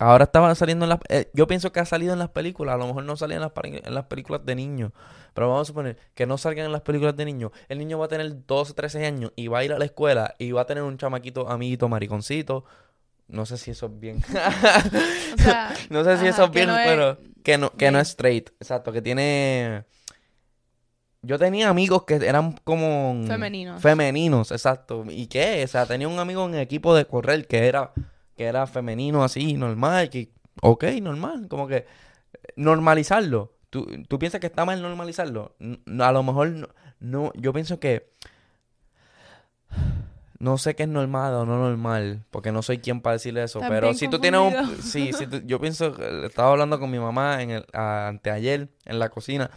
Ahora 0.00 0.24
estaban 0.24 0.54
saliendo 0.54 0.84
en 0.84 0.90
las... 0.90 1.00
eh, 1.08 1.28
yo 1.34 1.46
pienso 1.48 1.72
que 1.72 1.80
ha 1.80 1.84
salido 1.84 2.12
en 2.12 2.20
las 2.20 2.28
películas. 2.28 2.74
A 2.76 2.78
lo 2.78 2.86
mejor 2.86 3.02
no 3.04 3.16
salía 3.16 3.36
en 3.36 3.42
las, 3.42 3.52
pari- 3.52 3.82
en 3.84 3.94
las 3.94 4.04
películas 4.04 4.44
de 4.44 4.54
niños. 4.54 4.92
Pero 5.34 5.48
vamos 5.48 5.62
a 5.62 5.64
suponer 5.66 5.98
que 6.14 6.24
no 6.26 6.38
salgan 6.38 6.66
en 6.66 6.72
las 6.72 6.82
películas 6.82 7.16
de 7.16 7.24
niños. 7.24 7.50
El 7.68 7.78
niño 7.78 7.98
va 7.98 8.04
a 8.04 8.08
tener 8.08 8.46
12, 8.46 8.74
13 8.74 9.06
años 9.06 9.32
y 9.34 9.48
va 9.48 9.58
a 9.58 9.64
ir 9.64 9.72
a 9.72 9.78
la 9.78 9.84
escuela 9.84 10.34
y 10.38 10.52
va 10.52 10.62
a 10.62 10.66
tener 10.66 10.84
un 10.84 10.96
chamaquito, 10.98 11.48
amiguito, 11.50 11.88
mariconcito. 11.88 12.64
No 13.26 13.44
sé 13.44 13.58
si 13.58 13.72
eso 13.72 13.86
es 13.86 13.98
bien. 14.00 14.22
o 15.38 15.42
sea 15.42 15.74
no 15.90 16.04
sé 16.04 16.16
si 16.16 16.26
ajá, 16.26 16.28
eso 16.28 16.44
es 16.44 16.50
bien, 16.50 16.68
no 16.68 16.78
es 16.78 16.86
pero 16.86 17.18
que 17.42 17.58
no, 17.58 17.70
que 17.70 17.90
no 17.90 17.98
es 18.00 18.08
straight. 18.10 18.50
Exacto, 18.60 18.92
que 18.92 19.02
tiene... 19.02 19.84
Yo 21.22 21.38
tenía 21.38 21.68
amigos 21.68 22.04
que 22.04 22.14
eran 22.14 22.52
como... 22.64 23.24
Femeninos. 23.26 23.82
Femeninos, 23.82 24.52
exacto. 24.52 25.04
¿Y 25.08 25.26
qué? 25.26 25.62
O 25.64 25.68
sea, 25.68 25.84
tenía 25.84 26.06
un 26.08 26.18
amigo 26.20 26.46
en 26.46 26.54
el 26.54 26.60
equipo 26.60 26.94
de 26.94 27.04
correr 27.06 27.46
que 27.48 27.66
era, 27.66 27.92
que 28.38 28.44
era 28.46 28.66
femenino 28.66 29.22
así, 29.22 29.52
normal, 29.54 30.08
que... 30.08 30.30
Ok, 30.62 30.84
normal, 31.02 31.46
como 31.48 31.68
que... 31.68 31.84
Normalizarlo. 32.56 33.52
¿Tú, 33.68 33.86
tú 34.08 34.18
piensas 34.18 34.40
que 34.40 34.46
está 34.46 34.64
mal 34.64 34.80
normalizarlo? 34.80 35.54
No, 35.58 36.04
a 36.04 36.12
lo 36.12 36.22
mejor 36.22 36.48
no, 36.48 36.68
no, 37.00 37.32
yo 37.34 37.52
pienso 37.52 37.78
que... 37.78 38.10
No 40.38 40.56
sé 40.56 40.76
qué 40.76 40.84
es 40.84 40.88
normal 40.88 41.34
o 41.34 41.44
no 41.44 41.58
normal, 41.58 42.24
porque 42.30 42.52
no 42.52 42.62
soy 42.62 42.78
quien 42.78 43.00
para 43.00 43.14
decirle 43.14 43.42
eso, 43.42 43.58
pero 43.68 43.92
si 43.92 44.06
tú 44.08 44.20
tienes 44.20 44.40
un... 44.40 44.82
Sí, 44.82 45.12
si 45.12 45.26
tú- 45.26 45.42
yo 45.44 45.60
pienso, 45.60 45.96
estaba 46.24 46.52
hablando 46.52 46.78
con 46.78 46.92
mi 46.92 46.98
mamá 47.00 47.42
en 47.42 47.50
el, 47.50 47.66
a- 47.72 48.06
anteayer 48.06 48.68
en 48.84 48.98
la 49.00 49.08
cocina, 49.08 49.50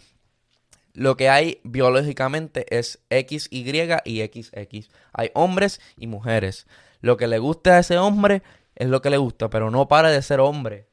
lo 0.92 1.16
que 1.16 1.28
hay 1.30 1.60
biológicamente 1.62 2.66
es 2.76 2.98
X, 3.10 3.46
Y 3.52 3.64
y 4.04 4.26
XX. 4.26 4.90
Hay 5.12 5.30
hombres 5.34 5.80
y 5.96 6.08
mujeres. 6.08 6.66
Lo 7.00 7.16
que 7.16 7.28
le 7.28 7.38
gusta 7.38 7.76
a 7.76 7.78
ese 7.78 7.98
hombre 7.98 8.42
es 8.82 8.88
lo 8.88 9.00
que 9.00 9.10
le 9.10 9.16
gusta, 9.16 9.48
pero 9.48 9.70
no 9.70 9.86
para 9.86 10.10
de 10.10 10.20
ser 10.22 10.40
hombre 10.40 10.88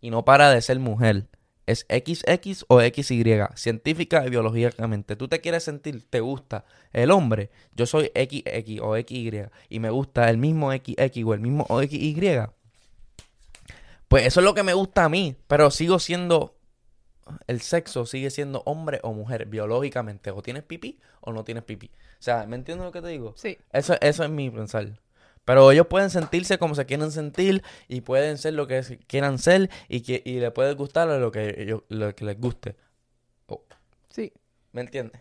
y 0.00 0.10
no 0.10 0.24
para 0.26 0.50
de 0.50 0.60
ser 0.60 0.78
mujer. 0.78 1.28
Es 1.66 1.86
XX 1.88 2.66
o 2.68 2.80
XY, 2.80 3.24
científica 3.54 4.26
y 4.26 4.30
biológicamente. 4.30 5.16
Tú 5.16 5.26
te 5.26 5.40
quieres 5.40 5.64
sentir, 5.64 6.04
te 6.10 6.20
gusta 6.20 6.64
el 6.92 7.10
hombre. 7.10 7.50
Yo 7.74 7.86
soy 7.86 8.10
XX 8.14 8.80
o 8.82 8.94
XY 8.94 9.46
y 9.68 9.78
me 9.78 9.88
gusta 9.88 10.28
el 10.28 10.36
mismo 10.36 10.70
XX 10.70 11.24
o 11.24 11.32
el 11.34 11.40
mismo 11.40 11.66
XY. 11.68 12.20
Pues 14.08 14.26
eso 14.26 14.40
es 14.40 14.44
lo 14.44 14.52
que 14.52 14.62
me 14.62 14.74
gusta 14.74 15.04
a 15.04 15.08
mí, 15.08 15.36
pero 15.46 15.70
sigo 15.70 15.98
siendo 15.98 16.56
el 17.46 17.60
sexo 17.60 18.06
sigue 18.06 18.30
siendo 18.30 18.62
hombre 18.66 18.98
o 19.02 19.12
mujer 19.14 19.46
biológicamente. 19.46 20.30
O 20.30 20.42
tienes 20.42 20.64
pipí 20.64 20.98
o 21.20 21.32
no 21.32 21.44
tienes 21.44 21.62
pipí. 21.62 21.86
O 21.86 22.22
sea, 22.22 22.44
¿me 22.46 22.56
entiendes 22.56 22.84
lo 22.84 22.92
que 22.92 23.00
te 23.00 23.08
digo? 23.08 23.34
sí 23.36 23.56
Eso, 23.72 23.96
eso 24.00 24.24
es 24.24 24.30
mi 24.30 24.50
pensar. 24.50 25.00
Pero 25.50 25.72
ellos 25.72 25.88
pueden 25.88 26.10
sentirse 26.10 26.58
como 26.58 26.76
se 26.76 26.86
quieren 26.86 27.10
sentir 27.10 27.64
y 27.88 28.02
pueden 28.02 28.38
ser 28.38 28.54
lo 28.54 28.68
que 28.68 29.00
quieran 29.08 29.38
ser 29.40 29.68
y, 29.88 30.02
que, 30.02 30.22
y 30.24 30.38
le 30.38 30.52
puede 30.52 30.74
gustar 30.74 31.08
lo 31.08 31.32
que, 31.32 31.56
ellos- 31.58 31.82
lo 31.88 32.14
que 32.14 32.24
les 32.24 32.38
guste. 32.38 32.76
Oh, 33.46 33.60
sí 34.10 34.32
¿Me 34.70 34.82
entiendes? 34.82 35.20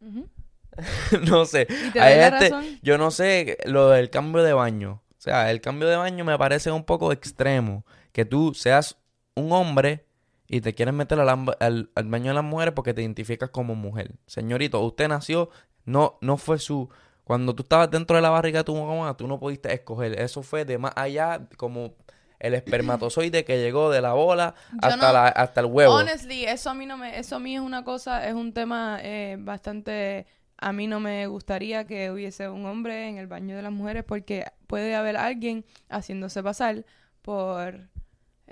No 1.30 1.46
sé. 1.46 1.66
y 1.70 1.90
te 1.90 2.00
Hay 2.00 2.14
doy 2.14 2.20
la 2.20 2.30
gente- 2.38 2.50
razón 2.50 2.78
yo 2.82 2.98
no 2.98 3.10
sé 3.10 3.56
lo 3.64 3.88
del 3.88 4.10
cambio 4.10 4.42
de 4.42 4.52
baño. 4.52 5.02
O 5.18 5.20
sea, 5.22 5.50
el 5.50 5.62
cambio 5.62 5.88
de 5.88 5.96
baño 5.96 6.22
me 6.24 6.36
parece 6.36 6.70
un 6.70 6.84
poco 6.84 7.10
extremo. 7.12 7.86
Que 8.12 8.24
tú 8.26 8.52
seas 8.54 8.98
un 9.36 9.52
hombre 9.52 10.04
y 10.48 10.60
te 10.60 10.74
quieres 10.74 10.92
meter 10.94 11.18
al, 11.18 11.28
al- 11.30 11.90
al 11.94 12.04
baño 12.08 12.28
de 12.28 12.34
las 12.34 12.44
mujeres 12.44 12.74
porque 12.74 12.92
te 12.92 13.00
identificas 13.00 13.48
como 13.48 13.74
mujer. 13.74 14.12
Señorito, 14.26 14.80
usted 14.80 15.08
nació, 15.08 15.48
no, 15.86 16.18
no 16.20 16.36
fue 16.36 16.58
su... 16.58 16.90
Cuando 17.24 17.54
tú 17.54 17.62
estabas 17.62 17.90
dentro 17.90 18.16
de 18.16 18.22
la 18.22 18.30
barriga 18.30 18.60
de 18.60 18.64
tu 18.64 18.74
mamá, 18.74 19.16
tú 19.16 19.26
no 19.28 19.38
pudiste 19.38 19.72
escoger. 19.72 20.20
Eso 20.20 20.42
fue 20.42 20.64
de 20.64 20.78
más 20.78 20.92
allá, 20.96 21.46
como 21.56 21.94
el 22.40 22.54
espermatozoide 22.54 23.44
que 23.44 23.58
llegó 23.60 23.90
de 23.90 24.00
la 24.02 24.14
bola 24.14 24.54
hasta, 24.80 24.96
no- 24.96 25.12
la, 25.12 25.28
hasta 25.28 25.60
el 25.60 25.66
huevo. 25.66 25.94
Honestly, 25.94 26.44
eso 26.44 26.70
a 26.70 26.74
mí 26.74 26.86
no 26.86 26.96
me, 26.96 27.16
eso 27.18 27.36
a 27.36 27.38
mí 27.38 27.54
es 27.54 27.60
una 27.60 27.84
cosa, 27.84 28.26
es 28.26 28.34
un 28.34 28.52
tema 28.52 28.98
eh, 29.00 29.36
bastante, 29.38 30.26
a 30.58 30.72
mí 30.72 30.88
no 30.88 30.98
me 30.98 31.26
gustaría 31.28 31.86
que 31.86 32.10
hubiese 32.10 32.48
un 32.48 32.66
hombre 32.66 33.08
en 33.08 33.18
el 33.18 33.28
baño 33.28 33.54
de 33.54 33.62
las 33.62 33.70
mujeres 33.72 34.02
porque 34.02 34.44
puede 34.66 34.96
haber 34.96 35.16
alguien 35.16 35.64
haciéndose 35.88 36.42
pasar 36.42 36.84
por, 37.22 37.88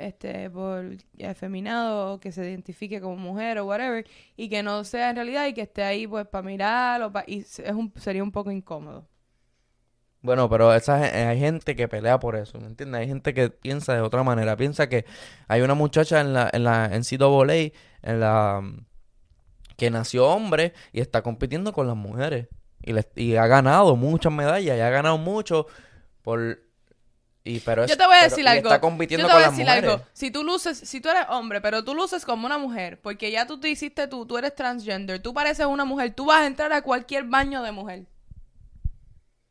este, 0.07 0.51
por 0.51 0.85
efeminado 1.19 2.15
o 2.15 2.21
que 2.21 2.33
se 2.33 2.43
identifique 2.49 3.01
como 3.01 3.17
mujer 3.17 3.59
o 3.59 3.67
whatever 3.67 4.07
y 4.37 4.49
que 4.49 4.63
no 4.63 4.85
sea 4.85 5.11
en 5.11 5.17
realidad 5.17 5.47
y 5.47 5.55
que 5.55 5.63
esté 5.63 5.83
ahí 5.85 6.07
pues 6.07 6.27
para 6.27 6.43
mirar 6.43 7.03
o 7.03 7.13
pa- 7.13 7.25
y 7.27 7.41
es 7.41 7.61
un, 7.75 7.93
sería 7.97 8.23
un 8.23 8.33
poco 8.33 8.51
incómodo. 8.51 9.09
Bueno, 10.23 10.51
pero 10.51 10.75
esa, 10.75 10.99
gen- 11.09 11.29
hay 11.29 11.39
gente 11.39 11.75
que 11.75 11.89
pelea 11.89 12.19
por 12.21 12.37
eso, 12.37 12.59
¿me 12.61 12.67
entiendes? 12.67 13.01
Hay 13.01 13.07
gente 13.09 13.33
que 13.33 13.49
piensa 13.51 13.95
de 13.95 14.03
otra 14.03 14.23
manera. 14.23 14.57
Piensa 14.57 14.89
que 14.89 15.07
hay 15.49 15.63
una 15.63 15.75
muchacha 15.75 16.21
en 16.21 16.35
la, 16.35 16.51
en 16.53 16.65
la 16.65 16.87
NCAA, 16.95 17.73
en 18.03 18.21
la 18.21 18.63
que 19.77 19.91
nació 19.91 20.27
hombre 20.29 20.75
y 20.93 21.01
está 21.01 21.23
compitiendo 21.23 21.73
con 21.73 21.87
las 21.87 21.97
mujeres. 21.97 22.49
Y, 22.83 22.93
le- 22.93 23.09
y 23.17 23.37
ha 23.37 23.47
ganado 23.47 23.97
muchas 23.97 24.33
medallas 24.33 24.77
y 24.77 24.81
ha 24.81 24.91
ganado 24.91 25.19
mucho 25.19 25.67
por 26.23 26.61
y 27.43 27.61
pero 27.61 27.86
Yo 27.86 27.97
te 27.97 28.05
voy 28.07 28.16
a 28.16 28.22
decir 28.24 28.47
algo. 28.47 28.68
está 28.68 28.80
compitiendo 28.80 29.22
Yo 29.22 29.28
te 29.28 29.32
con 29.32 29.38
voy 29.41 29.45
a 29.45 29.47
las 29.49 29.57
decir 29.57 29.70
algo. 29.70 30.05
Si 30.12 30.30
tú 30.30 30.45
luces, 30.45 30.78
si 30.78 31.01
tú 31.01 31.09
eres 31.09 31.24
hombre, 31.30 31.61
pero 31.61 31.82
tú 31.84 31.95
luces 31.95 32.24
como 32.24 32.45
una 32.47 32.59
mujer, 32.59 33.01
porque 33.01 33.30
ya 33.30 33.47
tú 33.47 33.59
te 33.59 33.68
hiciste 33.70 34.07
tú, 34.09 34.26
tú 34.26 34.36
eres 34.38 34.55
transgender, 34.55 35.20
tú 35.22 35.32
pareces 35.32 35.64
una 35.66 35.84
mujer, 35.84 36.12
tú 36.14 36.26
vas 36.26 36.41
a 36.43 36.47
entrar 36.47 36.72
a 36.72 36.82
cualquier 36.82 37.24
baño 37.24 37.62
de 37.62 37.72
mujer. 37.72 38.07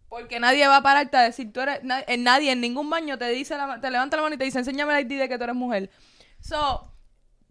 Porque 0.07 0.39
nadie 0.39 0.67
va 0.67 0.77
a 0.77 0.81
pararte 0.83 1.17
a 1.17 1.21
decir, 1.21 1.53
tú 1.53 1.61
eres, 1.61 1.83
na- 1.83 2.03
eh, 2.07 2.17
nadie 2.17 2.51
en 2.51 2.61
ningún 2.61 2.89
baño 2.89 3.17
te 3.17 3.27
dice, 3.29 3.55
la- 3.57 3.79
te 3.79 3.91
levanta 3.91 4.17
la 4.17 4.23
mano 4.23 4.35
y 4.35 4.37
te 4.39 4.43
dice, 4.43 4.57
enséñame 4.59 4.97
el 4.99 5.05
ID 5.05 5.19
de 5.19 5.29
que 5.29 5.37
tú 5.37 5.43
eres 5.43 5.55
mujer. 5.55 5.91
So, 6.39 6.91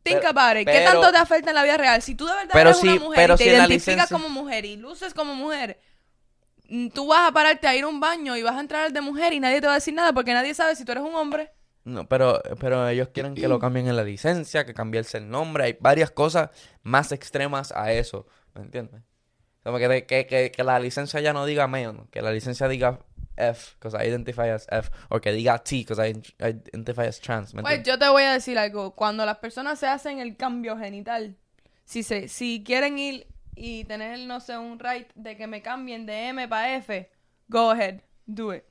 think 0.02 0.18
Pero- 0.20 0.28
about 0.30 0.56
it. 0.60 0.66
¿Qué 0.66 0.72
pero- 0.72 0.92
tanto 0.92 1.12
te 1.12 1.18
afecta 1.18 1.50
en 1.50 1.54
la 1.54 1.62
vida 1.62 1.76
real? 1.76 2.02
Si 2.02 2.16
tú 2.16 2.26
de 2.26 2.32
verdad 2.34 2.56
eres 2.60 2.78
si- 2.78 2.88
una 2.88 3.00
mujer 3.00 3.16
pero 3.16 3.34
y 3.34 3.36
te 3.38 3.44
si 3.44 3.50
en 3.50 3.58
la 3.58 3.64
identificas 3.66 3.96
licencia- 4.10 4.16
como 4.16 4.28
mujer 4.28 4.64
y 4.64 4.76
luces 4.76 5.14
como 5.14 5.34
mujer, 5.36 5.78
tú 6.94 7.06
vas 7.08 7.28
a 7.28 7.32
pararte 7.32 7.66
a 7.66 7.74
ir 7.74 7.84
a 7.84 7.88
un 7.88 8.00
baño 8.00 8.36
y 8.36 8.42
vas 8.42 8.56
a 8.56 8.60
entrar 8.60 8.86
al 8.86 8.92
de 8.92 9.00
mujer 9.00 9.32
y 9.32 9.40
nadie 9.40 9.60
te 9.60 9.66
va 9.66 9.74
a 9.74 9.76
decir 9.76 9.94
nada 9.94 10.12
porque 10.12 10.32
nadie 10.32 10.54
sabe 10.54 10.76
si 10.76 10.84
tú 10.84 10.92
eres 10.92 11.04
un 11.04 11.14
hombre. 11.14 11.50
No, 11.84 12.06
pero, 12.06 12.42
pero 12.60 12.86
ellos 12.86 13.08
quieren 13.08 13.34
que 13.34 13.48
lo 13.48 13.58
cambien 13.58 13.88
en 13.88 13.96
la 13.96 14.04
licencia, 14.04 14.66
que 14.66 14.74
cambiarse 14.74 15.18
el 15.18 15.30
nombre. 15.30 15.64
Hay 15.64 15.76
varias 15.80 16.10
cosas 16.10 16.50
más 16.82 17.12
extremas 17.12 17.72
a 17.72 17.92
eso. 17.92 18.26
¿Me 18.54 18.62
entiendes? 18.62 19.00
Como 19.64 19.78
que, 19.78 20.04
que, 20.06 20.26
que, 20.26 20.52
que 20.52 20.64
la 20.64 20.78
licencia 20.78 21.20
ya 21.20 21.32
no 21.32 21.46
diga 21.46 21.66
male, 21.66 22.04
que 22.10 22.20
la 22.20 22.30
licencia 22.30 22.68
diga 22.68 22.98
F, 23.36 23.76
because 23.78 23.96
I 23.96 24.08
identify 24.08 24.50
as 24.50 24.66
F, 24.70 24.90
o 25.08 25.20
que 25.20 25.32
diga 25.32 25.58
T, 25.58 25.76
because 25.76 26.02
I 26.02 26.20
identify 26.40 27.06
as 27.06 27.20
trans. 27.20 27.54
¿me 27.54 27.62
Pues 27.62 27.82
yo 27.84 27.98
te 27.98 28.08
voy 28.08 28.24
a 28.24 28.32
decir 28.32 28.58
algo. 28.58 28.94
Cuando 28.94 29.24
las 29.24 29.38
personas 29.38 29.78
se 29.78 29.86
hacen 29.86 30.18
el 30.18 30.36
cambio 30.36 30.76
genital, 30.76 31.36
si 31.84 32.02
se, 32.02 32.28
si 32.28 32.62
quieren 32.64 32.98
ir 32.98 33.26
y 33.58 33.84
tener, 33.84 34.18
no 34.20 34.40
sé, 34.40 34.56
un 34.58 34.78
right 34.78 35.08
de 35.14 35.36
que 35.36 35.46
me 35.46 35.62
cambien 35.62 36.06
de 36.06 36.28
M 36.28 36.48
para 36.48 36.76
F, 36.76 37.10
go 37.48 37.70
ahead, 37.70 38.00
do 38.26 38.54
it. 38.54 38.64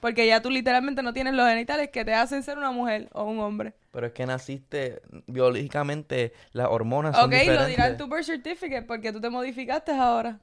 Porque 0.00 0.26
ya 0.26 0.42
tú 0.42 0.50
literalmente 0.50 1.02
no 1.02 1.12
tienes 1.12 1.34
los 1.34 1.48
genitales 1.48 1.90
que 1.90 2.04
te 2.04 2.12
hacen 2.12 2.42
ser 2.42 2.58
una 2.58 2.72
mujer 2.72 3.08
o 3.12 3.24
un 3.24 3.38
hombre. 3.40 3.74
Pero 3.92 4.08
es 4.08 4.12
que 4.12 4.26
naciste 4.26 5.00
biológicamente, 5.26 6.32
las 6.52 6.66
hormonas 6.68 7.14
son 7.16 7.26
Ok, 7.26 7.32
lo 7.32 7.38
diferentes. 7.38 7.68
dirá 7.68 7.86
en 7.88 7.96
tu 7.96 8.08
birth 8.08 8.24
certificate 8.24 8.82
porque 8.82 9.12
tú 9.12 9.20
te 9.20 9.30
modificaste 9.30 9.92
ahora. 9.92 10.40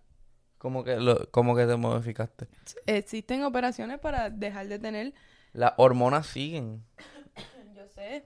¿Cómo 0.57 0.83
que, 0.85 0.95
lo, 0.95 1.29
cómo 1.31 1.55
que 1.57 1.65
te 1.65 1.75
modificaste? 1.75 2.47
Existen 2.85 3.43
operaciones 3.43 3.99
para 3.99 4.29
dejar 4.29 4.67
de 4.67 4.79
tener, 4.79 5.13
Las 5.51 5.73
hormonas 5.77 6.25
siguen. 6.27 6.83
yo 7.75 7.85
sé, 7.93 8.25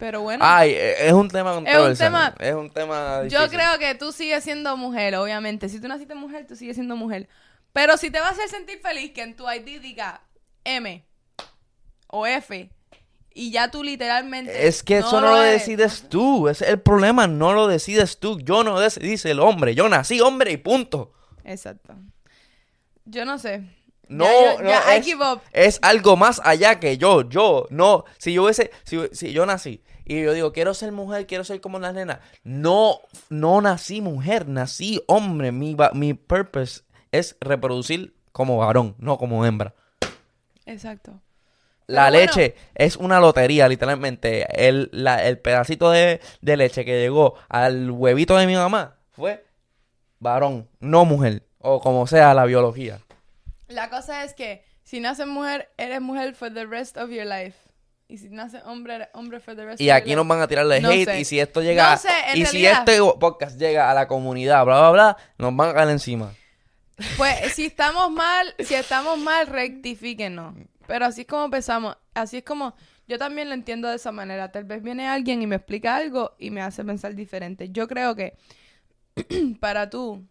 pero 0.00 0.22
bueno. 0.22 0.42
Ay, 0.44 0.70
e- 0.72 1.06
es 1.06 1.12
un 1.12 1.28
tema 1.28 1.54
controversial. 1.54 1.96
tema- 2.10 2.34
Es 2.40 2.54
un 2.54 2.70
tema 2.70 3.22
Yo 3.28 3.48
creo 3.48 3.78
que 3.78 3.94
tú 3.94 4.10
sigues 4.10 4.42
siendo 4.42 4.76
mujer, 4.76 5.14
obviamente. 5.14 5.68
Si 5.68 5.78
tú 5.80 5.86
naciste 5.86 6.16
mujer, 6.16 6.46
tú 6.48 6.56
sigues 6.56 6.74
siendo 6.74 6.96
mujer. 6.96 7.28
Pero 7.72 7.96
si 7.96 8.10
te 8.10 8.18
va 8.18 8.28
a 8.28 8.30
hacer 8.30 8.48
sentir 8.48 8.80
feliz 8.80 9.12
que 9.12 9.22
en 9.22 9.36
tu 9.36 9.44
ID 9.48 9.80
diga 9.80 10.22
M 10.64 11.06
o 12.08 12.26
F 12.26 12.68
y 13.32 13.52
ya 13.52 13.70
tú 13.70 13.84
literalmente... 13.84 14.66
Es 14.66 14.82
que 14.82 14.98
eso 14.98 15.20
no 15.20 15.28
lo 15.28 15.42
eres. 15.44 15.60
decides 15.60 16.08
tú. 16.08 16.48
Es 16.48 16.62
el 16.62 16.80
problema. 16.80 17.28
No 17.28 17.52
lo 17.52 17.68
decides 17.68 18.18
tú. 18.18 18.40
Yo 18.40 18.64
no 18.64 18.80
decidí 18.80 19.14
el 19.30 19.38
hombre. 19.38 19.76
Yo 19.76 19.88
nací 19.88 20.20
hombre 20.20 20.50
y 20.50 20.56
punto. 20.56 21.12
Exacto. 21.44 21.94
Yo 23.04 23.24
no 23.24 23.38
sé. 23.38 23.62
no, 24.08 24.24
Ya, 24.24 24.56
yo- 24.56 24.62
no, 24.62 24.68
ya, 24.68 24.96
es, 24.96 25.06
es 25.52 25.78
algo 25.82 26.16
más 26.16 26.40
allá 26.44 26.80
que 26.80 26.98
yo, 26.98 27.28
yo, 27.28 27.66
no, 27.70 28.04
si 28.18 28.32
yo 28.32 28.42
hubiese, 28.42 28.72
si, 28.84 28.98
si 29.12 29.32
yo 29.32 29.46
nací 29.46 29.82
y 30.12 30.22
yo 30.22 30.32
digo, 30.32 30.52
quiero 30.52 30.74
ser 30.74 30.90
mujer, 30.92 31.26
quiero 31.26 31.44
ser 31.44 31.60
como 31.60 31.78
las 31.78 31.94
nenas, 31.94 32.18
no, 32.42 33.00
no 33.28 33.60
nací 33.60 34.00
mujer, 34.00 34.48
nací 34.48 35.02
hombre, 35.06 35.52
mi, 35.52 35.76
mi 35.94 36.14
purpose 36.14 36.82
es 37.12 37.36
reproducir 37.40 38.14
como 38.32 38.56
varón, 38.58 38.94
no 38.98 39.18
como 39.18 39.44
hembra. 39.46 39.74
Exacto. 40.66 41.20
La 41.86 42.06
Pero 42.06 42.16
bueno. 42.18 42.26
leche 42.26 42.54
es 42.74 42.96
una 42.96 43.18
lotería, 43.20 43.68
literalmente. 43.68 44.46
El, 44.68 44.88
la- 44.92 45.24
el 45.26 45.38
pedacito 45.38 45.90
de, 45.90 46.20
de 46.40 46.56
leche 46.56 46.84
que 46.84 47.00
llegó 47.00 47.34
al 47.48 47.90
huevito 47.90 48.36
de 48.36 48.46
mi 48.46 48.54
mamá 48.54 48.96
fue 49.10 49.44
varón, 50.20 50.68
no 50.78 51.04
mujer. 51.04 51.42
O 51.58 51.80
como 51.80 52.06
sea 52.06 52.32
la 52.34 52.44
biología. 52.44 53.00
La 53.68 53.90
cosa 53.90 54.24
es 54.24 54.34
que 54.34 54.64
si 54.84 55.00
naces 55.00 55.26
mujer, 55.26 55.68
eres 55.78 56.00
mujer 56.00 56.34
for 56.34 56.52
the 56.52 56.64
rest 56.64 56.96
of 56.96 57.10
your 57.10 57.26
life. 57.26 57.56
Y 58.10 58.18
si 58.18 58.28
naces 58.28 58.62
hombre, 58.64 59.08
hombre 59.14 59.38
for 59.38 59.54
the 59.54 59.64
rest 59.64 59.80
Y 59.80 59.88
of 59.88 59.96
aquí 59.96 60.16
nos 60.16 60.26
van 60.26 60.40
a 60.40 60.48
tirarle 60.48 60.80
No 60.80 60.90
hate. 60.90 61.04
sé. 61.04 61.20
Y 61.20 61.24
si 61.24 61.38
esto 61.38 61.62
llega. 61.62 61.92
No 61.92 61.96
sé, 61.98 62.08
en 62.32 62.38
y 62.38 62.46
si 62.46 62.66
este 62.66 62.98
podcast 63.20 63.58
llega 63.58 63.88
a 63.90 63.94
la 63.94 64.08
comunidad, 64.08 64.64
bla, 64.64 64.80
bla, 64.80 64.90
bla, 64.90 65.16
nos 65.38 65.54
van 65.54 65.70
a 65.70 65.74
caer 65.74 65.90
encima. 65.90 66.32
Pues 67.16 67.54
si 67.54 67.66
estamos 67.66 68.10
mal, 68.10 68.54
si 68.58 68.74
estamos 68.74 69.16
mal, 69.18 69.46
rectifíquenos. 69.46 70.54
Pero 70.86 71.06
así 71.06 71.20
es 71.22 71.26
como 71.28 71.44
empezamos. 71.44 71.96
Así 72.14 72.38
es 72.38 72.42
como 72.42 72.74
yo 73.06 73.16
también 73.18 73.48
lo 73.48 73.54
entiendo 73.54 73.88
de 73.88 73.96
esa 73.96 74.12
manera. 74.12 74.50
Tal 74.50 74.64
vez 74.64 74.82
viene 74.82 75.08
alguien 75.08 75.40
y 75.40 75.46
me 75.46 75.56
explica 75.56 75.96
algo 75.96 76.34
y 76.38 76.50
me 76.50 76.62
hace 76.62 76.84
pensar 76.84 77.14
diferente. 77.14 77.70
Yo 77.70 77.86
creo 77.88 78.14
que 78.16 78.36
para 79.60 79.88
tú 79.88 80.26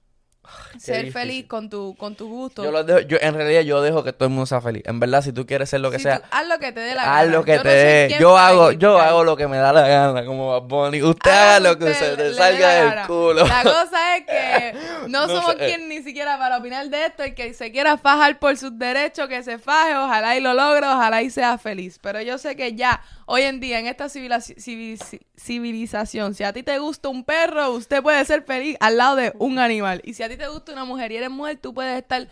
ser 0.77 1.11
feliz 1.11 1.45
con 1.47 1.69
tu 1.69 1.95
con 1.97 2.15
tu 2.15 2.27
gusto, 2.29 2.63
Yo, 2.63 2.71
los 2.71 2.85
dejo- 2.85 3.01
yo, 3.01 3.17
en 3.21 3.33
realidad, 3.33 3.61
yo 3.61 3.81
dejo 3.81 4.03
que 4.03 4.13
todo 4.13 4.25
el 4.25 4.29
mundo 4.31 4.45
sea 4.45 4.61
feliz. 4.61 4.83
En 4.85 4.99
verdad, 4.99 5.21
si 5.21 5.33
tú 5.33 5.45
quieres 5.45 5.69
ser 5.69 5.81
lo 5.81 5.91
que 5.91 5.97
si 5.97 6.03
sea, 6.03 6.19
tú- 6.19 6.25
haz 6.31 6.47
lo 6.47 6.59
que 6.59 6.71
te 6.71 6.79
dé 6.79 6.95
la 6.95 7.03
gana. 7.05 7.19
haz 7.19 7.27
lo 7.29 7.43
que 7.43 7.55
Yo 7.55 7.61
te 7.61 7.67
no 7.67 7.73
dé. 7.73 8.15
Yo 8.19 8.37
hago, 8.37 8.71
yo 8.73 8.99
hago 8.99 9.23
lo 9.23 9.35
que 9.35 9.47
me 9.47 9.57
da 9.57 9.73
la 9.73 9.87
gana, 9.87 10.25
como 10.25 10.49
Bad 10.59 10.67
Bunny. 10.67 11.01
Usted 11.01 11.29
Haga 11.31 11.59
lo 11.59 11.77
que 11.77 11.85
usted 11.85 12.11
se 12.11 12.15
te 12.17 12.33
salga 12.33 12.69
del 12.73 12.89
gana. 12.89 13.07
culo. 13.07 13.45
La 13.45 13.63
cosa 13.63 14.17
es 14.17 14.25
que 14.25 14.73
no, 15.07 15.27
No 15.27 15.27
somos 15.27 15.51
sé. 15.53 15.65
quien 15.65 15.89
ni 15.89 16.01
siquiera 16.03 16.37
para 16.37 16.57
opinar 16.57 16.87
de 16.89 17.05
esto. 17.05 17.23
El 17.23 17.33
que 17.35 17.53
se 17.53 17.71
quiera 17.71 17.97
fajar 17.97 18.39
por 18.39 18.55
sus 18.57 18.77
derechos, 18.77 19.27
que 19.27 19.43
se 19.43 19.57
faje, 19.59 19.95
ojalá 19.95 20.35
y 20.37 20.39
lo 20.41 20.53
logre, 20.53 20.87
ojalá 20.87 21.21
y 21.21 21.29
sea 21.29 21.57
feliz. 21.57 21.99
Pero 22.01 22.21
yo 22.21 22.37
sé 22.37 22.55
que 22.55 22.75
ya, 22.75 23.01
hoy 23.31 23.43
en 23.43 23.59
día, 23.59 23.77
en 23.79 23.85
esta 23.85 24.09
civilización, 24.09 26.33
si 26.33 26.43
a 26.43 26.51
ti 26.51 26.63
te 26.63 26.79
gusta 26.79 27.09
un 27.09 27.23
perro, 27.23 27.69
usted 27.69 28.01
puede 28.01 28.25
ser 28.25 28.43
feliz 28.43 28.75
al 28.79 28.97
lado 28.97 29.17
de 29.17 29.33
un 29.37 29.59
animal. 29.59 30.01
Y 30.03 30.15
si 30.15 30.23
a 30.23 30.29
ti 30.29 30.35
te 30.35 30.47
gusta 30.47 30.71
una 30.71 30.83
mujer 30.83 31.11
y 31.11 31.17
eres 31.17 31.29
mujer, 31.29 31.57
tú 31.57 31.71
puedes 31.71 32.01
estar 32.01 32.27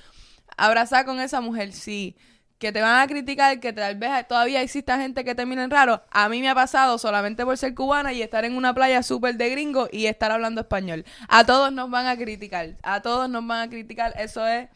abrazada 0.58 1.06
con 1.06 1.20
esa 1.20 1.40
mujer, 1.40 1.72
sí. 1.72 2.18
Que 2.58 2.72
te 2.72 2.82
van 2.82 3.00
a 3.00 3.08
criticar, 3.08 3.60
que 3.60 3.74
tal 3.74 3.98
vez 3.98 4.28
todavía 4.28 4.64
exista 4.64 4.98
gente 4.98 5.24
que 5.24 5.36
te 5.36 5.46
miren 5.46 5.70
raro. 5.70 6.02
A 6.10 6.30
mí 6.30 6.42
me 6.42 6.50
ha 6.50 6.56
pasado 6.56 6.98
solamente 6.98 7.46
por 7.46 7.60
ser 7.60 7.76
cubana 7.76 8.12
y 8.12 8.24
estar 8.24 8.44
en 8.44 8.58
una 8.58 8.74
playa 8.74 9.04
súper 9.04 9.36
de 9.36 9.52
gringo 9.52 9.88
y 9.92 10.08
estar 10.08 10.32
hablando 10.32 10.62
español. 10.62 11.06
A 11.28 11.46
todos 11.46 11.72
nos 11.72 11.92
van 11.92 12.08
a 12.08 12.18
criticar. 12.18 12.76
A 12.82 13.04
todos 13.04 13.30
nos 13.30 13.46
van 13.46 13.68
a 13.68 13.70
criticar. 13.70 14.16
Eso 14.18 14.48
es 14.48 14.68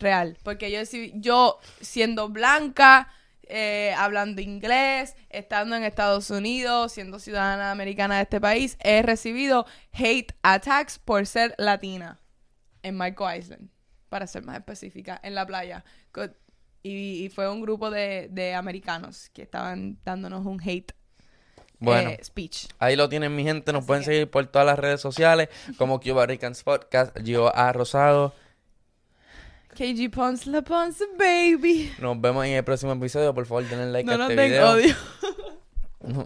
real. 0.00 0.36
Porque 0.42 0.72
yo, 0.72 0.80
yo 1.14 1.60
siendo 1.80 2.30
blanca, 2.30 3.12
eh, 3.46 3.94
hablando 3.96 4.40
inglés, 4.40 5.14
estando 5.30 5.76
en 5.76 5.84
Estados 5.84 6.30
Unidos, 6.30 6.92
siendo 6.92 7.18
ciudadana 7.18 7.70
americana 7.70 8.16
de 8.16 8.22
este 8.22 8.40
país, 8.40 8.76
he 8.82 9.02
recibido 9.02 9.66
hate 9.92 10.32
attacks 10.42 10.98
por 10.98 11.26
ser 11.26 11.54
latina 11.58 12.20
en 12.82 12.96
Marco 12.96 13.32
Island, 13.32 13.68
para 14.08 14.26
ser 14.26 14.42
más 14.44 14.56
específica, 14.58 15.20
en 15.22 15.34
la 15.34 15.46
playa. 15.46 15.84
Y, 16.82 17.24
y 17.24 17.28
fue 17.30 17.50
un 17.50 17.60
grupo 17.62 17.90
de, 17.90 18.28
de 18.30 18.54
americanos 18.54 19.28
que 19.30 19.42
estaban 19.42 19.98
dándonos 20.04 20.46
un 20.46 20.60
hate 20.64 20.92
Bueno. 21.80 22.10
eh, 22.10 22.20
speech. 22.22 22.66
Ahí 22.78 22.94
lo 22.94 23.08
tienen 23.08 23.34
mi 23.34 23.42
gente, 23.42 23.72
nos 23.72 23.80
Así 23.80 23.86
pueden 23.88 24.02
que- 24.04 24.10
seguir 24.12 24.30
por 24.30 24.46
todas 24.46 24.66
las 24.66 24.78
redes 24.78 25.00
sociales 25.00 25.48
como 25.78 25.98
Cuba 26.00 26.26
Ricans 26.26 26.62
Podcast, 26.62 27.16
Gio 27.24 27.54
A. 27.56 27.72
Rosado. 27.72 28.34
KG 29.76 30.10
Pons 30.10 30.46
La 30.46 30.62
Ponce 30.62 31.04
Baby. 31.18 31.92
Nos 32.00 32.18
vemos 32.20 32.44
en 32.46 32.52
el 32.52 32.64
próximo 32.64 32.92
episodio, 32.92 33.34
por 33.34 33.44
favor 33.46 33.68
denle 33.68 33.92
like 33.92 34.06
No 34.06 34.14
a 34.14 34.16
nos 34.18 34.30
este 34.30 34.40
den 34.42 34.50
video. 34.50 34.70
odio. 34.72 34.94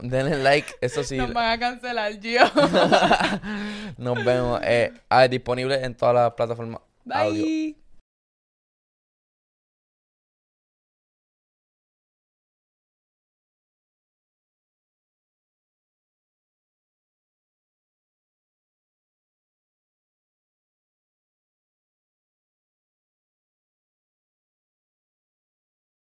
denle 0.03 0.37
like, 0.43 0.69
eso 0.81 1.03
sí. 1.03 1.17
Nos 1.17 1.33
van 1.33 1.51
a 1.53 1.59
cancelar, 1.59 2.13
Gio. 2.21 2.43
Nos 3.99 4.25
vemos 4.25 4.61
eh, 4.63 4.93
ah, 5.09 5.27
disponible 5.27 5.83
en 5.85 5.95
todas 5.97 6.15
las 6.15 6.33
plataformas 6.35 6.81
audio. 7.11 7.43
Bye. 7.45 7.77